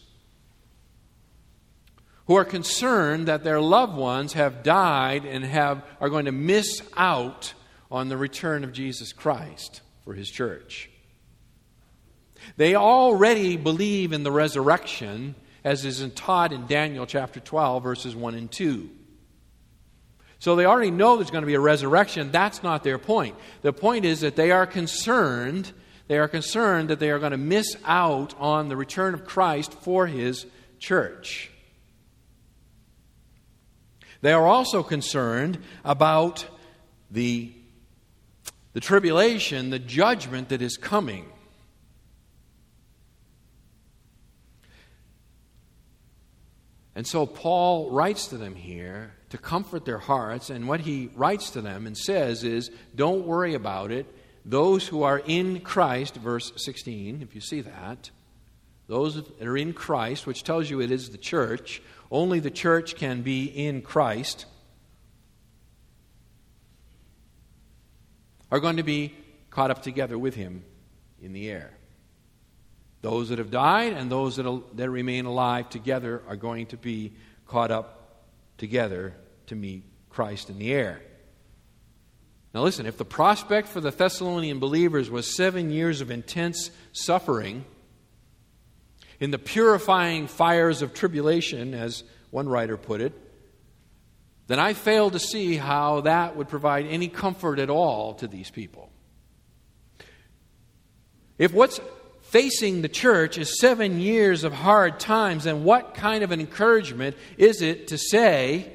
who 2.28 2.36
are 2.36 2.46
concerned 2.46 3.28
that 3.28 3.44
their 3.44 3.60
loved 3.60 3.96
ones 3.96 4.34
have 4.34 4.62
died 4.62 5.26
and 5.26 5.44
have, 5.44 5.84
are 6.00 6.10
going 6.10 6.26
to 6.26 6.32
miss 6.32 6.84
out 6.96 7.56
on 7.90 8.10
the 8.10 8.18
return 8.18 8.64
of 8.64 8.72
Jesus 8.72 9.12
Christ 9.12 9.82
for 10.04 10.14
his 10.14 10.30
church. 10.30 10.92
They 12.58 12.76
already 12.76 13.58
believe 13.58 14.14
in 14.14 14.24
the 14.24 14.32
resurrection, 14.32 15.36
as 15.64 15.86
is 15.86 16.06
taught 16.14 16.54
in 16.54 16.68
Daniel 16.68 17.06
chapter 17.06 17.40
12, 17.40 17.84
verses 17.84 18.16
1 18.16 18.36
and 18.36 18.52
2. 18.52 18.90
So 20.40 20.56
they 20.56 20.66
already 20.66 20.92
know 20.92 21.16
there's 21.16 21.32
going 21.32 21.42
to 21.42 21.48
be 21.48 21.56
a 21.56 21.60
resurrection. 21.60 22.32
That's 22.32 22.62
not 22.62 22.84
their 22.84 22.98
point. 22.98 23.36
The 23.62 23.74
point 23.74 24.06
is 24.06 24.22
that 24.22 24.36
they 24.36 24.52
are 24.52 24.68
concerned, 24.68 25.72
they 26.08 26.18
are 26.18 26.28
concerned 26.28 26.90
that 26.90 27.00
they 27.00 27.10
are 27.10 27.20
going 27.20 27.32
to 27.32 27.38
miss 27.38 27.76
out 27.86 28.36
on 28.38 28.70
the 28.70 28.76
return 28.76 29.14
of 29.14 29.26
Christ 29.26 29.74
for 29.74 30.08
his 30.08 30.46
church. 30.78 31.50
They 34.22 34.34
are 34.34 34.46
also 34.46 34.84
concerned 34.84 35.60
about 35.84 36.46
the, 37.12 37.52
the 38.74 38.80
tribulation, 38.80 39.70
the 39.70 39.80
judgment 39.80 40.50
that 40.50 40.62
is 40.62 40.78
coming. 40.78 41.26
And 46.96 47.06
so 47.06 47.26
Paul 47.26 47.92
writes 47.92 48.28
to 48.28 48.38
them 48.38 48.56
here 48.56 49.14
to 49.30 49.38
comfort 49.38 49.84
their 49.84 49.98
hearts. 49.98 50.50
And 50.50 50.68
what 50.68 50.80
he 50.80 51.10
writes 51.16 51.50
to 51.52 51.62
them 51.62 51.86
and 51.86 51.98
says 51.98 52.44
is, 52.44 52.72
don't 52.96 53.28
worry 53.28 53.54
about 53.54 53.92
it. 53.92 54.08
Those 54.46 54.88
who 54.88 55.04
are 55.04 55.20
in 55.20 55.60
Christ, 55.60 56.16
verse 56.16 56.54
16, 56.56 57.22
if 57.22 57.36
you 57.36 57.42
see 57.42 57.62
that, 57.62 58.12
those 58.88 59.16
that 59.16 59.42
are 59.42 59.58
in 59.58 59.74
Christ, 59.74 60.26
which 60.26 60.44
tells 60.44 60.70
you 60.70 60.80
it 60.80 60.92
is 60.92 61.10
the 61.10 61.18
church, 61.18 61.82
only 62.12 62.40
the 62.40 62.52
church 62.52 62.96
can 62.96 63.24
be 63.24 63.46
in 63.46 63.82
Christ, 63.82 64.46
are 68.52 68.60
going 68.60 68.78
to 68.78 68.84
be 68.84 69.16
caught 69.50 69.72
up 69.72 69.82
together 69.82 70.18
with 70.18 70.36
him 70.36 70.64
in 71.22 71.34
the 71.34 71.50
air. 71.50 71.74
Those 73.06 73.30
that 73.30 73.38
have 73.38 73.52
died 73.52 73.94
and 73.94 74.12
those 74.12 74.38
that, 74.38 74.64
that 74.78 74.90
remain 74.90 75.26
alive 75.26 75.70
together 75.70 76.24
are 76.28 76.36
going 76.36 76.66
to 76.68 76.78
be 76.78 77.14
caught 77.46 77.70
up 77.70 78.24
together 78.58 79.14
to 79.46 79.56
meet 79.56 79.84
Christ 80.10 80.50
in 80.50 80.58
the 80.58 80.74
air. 80.74 81.04
Now, 82.52 82.64
listen, 82.64 82.88
if 82.88 82.98
the 82.98 83.06
prospect 83.06 83.68
for 83.68 83.80
the 83.80 83.92
Thessalonian 83.92 84.58
believers 84.58 85.12
was 85.12 85.36
seven 85.36 85.70
years 85.70 86.02
of 86.02 86.10
intense 86.10 86.72
suffering 86.94 87.66
in 89.20 89.30
the 89.30 89.38
purifying 89.38 90.26
fires 90.26 90.82
of 90.82 90.96
tribulation, 90.96 91.76
as 91.76 92.04
one 92.32 92.50
writer 92.50 92.76
put 92.76 93.02
it, 93.02 93.14
then 94.48 94.58
I 94.58 94.74
fail 94.74 95.12
to 95.12 95.20
see 95.20 95.58
how 95.58 96.02
that 96.02 96.36
would 96.36 96.50
provide 96.50 96.88
any 96.88 97.10
comfort 97.10 97.60
at 97.60 97.70
all 97.70 98.16
to 98.16 98.28
these 98.28 98.50
people. 98.50 98.90
If 101.38 101.54
what's 101.54 101.80
facing 102.36 102.82
the 102.82 102.90
church 102.90 103.38
is 103.38 103.62
seven 103.62 104.02
years 104.02 104.44
of 104.44 104.52
hard 104.52 105.00
times, 105.00 105.46
then 105.46 105.64
what 105.64 105.94
kind 105.94 106.22
of 106.22 106.34
an 106.34 106.42
encouragement 106.42 107.16
is 107.38 107.62
it 107.62 107.88
to 107.88 107.98
say 107.98 108.70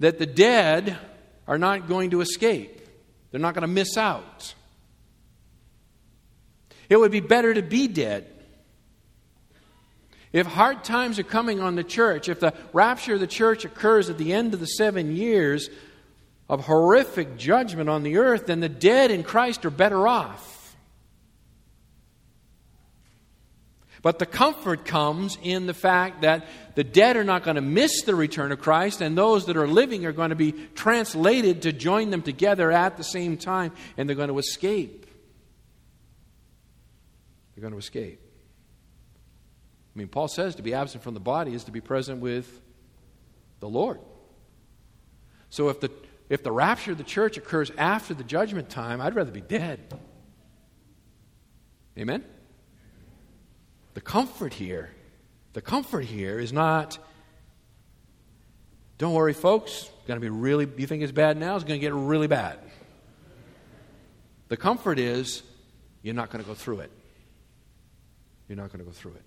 that 0.00 0.18
the 0.18 0.24
dead 0.24 0.96
are 1.46 1.58
not 1.58 1.86
going 1.86 2.08
to 2.08 2.22
escape. 2.22 2.80
They're 3.30 3.42
not 3.42 3.52
going 3.52 3.60
to 3.60 3.68
miss 3.68 3.98
out. 3.98 4.54
It 6.88 6.96
would 6.96 7.12
be 7.12 7.20
better 7.20 7.52
to 7.52 7.62
be 7.62 7.88
dead. 7.88 8.26
If 10.32 10.46
hard 10.46 10.82
times 10.82 11.18
are 11.18 11.24
coming 11.24 11.60
on 11.60 11.74
the 11.74 11.84
church, 11.84 12.30
if 12.30 12.40
the 12.40 12.54
rapture 12.72 13.12
of 13.12 13.20
the 13.20 13.26
church 13.26 13.66
occurs 13.66 14.08
at 14.08 14.16
the 14.16 14.32
end 14.32 14.54
of 14.54 14.60
the 14.60 14.66
seven 14.66 15.14
years 15.14 15.68
of 16.48 16.64
horrific 16.64 17.36
judgment 17.36 17.90
on 17.90 18.02
the 18.02 18.16
earth, 18.16 18.46
then 18.46 18.60
the 18.60 18.70
dead 18.70 19.10
in 19.10 19.22
Christ 19.22 19.66
are 19.66 19.70
better 19.70 20.08
off. 20.08 20.60
But 24.02 24.18
the 24.18 24.26
comfort 24.26 24.84
comes 24.84 25.38
in 25.40 25.66
the 25.66 25.74
fact 25.74 26.22
that 26.22 26.46
the 26.74 26.82
dead 26.82 27.16
are 27.16 27.22
not 27.22 27.44
going 27.44 27.54
to 27.54 27.62
miss 27.62 28.02
the 28.02 28.16
return 28.16 28.50
of 28.50 28.60
Christ, 28.60 29.00
and 29.00 29.16
those 29.16 29.46
that 29.46 29.56
are 29.56 29.68
living 29.68 30.04
are 30.06 30.12
going 30.12 30.30
to 30.30 30.36
be 30.36 30.52
translated 30.74 31.62
to 31.62 31.72
join 31.72 32.10
them 32.10 32.22
together 32.22 32.72
at 32.72 32.96
the 32.96 33.04
same 33.04 33.36
time, 33.36 33.72
and 33.96 34.08
they're 34.08 34.16
going 34.16 34.28
to 34.28 34.38
escape. 34.38 35.06
They're 37.54 37.62
going 37.62 37.72
to 37.72 37.78
escape. 37.78 38.20
I 39.94 39.98
mean, 39.98 40.08
Paul 40.08 40.26
says 40.26 40.56
to 40.56 40.62
be 40.62 40.74
absent 40.74 41.04
from 41.04 41.14
the 41.14 41.20
body 41.20 41.54
is 41.54 41.64
to 41.64 41.70
be 41.70 41.80
present 41.80 42.20
with 42.20 42.60
the 43.60 43.68
Lord. 43.68 44.00
So 45.50 45.68
if 45.68 45.80
the, 45.80 45.90
if 46.28 46.42
the 46.42 46.50
rapture 46.50 46.92
of 46.92 46.98
the 46.98 47.04
church 47.04 47.36
occurs 47.36 47.70
after 47.78 48.14
the 48.14 48.24
judgment 48.24 48.68
time, 48.68 49.00
I'd 49.00 49.14
rather 49.14 49.30
be 49.30 49.42
dead. 49.42 49.80
Amen? 51.96 52.24
The 53.94 54.00
comfort 54.00 54.54
here, 54.54 54.90
the 55.52 55.60
comfort 55.60 56.04
here 56.04 56.38
is 56.38 56.52
not, 56.52 56.98
don't 58.98 59.12
worry, 59.12 59.34
folks, 59.34 59.72
it's 59.72 60.06
going 60.06 60.18
to 60.18 60.24
be 60.24 60.30
really, 60.30 60.66
you 60.76 60.86
think 60.86 61.02
it's 61.02 61.12
bad 61.12 61.36
now, 61.36 61.56
it's 61.56 61.64
going 61.64 61.78
to 61.78 61.84
get 61.84 61.92
really 61.92 62.26
bad. 62.26 62.58
The 64.48 64.56
comfort 64.56 64.98
is, 64.98 65.42
you're 66.02 66.14
not 66.14 66.30
going 66.30 66.42
to 66.42 66.48
go 66.48 66.54
through 66.54 66.80
it. 66.80 66.90
You're 68.48 68.56
not 68.56 68.68
going 68.68 68.80
to 68.80 68.84
go 68.84 68.92
through 68.92 69.12
it. 69.12 69.22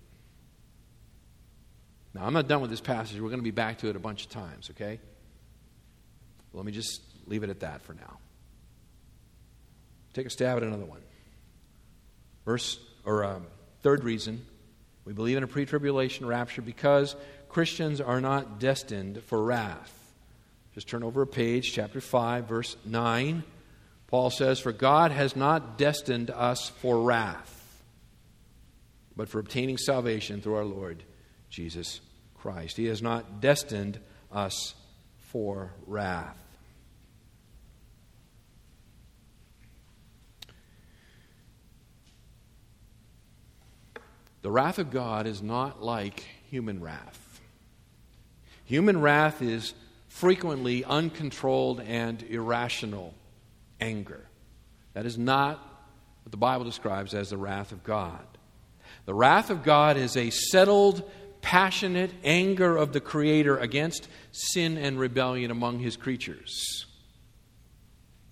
Now, 2.14 2.24
I'm 2.24 2.32
not 2.32 2.48
done 2.48 2.60
with 2.60 2.70
this 2.70 2.80
passage. 2.80 3.20
We're 3.20 3.28
going 3.28 3.40
to 3.40 3.44
be 3.44 3.50
back 3.50 3.78
to 3.78 3.88
it 3.88 3.96
a 3.96 3.98
bunch 4.00 4.24
of 4.24 4.30
times, 4.30 4.70
okay? 4.70 5.00
Let 6.52 6.64
me 6.64 6.72
just 6.72 7.02
leave 7.26 7.42
it 7.42 7.50
at 7.50 7.60
that 7.60 7.82
for 7.82 7.92
now. 7.92 8.18
Take 10.14 10.26
a 10.26 10.30
stab 10.30 10.56
at 10.56 10.62
another 10.62 10.86
one. 10.86 11.02
Verse, 12.44 12.78
or 13.04 13.24
um, 13.24 13.46
third 13.82 14.02
reason 14.02 14.44
we 15.06 15.12
believe 15.12 15.36
in 15.36 15.44
a 15.44 15.46
pre 15.46 15.64
tribulation 15.64 16.26
rapture 16.26 16.60
because 16.60 17.16
Christians 17.48 18.00
are 18.00 18.20
not 18.20 18.58
destined 18.58 19.22
for 19.22 19.42
wrath. 19.42 19.92
Just 20.74 20.88
turn 20.88 21.02
over 21.02 21.22
a 21.22 21.26
page, 21.26 21.72
chapter 21.72 22.02
5, 22.02 22.46
verse 22.46 22.76
9. 22.84 23.44
Paul 24.08 24.30
says, 24.30 24.58
For 24.58 24.72
God 24.72 25.12
has 25.12 25.34
not 25.34 25.78
destined 25.78 26.30
us 26.30 26.68
for 26.68 27.00
wrath, 27.00 27.82
but 29.16 29.28
for 29.28 29.38
obtaining 29.38 29.78
salvation 29.78 30.42
through 30.42 30.56
our 30.56 30.64
Lord 30.64 31.02
Jesus 31.48 32.00
Christ. 32.34 32.76
He 32.76 32.86
has 32.86 33.00
not 33.00 33.40
destined 33.40 34.00
us 34.30 34.74
for 35.18 35.72
wrath. 35.86 36.36
The 44.46 44.52
wrath 44.52 44.78
of 44.78 44.92
God 44.92 45.26
is 45.26 45.42
not 45.42 45.82
like 45.82 46.20
human 46.48 46.80
wrath. 46.80 47.40
Human 48.64 49.00
wrath 49.00 49.42
is 49.42 49.74
frequently 50.06 50.84
uncontrolled 50.84 51.80
and 51.80 52.22
irrational 52.22 53.12
anger. 53.80 54.24
That 54.92 55.04
is 55.04 55.18
not 55.18 55.58
what 56.22 56.30
the 56.30 56.36
Bible 56.36 56.64
describes 56.64 57.12
as 57.12 57.30
the 57.30 57.36
wrath 57.36 57.72
of 57.72 57.82
God. 57.82 58.24
The 59.04 59.14
wrath 59.14 59.50
of 59.50 59.64
God 59.64 59.96
is 59.96 60.16
a 60.16 60.30
settled, 60.30 61.02
passionate 61.40 62.12
anger 62.22 62.76
of 62.76 62.92
the 62.92 63.00
Creator 63.00 63.58
against 63.58 64.06
sin 64.30 64.78
and 64.78 64.96
rebellion 64.96 65.50
among 65.50 65.80
His 65.80 65.96
creatures. 65.96 66.86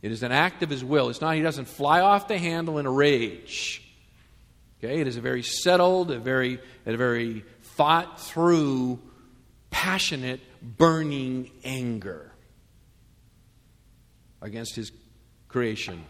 It 0.01 0.13
is 0.13 0.23
an 0.23 0.31
act 0.31 0.63
of 0.63 0.71
His 0.71 0.85
will. 0.85 1.09
It's 1.09 1.21
not, 1.21 1.35
He 1.35 1.43
doesn't 1.43 1.67
fly 1.67 2.03
off 2.03 2.29
the 2.29 2.39
handle 2.39 2.79
in 2.79 2.87
a 2.87 2.93
rage. 2.93 3.84
Okay, 4.85 5.01
it 5.01 5.07
is 5.07 5.17
a 5.17 5.23
very 5.23 5.43
settled, 5.43 6.11
a 6.11 6.19
very, 6.19 6.61
a 6.85 6.95
very 6.95 7.43
thought 7.63 8.21
through, 8.21 9.01
passionate, 9.71 10.41
burning 10.61 11.51
anger 11.65 12.31
against 14.43 14.77
his 14.77 14.93
creation 15.49 16.05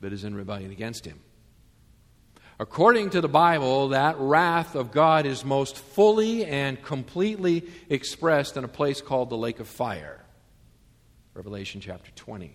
that 0.00 0.14
is 0.14 0.24
in 0.24 0.34
rebellion 0.34 0.70
against 0.70 1.04
him. 1.04 1.20
According 2.58 3.10
to 3.10 3.20
the 3.20 3.28
Bible, 3.28 3.88
that 3.88 4.16
wrath 4.18 4.74
of 4.74 4.90
God 4.90 5.26
is 5.26 5.44
most 5.44 5.76
fully 5.76 6.46
and 6.46 6.82
completely 6.82 7.68
expressed 7.90 8.56
in 8.56 8.64
a 8.64 8.68
place 8.68 9.02
called 9.02 9.28
the 9.28 9.36
lake 9.36 9.60
of 9.60 9.68
fire. 9.68 10.24
Revelation 11.34 11.82
chapter 11.82 12.10
20. 12.12 12.50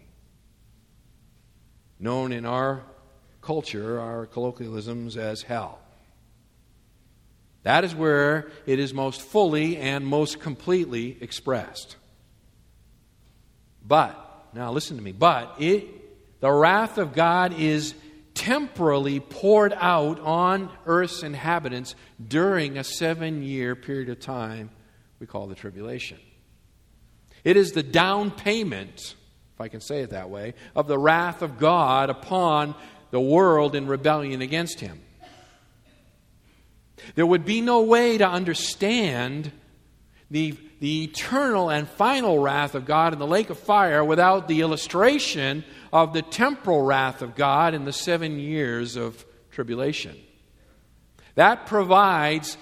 Known 2.00 2.32
in 2.32 2.46
our 2.48 2.84
culture, 3.44 4.00
our 4.00 4.26
colloquialisms, 4.26 5.18
as 5.18 5.42
hell. 5.42 5.80
That 7.64 7.84
is 7.84 7.96
where 7.96 8.52
it 8.66 8.80
is 8.80 8.94
most 8.94 9.22
fully 9.22 9.78
and 9.78 10.06
most 10.06 10.40
completely 10.40 11.18
expressed. 11.22 11.96
But, 13.86 14.20
now 14.54 14.72
listen 14.72 14.98
to 14.98 15.04
me, 15.04 15.12
but 15.12 15.56
it, 15.60 16.42
the 16.42 16.52
wrath 16.52 16.98
of 16.98 17.14
God 17.14 17.58
is 17.58 17.94
temporally 18.34 19.20
poured 19.20 19.74
out 19.78 20.20
on 20.20 20.70
earth's 20.86 21.24
inhabitants 21.24 21.96
during 22.26 22.78
a 22.78 22.84
seven 22.84 23.44
year 23.44 23.76
period 23.76 24.10
of 24.10 24.20
time 24.20 24.70
we 25.20 25.28
call 25.28 25.48
the 25.48 25.56
tribulation. 25.56 26.18
It 27.44 27.56
is 27.56 27.72
the 27.72 27.84
down 27.84 28.32
payment, 28.32 29.16
if 29.54 29.62
I 29.62 29.68
can 29.68 29.82
say 29.82 30.02
it 30.02 30.10
that 30.10 30.30
way, 30.30 30.54
of 30.76 30.88
the 30.88 30.98
wrath 30.98 31.42
of 31.42 31.60
God 31.60 32.10
upon 32.10 32.76
the 33.14 33.22
world 33.22 33.76
in 33.76 33.86
rebellion 33.86 34.42
against 34.42 34.80
him. 34.80 35.00
There 37.14 37.28
would 37.28 37.46
be 37.46 37.62
no 37.62 37.84
way 37.84 38.18
to 38.18 38.28
understand 38.28 39.52
the, 40.32 40.58
the 40.80 41.04
eternal 41.04 41.70
and 41.70 41.88
final 41.88 42.40
wrath 42.40 42.74
of 42.74 42.86
God 42.86 43.14
in 43.14 43.20
the 43.20 43.28
lake 43.28 43.52
of 43.52 43.60
fire 43.60 44.04
without 44.04 44.48
the 44.48 44.62
illustration 44.62 45.64
of 45.92 46.14
the 46.14 46.24
temporal 46.24 46.82
wrath 46.82 47.22
of 47.22 47.36
God 47.36 47.76
in 47.76 47.86
the 47.86 47.94
seven 47.94 48.40
years 48.40 48.96
of 48.96 49.24
tribulation. 49.52 50.18
That 51.36 51.68
provides 51.68 52.58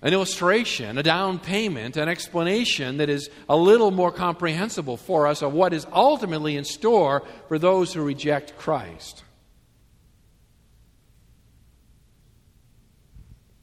an 0.00 0.12
illustration, 0.12 0.96
a 0.98 1.02
down 1.02 1.38
payment, 1.38 1.96
an 1.96 2.08
explanation 2.08 2.98
that 2.98 3.08
is 3.08 3.30
a 3.48 3.56
little 3.56 3.90
more 3.90 4.12
comprehensible 4.12 4.96
for 4.96 5.26
us 5.26 5.42
of 5.42 5.52
what 5.52 5.72
is 5.72 5.86
ultimately 5.92 6.56
in 6.56 6.64
store 6.64 7.24
for 7.48 7.58
those 7.58 7.92
who 7.92 8.02
reject 8.02 8.56
Christ. 8.56 9.24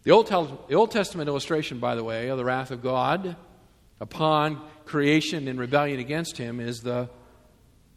The 0.04 0.12
Old, 0.12 0.28
the 0.28 0.76
Old 0.76 0.92
Testament 0.92 1.30
illustration, 1.30 1.80
by 1.80 1.96
the 1.96 2.04
way, 2.04 2.28
of 2.28 2.38
the 2.38 2.46
wrath 2.46 2.70
of 2.70 2.84
God 2.84 3.36
upon 4.00 4.62
creation 4.86 5.48
in 5.48 5.58
rebellion 5.58 6.00
against 6.00 6.38
Him 6.38 6.60
is 6.60 6.82
the 6.82 7.10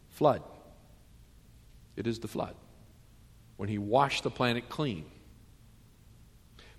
flood. 0.09 0.41
It 1.95 2.07
is 2.07 2.19
the 2.19 2.27
flood. 2.27 2.55
when 3.57 3.67
he 3.67 3.77
washed 3.77 4.23
the 4.23 4.31
planet 4.31 4.69
clean. 4.69 5.03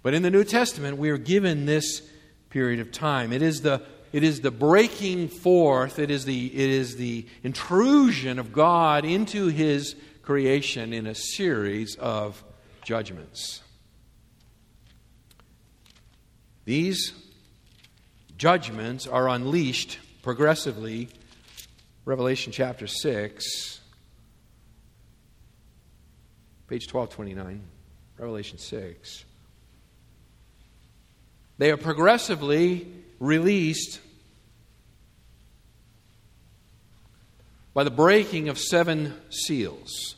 But 0.03 0.15
in 0.15 0.23
the 0.23 0.31
New 0.31 0.45
Testament, 0.45 0.97
we 0.97 1.11
are 1.11 1.19
given 1.19 1.67
this 1.67 2.03
period 2.49 2.81
of 2.81 2.91
time. 2.91 3.33
It 3.33 3.43
is 3.43 3.61
the, 3.61 3.83
it 4.13 4.23
is 4.23 4.41
the 4.41 4.51
breaking 4.51 5.29
forth, 5.29 5.99
it 5.99 6.11
is 6.11 6.25
the, 6.25 6.47
it 6.47 6.71
is 6.71 6.97
the 6.97 7.27
intrusion 7.43 8.39
of 8.39 8.53
God 8.53 9.05
into 9.05 9.49
his 9.49 9.95
creation 10.23 10.93
in 10.93 11.07
a 11.07 11.15
series 11.15 11.97
of 11.97 12.43
judgments. 12.83 13.63
These 16.65 17.13
judgments 18.37 19.07
are 19.07 19.29
unleashed 19.29 19.99
progressively. 20.23 21.09
Revelation 22.07 22.51
chapter 22.51 22.87
6, 22.87 23.81
page 26.67 26.93
1229, 26.93 27.63
Revelation 28.17 28.59
6. 28.59 29.25
They 31.61 31.71
are 31.71 31.77
progressively 31.77 32.91
released 33.19 34.01
by 37.75 37.85
the 37.85 37.91
breaking 37.91 38.49
of 38.49 38.59
seven 38.59 39.13
seals. 39.29 40.17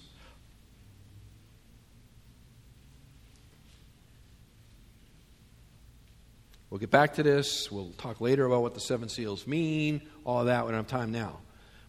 We'll 6.70 6.78
get 6.78 6.92
back 6.92 7.14
to 7.14 7.24
this. 7.24 7.72
We'll 7.72 7.90
talk 7.98 8.20
later 8.20 8.46
about 8.46 8.62
what 8.62 8.74
the 8.74 8.80
seven 8.80 9.08
seals 9.08 9.44
mean, 9.44 10.00
all 10.24 10.42
of 10.42 10.46
that. 10.46 10.64
We 10.64 10.70
don't 10.70 10.78
have 10.78 10.86
time 10.86 11.10
now. 11.10 11.40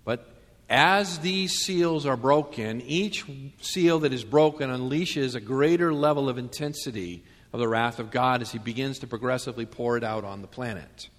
But 0.04 0.36
as 0.68 1.20
these 1.20 1.60
seals 1.60 2.08
are 2.08 2.18
broken, 2.18 2.82
each 2.82 3.24
seal 3.62 4.00
that 4.00 4.14
is 4.14 4.24
broken 4.24 4.72
unleashes 4.72 5.36
a 5.36 5.40
greater 5.40 5.94
level 5.94 6.28
of 6.28 6.40
intensity 6.40 7.24
of 7.54 7.60
the 7.60 7.68
wrath 7.68 8.00
of 8.00 8.12
God 8.12 8.42
as 8.42 8.52
He 8.52 8.58
begins 8.58 9.00
to 9.00 9.08
progressively 9.08 9.66
pour 9.66 9.96
it 9.96 10.04
out 10.04 10.26
on 10.26 10.42
the 10.42 10.48
planet. 10.48 11.10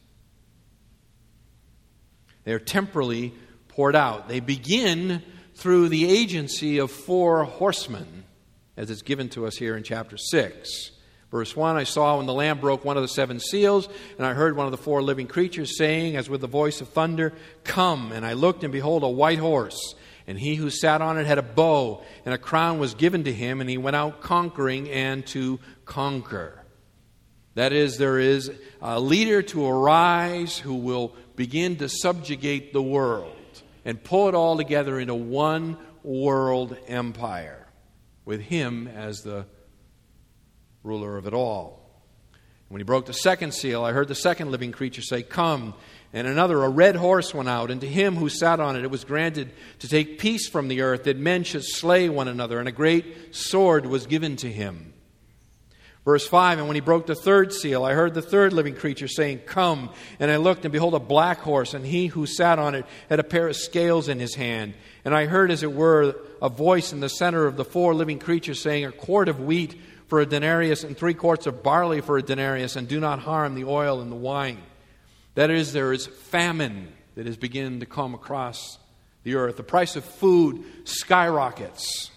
They 2.42 2.52
are 2.52 2.58
temporally 2.58 3.32
poured 3.68 3.96
out. 3.96 4.28
They 4.28 4.40
begin 4.40 5.22
through 5.54 5.88
the 5.88 6.06
agency 6.06 6.78
of 6.78 6.90
four 6.90 7.44
horsemen, 7.44 8.24
as 8.76 8.90
it's 8.90 9.02
given 9.02 9.28
to 9.30 9.46
us 9.46 9.56
here 9.56 9.76
in 9.76 9.84
chapter 9.84 10.16
6. 10.16 10.90
Verse 11.30 11.56
1 11.56 11.76
I 11.76 11.84
saw 11.84 12.18
when 12.18 12.26
the 12.26 12.32
Lamb 12.32 12.60
broke 12.60 12.84
one 12.84 12.96
of 12.96 13.02
the 13.02 13.08
seven 13.08 13.40
seals, 13.40 13.88
and 14.18 14.26
I 14.26 14.34
heard 14.34 14.56
one 14.56 14.66
of 14.66 14.72
the 14.72 14.78
four 14.78 15.02
living 15.02 15.26
creatures 15.26 15.76
saying, 15.76 16.16
as 16.16 16.28
with 16.28 16.40
the 16.40 16.46
voice 16.46 16.80
of 16.80 16.88
thunder, 16.88 17.32
Come! 17.64 18.12
And 18.12 18.24
I 18.24 18.34
looked, 18.34 18.62
and 18.62 18.72
behold, 18.72 19.02
a 19.02 19.08
white 19.08 19.38
horse. 19.38 19.94
And 20.26 20.38
he 20.38 20.54
who 20.54 20.70
sat 20.70 21.02
on 21.02 21.18
it 21.18 21.26
had 21.26 21.38
a 21.38 21.42
bow, 21.42 22.02
and 22.24 22.34
a 22.34 22.38
crown 22.38 22.78
was 22.78 22.94
given 22.94 23.24
to 23.24 23.32
him, 23.32 23.60
and 23.60 23.68
he 23.68 23.76
went 23.76 23.96
out 23.96 24.20
conquering 24.22 24.88
and 24.90 25.26
to 25.28 25.60
conquer. 25.84 26.64
That 27.54 27.72
is, 27.72 27.98
there 27.98 28.18
is 28.18 28.50
a 28.80 28.98
leader 28.98 29.42
to 29.42 29.66
arise 29.66 30.58
who 30.58 30.74
will 30.74 31.14
begin 31.36 31.76
to 31.76 31.88
subjugate 31.88 32.72
the 32.72 32.82
world 32.82 33.32
and 33.84 34.02
pull 34.02 34.28
it 34.28 34.34
all 34.34 34.56
together 34.56 34.98
into 34.98 35.14
one 35.14 35.76
world 36.02 36.76
empire, 36.88 37.66
with 38.24 38.40
him 38.40 38.88
as 38.88 39.22
the 39.22 39.46
ruler 40.82 41.16
of 41.16 41.26
it 41.26 41.34
all. 41.34 41.83
When 42.74 42.80
he 42.80 42.84
broke 42.84 43.06
the 43.06 43.12
second 43.12 43.54
seal, 43.54 43.84
I 43.84 43.92
heard 43.92 44.08
the 44.08 44.16
second 44.16 44.50
living 44.50 44.72
creature 44.72 45.00
say, 45.00 45.22
Come. 45.22 45.74
And 46.12 46.26
another, 46.26 46.60
a 46.64 46.68
red 46.68 46.96
horse 46.96 47.32
went 47.32 47.48
out, 47.48 47.70
and 47.70 47.80
to 47.82 47.86
him 47.86 48.16
who 48.16 48.28
sat 48.28 48.58
on 48.58 48.74
it, 48.74 48.82
it 48.82 48.90
was 48.90 49.04
granted 49.04 49.52
to 49.78 49.88
take 49.88 50.18
peace 50.18 50.48
from 50.48 50.66
the 50.66 50.80
earth, 50.80 51.04
that 51.04 51.16
men 51.16 51.44
should 51.44 51.62
slay 51.64 52.08
one 52.08 52.26
another, 52.26 52.58
and 52.58 52.66
a 52.66 52.72
great 52.72 53.32
sword 53.32 53.86
was 53.86 54.06
given 54.06 54.34
to 54.38 54.50
him. 54.50 54.92
Verse 56.04 56.26
5 56.26 56.58
And 56.58 56.66
when 56.66 56.74
he 56.74 56.80
broke 56.80 57.06
the 57.06 57.14
third 57.14 57.52
seal, 57.52 57.84
I 57.84 57.92
heard 57.92 58.12
the 58.12 58.20
third 58.20 58.52
living 58.52 58.74
creature 58.74 59.06
saying, 59.06 59.42
Come. 59.46 59.90
And 60.18 60.28
I 60.28 60.38
looked, 60.38 60.64
and 60.64 60.72
behold, 60.72 60.94
a 60.94 60.98
black 60.98 61.38
horse, 61.38 61.74
and 61.74 61.86
he 61.86 62.08
who 62.08 62.26
sat 62.26 62.58
on 62.58 62.74
it 62.74 62.86
had 63.08 63.20
a 63.20 63.24
pair 63.24 63.46
of 63.46 63.54
scales 63.54 64.08
in 64.08 64.18
his 64.18 64.34
hand. 64.34 64.74
And 65.04 65.14
I 65.14 65.26
heard, 65.26 65.52
as 65.52 65.62
it 65.62 65.72
were, 65.72 66.16
a 66.42 66.48
voice 66.48 66.92
in 66.92 66.98
the 66.98 67.08
center 67.08 67.46
of 67.46 67.56
the 67.56 67.64
four 67.64 67.94
living 67.94 68.18
creatures 68.18 68.60
saying, 68.60 68.84
A 68.84 68.90
quart 68.90 69.28
of 69.28 69.38
wheat 69.38 69.80
for 70.06 70.20
a 70.20 70.26
denarius 70.26 70.84
and 70.84 70.96
three 70.96 71.14
quarts 71.14 71.46
of 71.46 71.62
barley 71.62 72.00
for 72.00 72.18
a 72.18 72.22
denarius, 72.22 72.76
and 72.76 72.86
do 72.88 73.00
not 73.00 73.20
harm 73.20 73.54
the 73.54 73.64
oil 73.64 74.00
and 74.00 74.10
the 74.10 74.16
wine. 74.16 74.62
That 75.34 75.50
is, 75.50 75.72
there 75.72 75.92
is 75.92 76.06
famine 76.06 76.92
that 77.14 77.26
is 77.26 77.36
beginning 77.36 77.80
to 77.80 77.86
come 77.86 78.14
across 78.14 78.78
the 79.22 79.36
earth. 79.36 79.56
The 79.56 79.62
price 79.62 79.96
of 79.96 80.04
food 80.04 80.64
skyrockets. 80.84 82.10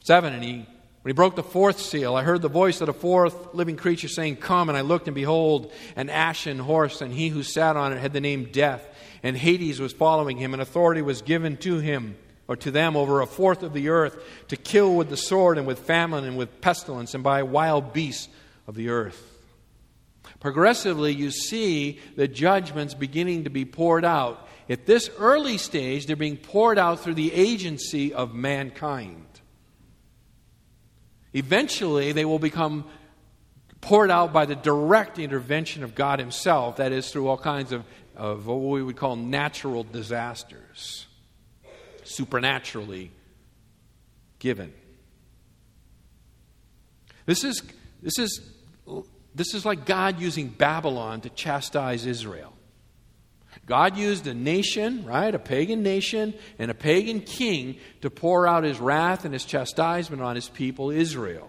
Seven, 0.00 0.34
and 0.34 0.42
he 0.42 0.66
when 1.02 1.10
he 1.10 1.14
broke 1.14 1.34
the 1.34 1.42
fourth 1.42 1.80
seal, 1.80 2.14
I 2.14 2.22
heard 2.22 2.42
the 2.42 2.48
voice 2.48 2.80
of 2.80 2.86
the 2.86 2.92
fourth 2.92 3.54
living 3.54 3.76
creature 3.76 4.06
saying, 4.06 4.36
Come. 4.36 4.68
And 4.68 4.78
I 4.78 4.82
looked, 4.82 5.08
and 5.08 5.16
behold, 5.16 5.72
an 5.96 6.08
ashen 6.08 6.60
horse, 6.60 7.00
and 7.00 7.12
he 7.12 7.28
who 7.28 7.42
sat 7.42 7.76
on 7.76 7.92
it 7.92 7.98
had 7.98 8.12
the 8.12 8.20
name 8.20 8.50
Death. 8.52 8.86
And 9.24 9.36
Hades 9.36 9.80
was 9.80 9.92
following 9.92 10.36
him, 10.36 10.52
and 10.52 10.62
authority 10.62 11.02
was 11.02 11.20
given 11.20 11.56
to 11.58 11.78
him 11.78 12.16
or 12.52 12.56
to 12.56 12.70
them 12.70 12.98
over 12.98 13.22
a 13.22 13.26
fourth 13.26 13.62
of 13.62 13.72
the 13.72 13.88
earth 13.88 14.22
to 14.48 14.56
kill 14.56 14.94
with 14.94 15.08
the 15.08 15.16
sword 15.16 15.56
and 15.56 15.66
with 15.66 15.78
famine 15.78 16.24
and 16.24 16.36
with 16.36 16.60
pestilence 16.60 17.14
and 17.14 17.24
by 17.24 17.42
wild 17.42 17.94
beasts 17.94 18.28
of 18.66 18.74
the 18.74 18.90
earth. 18.90 19.26
Progressively, 20.38 21.14
you 21.14 21.30
see 21.30 21.98
the 22.14 22.28
judgments 22.28 22.92
beginning 22.92 23.44
to 23.44 23.50
be 23.50 23.64
poured 23.64 24.04
out. 24.04 24.46
At 24.68 24.84
this 24.84 25.08
early 25.18 25.56
stage, 25.56 26.04
they're 26.04 26.14
being 26.14 26.36
poured 26.36 26.78
out 26.78 27.00
through 27.00 27.14
the 27.14 27.32
agency 27.32 28.12
of 28.12 28.34
mankind. 28.34 29.24
Eventually, 31.32 32.12
they 32.12 32.26
will 32.26 32.38
become 32.38 32.84
poured 33.80 34.10
out 34.10 34.34
by 34.34 34.44
the 34.44 34.56
direct 34.56 35.18
intervention 35.18 35.84
of 35.84 35.94
God 35.94 36.18
Himself, 36.18 36.76
that 36.76 36.92
is, 36.92 37.10
through 37.10 37.28
all 37.28 37.38
kinds 37.38 37.72
of, 37.72 37.84
of 38.14 38.46
what 38.46 38.56
we 38.56 38.82
would 38.82 38.96
call 38.96 39.16
natural 39.16 39.84
disasters 39.84 41.06
supernaturally 42.12 43.10
given. 44.38 44.72
This 47.26 47.44
is, 47.44 47.62
this 48.02 48.18
is, 48.18 48.40
this 49.34 49.54
is 49.54 49.64
like 49.64 49.86
God 49.86 50.20
using 50.20 50.48
Babylon 50.48 51.20
to 51.22 51.30
chastise 51.30 52.06
Israel. 52.06 52.52
God 53.66 53.96
used 53.96 54.26
a 54.26 54.34
nation, 54.34 55.04
right, 55.04 55.32
a 55.34 55.38
pagan 55.38 55.82
nation, 55.82 56.34
and 56.58 56.70
a 56.70 56.74
pagan 56.74 57.20
king 57.20 57.76
to 58.00 58.10
pour 58.10 58.46
out 58.46 58.64
his 58.64 58.80
wrath 58.80 59.24
and 59.24 59.32
his 59.32 59.44
chastisement 59.44 60.22
on 60.22 60.34
his 60.34 60.48
people, 60.48 60.90
Israel. 60.90 61.48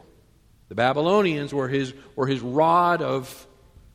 The 0.70 0.76
Babylonians 0.76 1.53
were 1.53 1.68
his, 1.68 1.93
were 2.16 2.28
his 2.28 2.41
rod 2.41 3.01
of 3.01 3.47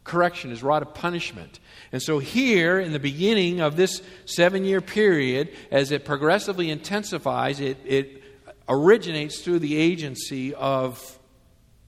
correction, 0.08 0.50
his 0.50 0.62
rod 0.62 0.82
of 0.82 0.94
punishment. 0.94 1.60
And 1.92 2.02
so, 2.02 2.18
here 2.18 2.80
in 2.80 2.92
the 2.92 2.98
beginning 2.98 3.60
of 3.60 3.76
this 3.76 4.02
seven 4.24 4.64
year 4.64 4.80
period, 4.80 5.54
as 5.70 5.92
it 5.92 6.04
progressively 6.04 6.70
intensifies, 6.70 7.60
it, 7.60 7.78
it 7.84 8.22
originates 8.68 9.40
through 9.40 9.60
the 9.60 9.76
agency 9.76 10.54
of 10.54 11.18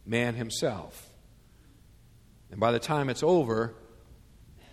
man 0.07 0.35
himself. 0.35 1.11
And 2.51 2.59
by 2.59 2.73
the 2.73 2.79
time 2.79 3.09
it's 3.09 3.23
over, 3.23 3.75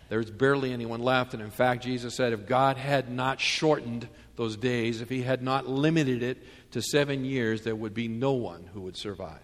there's 0.10 0.32
barely 0.32 0.72
anyone 0.72 1.02
left. 1.02 1.34
And 1.34 1.44
in 1.44 1.52
fact, 1.52 1.84
Jesus 1.84 2.16
said 2.16 2.34
if 2.34 2.48
God 2.48 2.78
had 2.78 3.12
not 3.12 3.40
shortened 3.40 4.08
those 4.36 4.56
days, 4.56 5.02
if 5.02 5.10
he 5.10 5.22
had 5.22 5.42
not 5.42 5.68
limited 5.68 6.24
it 6.24 6.38
to 6.72 6.82
seven 6.82 7.26
years, 7.26 7.64
there 7.64 7.76
would 7.76 7.94
be 7.94 8.08
no 8.08 8.34
one 8.34 8.70
who 8.74 8.82
would 8.82 8.98
survive. 8.98 9.40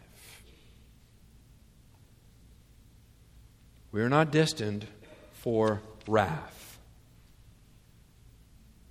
We 3.94 4.02
are 4.02 4.10
not 4.10 4.32
destined 4.32 4.88
for 5.34 5.82
wrath. 6.08 6.80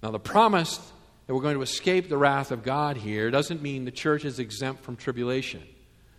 Now, 0.00 0.12
the 0.12 0.20
promise 0.20 0.78
that 1.26 1.34
we're 1.34 1.42
going 1.42 1.56
to 1.56 1.62
escape 1.62 2.08
the 2.08 2.16
wrath 2.16 2.52
of 2.52 2.62
God 2.62 2.96
here 2.96 3.30
doesn't 3.30 3.60
mean 3.60 3.84
the 3.84 3.90
church 3.90 4.24
is 4.24 4.38
exempt 4.38 4.84
from 4.84 4.96
tribulation. 4.96 5.62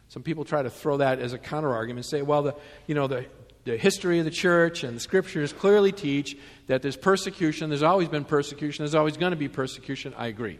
Some 0.10 0.22
people 0.22 0.44
try 0.44 0.62
to 0.62 0.70
throw 0.70 0.98
that 0.98 1.20
as 1.20 1.32
a 1.32 1.40
counterargument 1.40 1.92
and 1.92 2.06
say, 2.06 2.22
well, 2.22 2.44
the, 2.44 2.56
you 2.86 2.94
know, 2.94 3.08
the, 3.08 3.26
the 3.64 3.78
history 3.78 4.20
of 4.20 4.26
the 4.26 4.32
church 4.32 4.84
and 4.84 4.98
the 4.98 5.02
scriptures 5.02 5.54
clearly 5.54 5.94
teach 5.94 6.38
that 6.68 6.82
there's 6.82 6.98
persecution. 6.98 7.70
There's 7.70 7.84
always 7.84 8.10
been 8.10 8.26
persecution. 8.26 8.84
There's 8.84 8.96
always 8.96 9.16
going 9.16 9.32
to 9.32 9.38
be 9.38 9.48
persecution. 9.48 10.14
I 10.18 10.28
agree. 10.28 10.60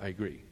I 0.00 0.08
agree. 0.08 0.42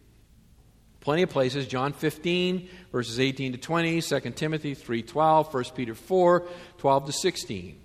Plenty 1.01 1.23
of 1.23 1.31
places. 1.31 1.67
John 1.67 1.93
15, 1.93 2.69
verses 2.93 3.19
18 3.19 3.53
to 3.53 3.59
20, 3.59 4.03
2 4.03 4.21
Timothy 4.31 4.75
3.12, 4.75 5.53
1 5.53 5.65
Peter 5.75 5.95
4, 5.95 6.47
12 6.79 7.07
to 7.07 7.13
16. 7.13 7.81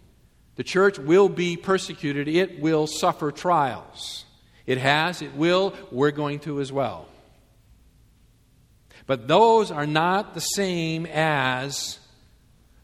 The 0.55 0.63
church 0.63 0.99
will 0.99 1.30
be 1.30 1.57
persecuted. 1.57 2.28
It 2.28 2.59
will 2.59 2.88
suffer 2.88 3.32
trials. 3.32 4.26
It 4.66 4.78
has, 4.78 5.22
it 5.22 5.36
will, 5.36 5.74
we're 5.91 6.11
going 6.11 6.39
to 6.39 6.59
as 6.59 6.72
well. 6.72 7.07
But 9.07 9.28
those 9.28 9.72
are 9.72 9.86
not 9.86 10.34
the 10.34 10.39
same 10.39 11.05
as 11.05 11.99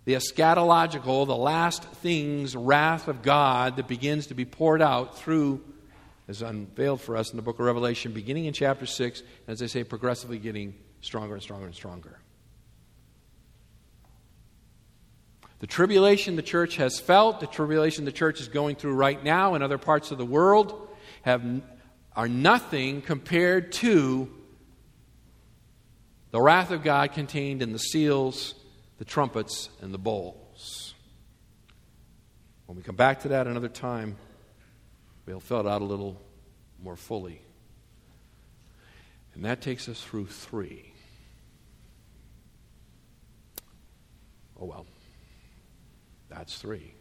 the 0.05 0.13
eschatological, 0.13 1.25
the 1.25 1.35
last 1.35 1.83
things, 1.83 2.55
wrath 2.55 3.07
of 3.07 3.21
God 3.21 3.77
that 3.77 3.87
begins 3.87 4.27
to 4.27 4.33
be 4.33 4.45
poured 4.45 4.81
out 4.81 5.17
through 5.17 5.63
is 6.27 6.41
unveiled 6.41 7.01
for 7.01 7.17
us 7.17 7.31
in 7.31 7.35
the 7.35 7.41
book 7.41 7.59
of 7.59 7.65
Revelation, 7.65 8.11
beginning 8.11 8.45
in 8.45 8.53
chapter 8.53 8.85
6, 8.85 9.19
and 9.19 9.29
as 9.47 9.61
I 9.61 9.65
say, 9.65 9.83
progressively 9.83 10.39
getting 10.39 10.75
stronger 11.01 11.33
and 11.33 11.43
stronger 11.43 11.65
and 11.65 11.75
stronger. 11.75 12.19
The 15.59 15.67
tribulation 15.67 16.35
the 16.35 16.41
church 16.41 16.77
has 16.77 16.99
felt, 16.99 17.39
the 17.39 17.47
tribulation 17.47 18.05
the 18.05 18.11
church 18.11 18.41
is 18.41 18.47
going 18.47 18.75
through 18.75 18.93
right 18.93 19.23
now 19.23 19.53
in 19.53 19.61
other 19.61 19.77
parts 19.77 20.11
of 20.11 20.17
the 20.17 20.25
world, 20.25 20.89
have, 21.21 21.43
are 22.15 22.27
nothing 22.27 23.01
compared 23.01 23.71
to 23.73 24.27
the 26.31 26.41
wrath 26.41 26.71
of 26.71 26.81
God 26.81 27.13
contained 27.13 27.61
in 27.61 27.73
the 27.73 27.79
seals, 27.79 28.55
the 28.97 29.05
trumpets, 29.05 29.69
and 29.81 29.93
the 29.93 29.99
bowls. 29.99 30.95
When 32.65 32.77
we 32.77 32.83
come 32.83 32.95
back 32.95 33.19
to 33.21 33.27
that 33.29 33.47
another 33.47 33.67
time, 33.67 34.15
we'll 35.25 35.39
fill 35.39 35.61
it 35.61 35.67
out 35.67 35.81
a 35.81 35.85
little 35.85 36.21
more 36.81 36.95
fully. 36.95 37.41
And 39.33 39.45
that 39.45 39.61
takes 39.61 39.87
us 39.87 40.01
through 40.01 40.27
three. 40.27 40.93
Oh 44.59 44.65
well. 44.65 44.85
That's 46.29 46.57
three. 46.57 46.93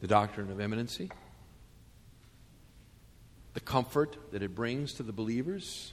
The 0.00 0.06
doctrine 0.06 0.50
of 0.50 0.60
imminency, 0.60 1.10
the 3.54 3.60
comfort 3.60 4.16
that 4.32 4.42
it 4.42 4.54
brings 4.54 4.94
to 4.94 5.02
the 5.02 5.12
believers, 5.12 5.92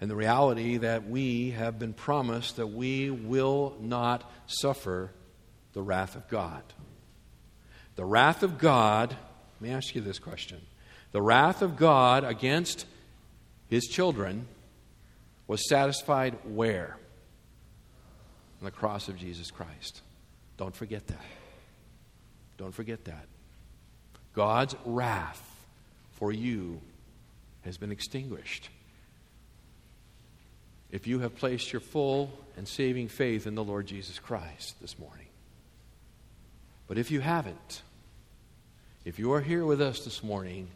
and 0.00 0.10
the 0.10 0.16
reality 0.16 0.78
that 0.78 1.08
we 1.08 1.50
have 1.50 1.78
been 1.78 1.92
promised 1.92 2.56
that 2.56 2.68
we 2.68 3.10
will 3.10 3.76
not 3.80 4.30
suffer 4.46 5.10
the 5.74 5.82
wrath 5.82 6.16
of 6.16 6.26
God. 6.28 6.62
The 7.96 8.04
wrath 8.04 8.42
of 8.42 8.58
God, 8.58 9.10
let 9.10 9.68
me 9.68 9.70
ask 9.70 9.94
you 9.94 10.00
this 10.00 10.18
question. 10.18 10.60
The 11.12 11.22
wrath 11.22 11.62
of 11.62 11.76
God 11.76 12.24
against 12.24 12.86
his 13.68 13.84
children 13.84 14.46
was 15.46 15.68
satisfied 15.68 16.36
where? 16.44 16.96
on 18.64 18.64
the 18.64 18.70
cross 18.70 19.08
of 19.08 19.18
Jesus 19.18 19.50
Christ. 19.50 20.00
Don't 20.56 20.74
forget 20.74 21.06
that. 21.08 21.20
Don't 22.56 22.72
forget 22.72 23.04
that. 23.04 23.26
God's 24.32 24.74
wrath 24.86 25.42
for 26.12 26.32
you 26.32 26.80
has 27.62 27.76
been 27.76 27.92
extinguished. 27.92 28.70
If 30.90 31.06
you 31.06 31.18
have 31.18 31.36
placed 31.36 31.74
your 31.74 31.80
full 31.80 32.30
and 32.56 32.66
saving 32.66 33.08
faith 33.08 33.46
in 33.46 33.54
the 33.54 33.62
Lord 33.62 33.86
Jesus 33.86 34.18
Christ 34.18 34.80
this 34.80 34.98
morning. 34.98 35.23
But 36.86 36.98
if 36.98 37.10
you 37.10 37.20
haven't, 37.20 37.82
if 39.04 39.18
you 39.18 39.32
are 39.32 39.40
here 39.40 39.64
with 39.64 39.80
us 39.80 40.04
this 40.04 40.22
morning 40.22 40.68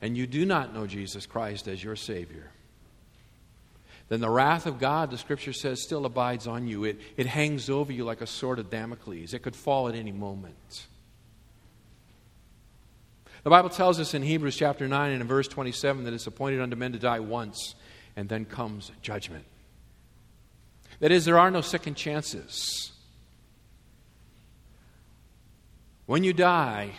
and 0.00 0.16
you 0.16 0.26
do 0.26 0.44
not 0.44 0.74
know 0.74 0.86
Jesus 0.86 1.26
Christ 1.26 1.68
as 1.68 1.82
your 1.82 1.96
Savior, 1.96 2.50
then 4.08 4.20
the 4.20 4.30
wrath 4.30 4.66
of 4.66 4.78
God, 4.78 5.10
the 5.10 5.18
scripture 5.18 5.52
says, 5.52 5.82
still 5.82 6.06
abides 6.06 6.46
on 6.46 6.66
you. 6.66 6.84
It, 6.84 6.98
it 7.16 7.26
hangs 7.26 7.68
over 7.68 7.92
you 7.92 8.04
like 8.04 8.22
a 8.22 8.26
sword 8.26 8.58
of 8.58 8.70
Damocles. 8.70 9.34
It 9.34 9.42
could 9.42 9.56
fall 9.56 9.88
at 9.88 9.94
any 9.94 10.12
moment. 10.12 10.86
The 13.44 13.50
Bible 13.50 13.68
tells 13.68 14.00
us 14.00 14.14
in 14.14 14.22
Hebrews 14.22 14.56
chapter 14.56 14.88
9 14.88 15.12
and 15.12 15.20
in 15.20 15.28
verse 15.28 15.46
27 15.46 16.04
that 16.04 16.14
it's 16.14 16.26
appointed 16.26 16.60
unto 16.60 16.76
men 16.76 16.92
to 16.92 16.98
die 16.98 17.20
once, 17.20 17.74
and 18.16 18.28
then 18.28 18.44
comes 18.44 18.90
judgment. 19.02 19.44
That 21.00 21.12
is, 21.12 21.24
there 21.24 21.38
are 21.38 21.50
no 21.50 21.60
second 21.60 21.94
chances. 21.94 22.92
When 26.08 26.24
you 26.24 26.32
die, 26.32 26.92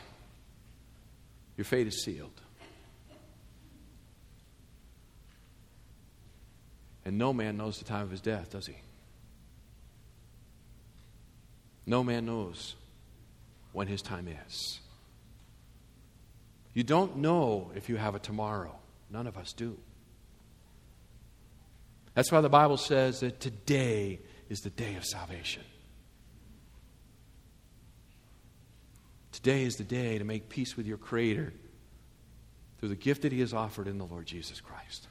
your 1.58 1.66
fate 1.66 1.88
is 1.88 2.04
sealed. 2.04 2.30
And 7.04 7.18
no 7.18 7.34
man 7.34 7.58
knows 7.58 7.80
the 7.80 7.86
time 7.86 8.04
of 8.04 8.12
his 8.12 8.22
death, 8.22 8.52
does 8.52 8.68
he? 8.68 8.76
No 11.88 12.04
man 12.04 12.28
knows 12.28 12.76
when 13.74 13.88
his 13.88 14.04
time 14.04 14.28
is. 14.28 14.80
You 16.76 16.84
don't 16.84 17.18
know 17.18 17.72
if 17.74 17.90
you 17.90 17.96
have 17.96 18.14
a 18.14 18.20
tomorrow. 18.20 18.76
None 19.10 19.26
of 19.26 19.38
us 19.38 19.54
do. 19.54 19.76
That's 22.14 22.32
why 22.32 22.42
the 22.42 22.50
Bible 22.50 22.78
says 22.78 23.22
that 23.22 23.40
today 23.40 24.20
is 24.50 24.60
the 24.60 24.70
day 24.70 24.94
of 24.98 25.04
salvation. 25.04 25.64
Today 29.42 29.64
is 29.64 29.78
the 29.78 29.86
day 29.86 30.18
to 30.18 30.26
make 30.26 30.50
peace 30.50 30.76
with 30.76 30.86
your 30.86 30.98
Creator 30.98 31.54
through 32.78 32.90
the 32.90 32.96
gift 32.96 33.22
that 33.22 33.32
He 33.32 33.40
has 33.40 33.54
offered 33.54 33.88
in 33.88 33.98
the 33.98 34.06
Lord 34.06 34.26
Jesus 34.26 34.60
Christ. 34.60 35.08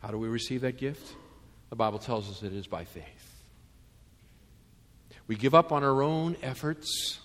How 0.00 0.08
do 0.08 0.18
we 0.18 0.28
receive 0.28 0.60
that 0.60 0.76
gift? 0.76 1.14
The 1.70 1.76
Bible 1.76 1.98
tells 1.98 2.30
us 2.30 2.42
it 2.42 2.52
is 2.52 2.66
by 2.66 2.84
faith. 2.84 3.04
We 5.26 5.34
give 5.34 5.54
up 5.54 5.72
on 5.72 5.82
our 5.82 6.02
own 6.02 6.36
efforts. 6.42 7.18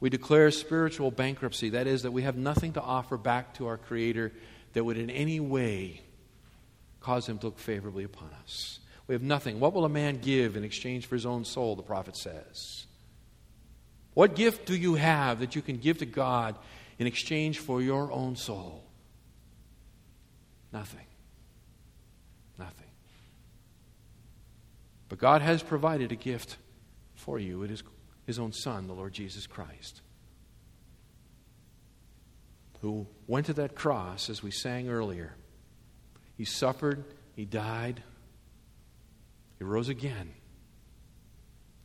We 0.00 0.08
declare 0.08 0.50
spiritual 0.50 1.10
bankruptcy. 1.10 1.68
That 1.70 1.86
is, 1.86 2.02
that 2.02 2.12
we 2.12 2.22
have 2.22 2.36
nothing 2.36 2.72
to 2.72 2.80
offer 2.80 3.18
back 3.18 3.52
to 3.54 3.66
our 3.66 3.76
Creator 3.76 4.32
that 4.72 4.84
would 4.84 4.96
in 4.96 5.10
any 5.10 5.38
way 5.38 6.00
cause 7.00 7.28
Him 7.28 7.36
to 7.40 7.48
look 7.48 7.58
favorably 7.58 8.04
upon 8.04 8.30
us. 8.42 8.79
We 9.10 9.14
have 9.14 9.22
nothing. 9.22 9.58
What 9.58 9.72
will 9.72 9.84
a 9.84 9.88
man 9.88 10.18
give 10.18 10.54
in 10.54 10.62
exchange 10.62 11.06
for 11.06 11.16
his 11.16 11.26
own 11.26 11.44
soul, 11.44 11.74
the 11.74 11.82
prophet 11.82 12.16
says? 12.16 12.86
What 14.14 14.36
gift 14.36 14.66
do 14.66 14.76
you 14.76 14.94
have 14.94 15.40
that 15.40 15.56
you 15.56 15.62
can 15.62 15.78
give 15.78 15.98
to 15.98 16.06
God 16.06 16.54
in 16.96 17.08
exchange 17.08 17.58
for 17.58 17.82
your 17.82 18.12
own 18.12 18.36
soul? 18.36 18.84
Nothing. 20.72 21.06
Nothing. 22.56 22.86
But 25.08 25.18
God 25.18 25.42
has 25.42 25.60
provided 25.60 26.12
a 26.12 26.16
gift 26.16 26.56
for 27.16 27.40
you. 27.40 27.64
It 27.64 27.72
is 27.72 27.82
His 28.26 28.38
own 28.38 28.52
Son, 28.52 28.86
the 28.86 28.94
Lord 28.94 29.12
Jesus 29.12 29.44
Christ, 29.48 30.02
who 32.80 33.08
went 33.26 33.46
to 33.46 33.54
that 33.54 33.74
cross, 33.74 34.30
as 34.30 34.40
we 34.40 34.52
sang 34.52 34.88
earlier. 34.88 35.34
He 36.38 36.44
suffered, 36.44 37.02
He 37.34 37.44
died, 37.44 38.04
He 39.60 39.64
rose 39.64 39.90
again. 39.90 40.32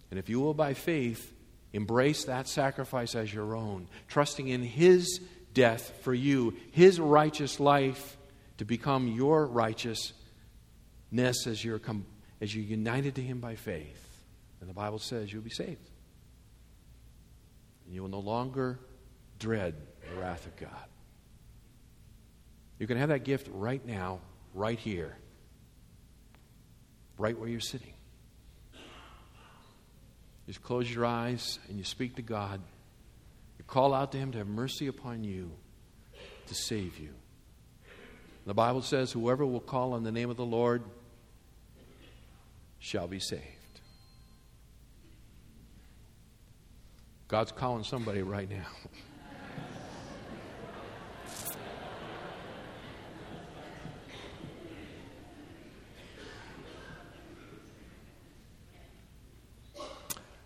And 0.10 0.18
if 0.18 0.30
you 0.30 0.40
will, 0.40 0.54
by 0.54 0.74
faith, 0.74 1.34
embrace 1.74 2.24
that 2.24 2.48
sacrifice 2.48 3.16
as 3.16 3.34
your 3.34 3.54
own, 3.54 3.90
trusting 4.08 4.48
in 4.48 4.64
His 4.64 5.20
death 5.54 5.92
for 6.02 6.14
you, 6.14 6.56
His 6.72 7.02
righteous 7.02 7.60
life 7.60 8.18
to 8.60 8.66
become 8.66 9.10
your 9.10 9.46
righteousness 9.46 10.14
as 11.46 11.64
you're, 11.66 11.80
com- 11.80 12.06
as 12.40 12.56
you're 12.56 12.64
united 12.64 13.16
to 13.16 13.22
Him 13.22 13.42
by 13.42 13.56
faith. 13.56 14.24
And 14.62 14.70
the 14.70 14.74
Bible 14.74 15.00
says 15.00 15.34
you'll 15.34 15.42
be 15.42 15.50
saved. 15.50 15.90
And 17.86 17.94
you 17.94 18.02
will 18.02 18.10
no 18.10 18.20
longer 18.20 18.80
dread 19.38 19.76
the 20.10 20.22
wrath 20.22 20.46
of 20.46 20.56
God. 20.56 20.70
You 22.80 22.88
can 22.88 22.98
have 22.98 23.10
that 23.10 23.26
gift 23.26 23.50
right 23.52 23.86
now, 23.86 24.20
right 24.54 24.80
here, 24.80 25.18
right 27.18 27.38
where 27.38 27.50
you're 27.50 27.60
sitting. 27.60 27.94
Just 30.48 30.62
close 30.62 30.92
your 30.94 31.06
eyes 31.06 31.60
and 31.68 31.78
you 31.78 31.84
speak 31.84 32.16
to 32.18 32.22
God. 32.22 32.62
You 33.58 33.66
call 33.66 33.94
out 33.94 34.12
to 34.12 34.18
Him 34.18 34.32
to 34.34 34.38
have 34.38 34.48
mercy 34.48 34.88
upon 34.88 35.24
you, 35.24 35.52
to 36.48 36.54
save 36.54 37.00
you. 37.00 37.10
The 38.46 38.54
Bible 38.54 38.84
says, 38.84 39.12
Whoever 39.12 39.46
will 39.46 39.60
call 39.60 39.94
on 39.94 40.04
the 40.04 40.12
name 40.12 40.30
of 40.30 40.38
the 40.38 40.46
Lord 40.46 40.84
shall 42.80 43.08
be 43.08 43.20
saved. 43.20 43.44
God's 47.28 47.52
calling 47.52 47.84
somebody 47.84 48.22
right 48.22 48.50
now. 48.50 48.68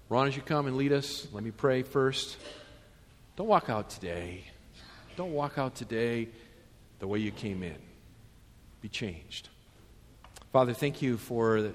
Ron, 0.09 0.27
as 0.27 0.35
you 0.35 0.41
come 0.41 0.65
and 0.65 0.75
lead 0.75 0.91
us, 0.91 1.27
let 1.31 1.43
me 1.43 1.51
pray 1.51 1.83
first. 1.83 2.37
Don't 3.35 3.47
walk 3.47 3.69
out 3.69 3.91
today. 3.91 4.43
Don't 5.15 5.33
walk 5.33 5.59
out 5.59 5.75
today 5.75 6.29
the 6.97 7.07
way 7.07 7.19
you 7.19 7.31
came 7.31 7.61
in 7.61 7.77
be 8.81 8.89
changed. 8.89 9.49
Father, 10.51 10.73
thank 10.73 11.01
you 11.01 11.17
for 11.17 11.57
your 11.57 11.73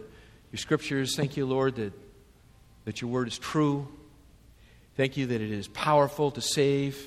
scriptures. 0.57 1.15
Thank 1.15 1.37
you, 1.37 1.47
Lord, 1.47 1.77
that, 1.77 1.93
that 2.87 3.01
your 3.01 3.11
word 3.11 3.29
is 3.29 3.39
true. 3.39 3.87
Thank 4.97 5.17
you 5.17 5.27
that 5.27 5.41
it 5.41 5.51
is 5.51 5.69
powerful 5.69 6.31
to 6.33 6.41
save. 6.41 6.99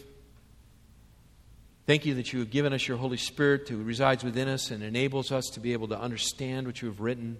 Thank 1.87 2.05
you 2.05 2.15
that 2.15 2.31
you 2.31 2.39
have 2.39 2.51
given 2.51 2.73
us 2.73 2.87
your 2.87 2.97
Holy 2.97 3.17
Spirit 3.17 3.67
who 3.67 3.81
resides 3.81 4.23
within 4.23 4.47
us 4.47 4.71
and 4.71 4.83
enables 4.83 5.31
us 5.31 5.45
to 5.53 5.59
be 5.59 5.73
able 5.73 5.87
to 5.89 5.99
understand 5.99 6.67
what 6.67 6.81
you 6.81 6.87
have 6.87 6.99
written. 6.99 7.37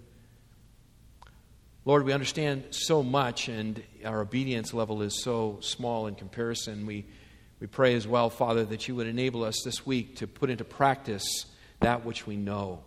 Lord, 1.88 2.04
we 2.04 2.12
understand 2.12 2.64
so 2.68 3.02
much, 3.02 3.48
and 3.48 3.82
our 4.04 4.20
obedience 4.20 4.74
level 4.74 5.00
is 5.00 5.22
so 5.22 5.56
small 5.62 6.06
in 6.06 6.16
comparison. 6.16 6.84
We, 6.84 7.06
we 7.60 7.66
pray 7.66 7.94
as 7.94 8.06
well, 8.06 8.28
Father, 8.28 8.66
that 8.66 8.88
you 8.88 8.94
would 8.96 9.06
enable 9.06 9.42
us 9.42 9.62
this 9.64 9.86
week 9.86 10.16
to 10.16 10.26
put 10.26 10.50
into 10.50 10.64
practice 10.64 11.46
that 11.80 12.04
which 12.04 12.26
we 12.26 12.36
know. 12.36 12.84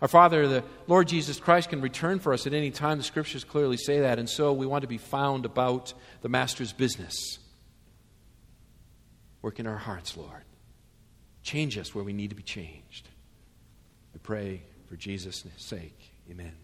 Our 0.00 0.08
Father, 0.08 0.48
the 0.48 0.64
Lord 0.86 1.06
Jesus 1.06 1.38
Christ, 1.38 1.68
can 1.68 1.82
return 1.82 2.18
for 2.18 2.32
us 2.32 2.46
at 2.46 2.54
any 2.54 2.70
time. 2.70 2.96
The 2.96 3.04
scriptures 3.04 3.44
clearly 3.44 3.76
say 3.76 4.00
that. 4.00 4.18
And 4.18 4.26
so 4.26 4.54
we 4.54 4.64
want 4.64 4.80
to 4.80 4.88
be 4.88 4.96
found 4.96 5.44
about 5.44 5.92
the 6.22 6.30
Master's 6.30 6.72
business. 6.72 7.38
Work 9.42 9.60
in 9.60 9.66
our 9.66 9.76
hearts, 9.76 10.16
Lord. 10.16 10.44
Change 11.42 11.76
us 11.76 11.94
where 11.94 12.04
we 12.04 12.14
need 12.14 12.30
to 12.30 12.36
be 12.36 12.42
changed. 12.42 13.06
We 14.14 14.20
pray 14.20 14.62
for 14.88 14.96
Jesus' 14.96 15.44
sake. 15.58 16.14
Amen. 16.30 16.61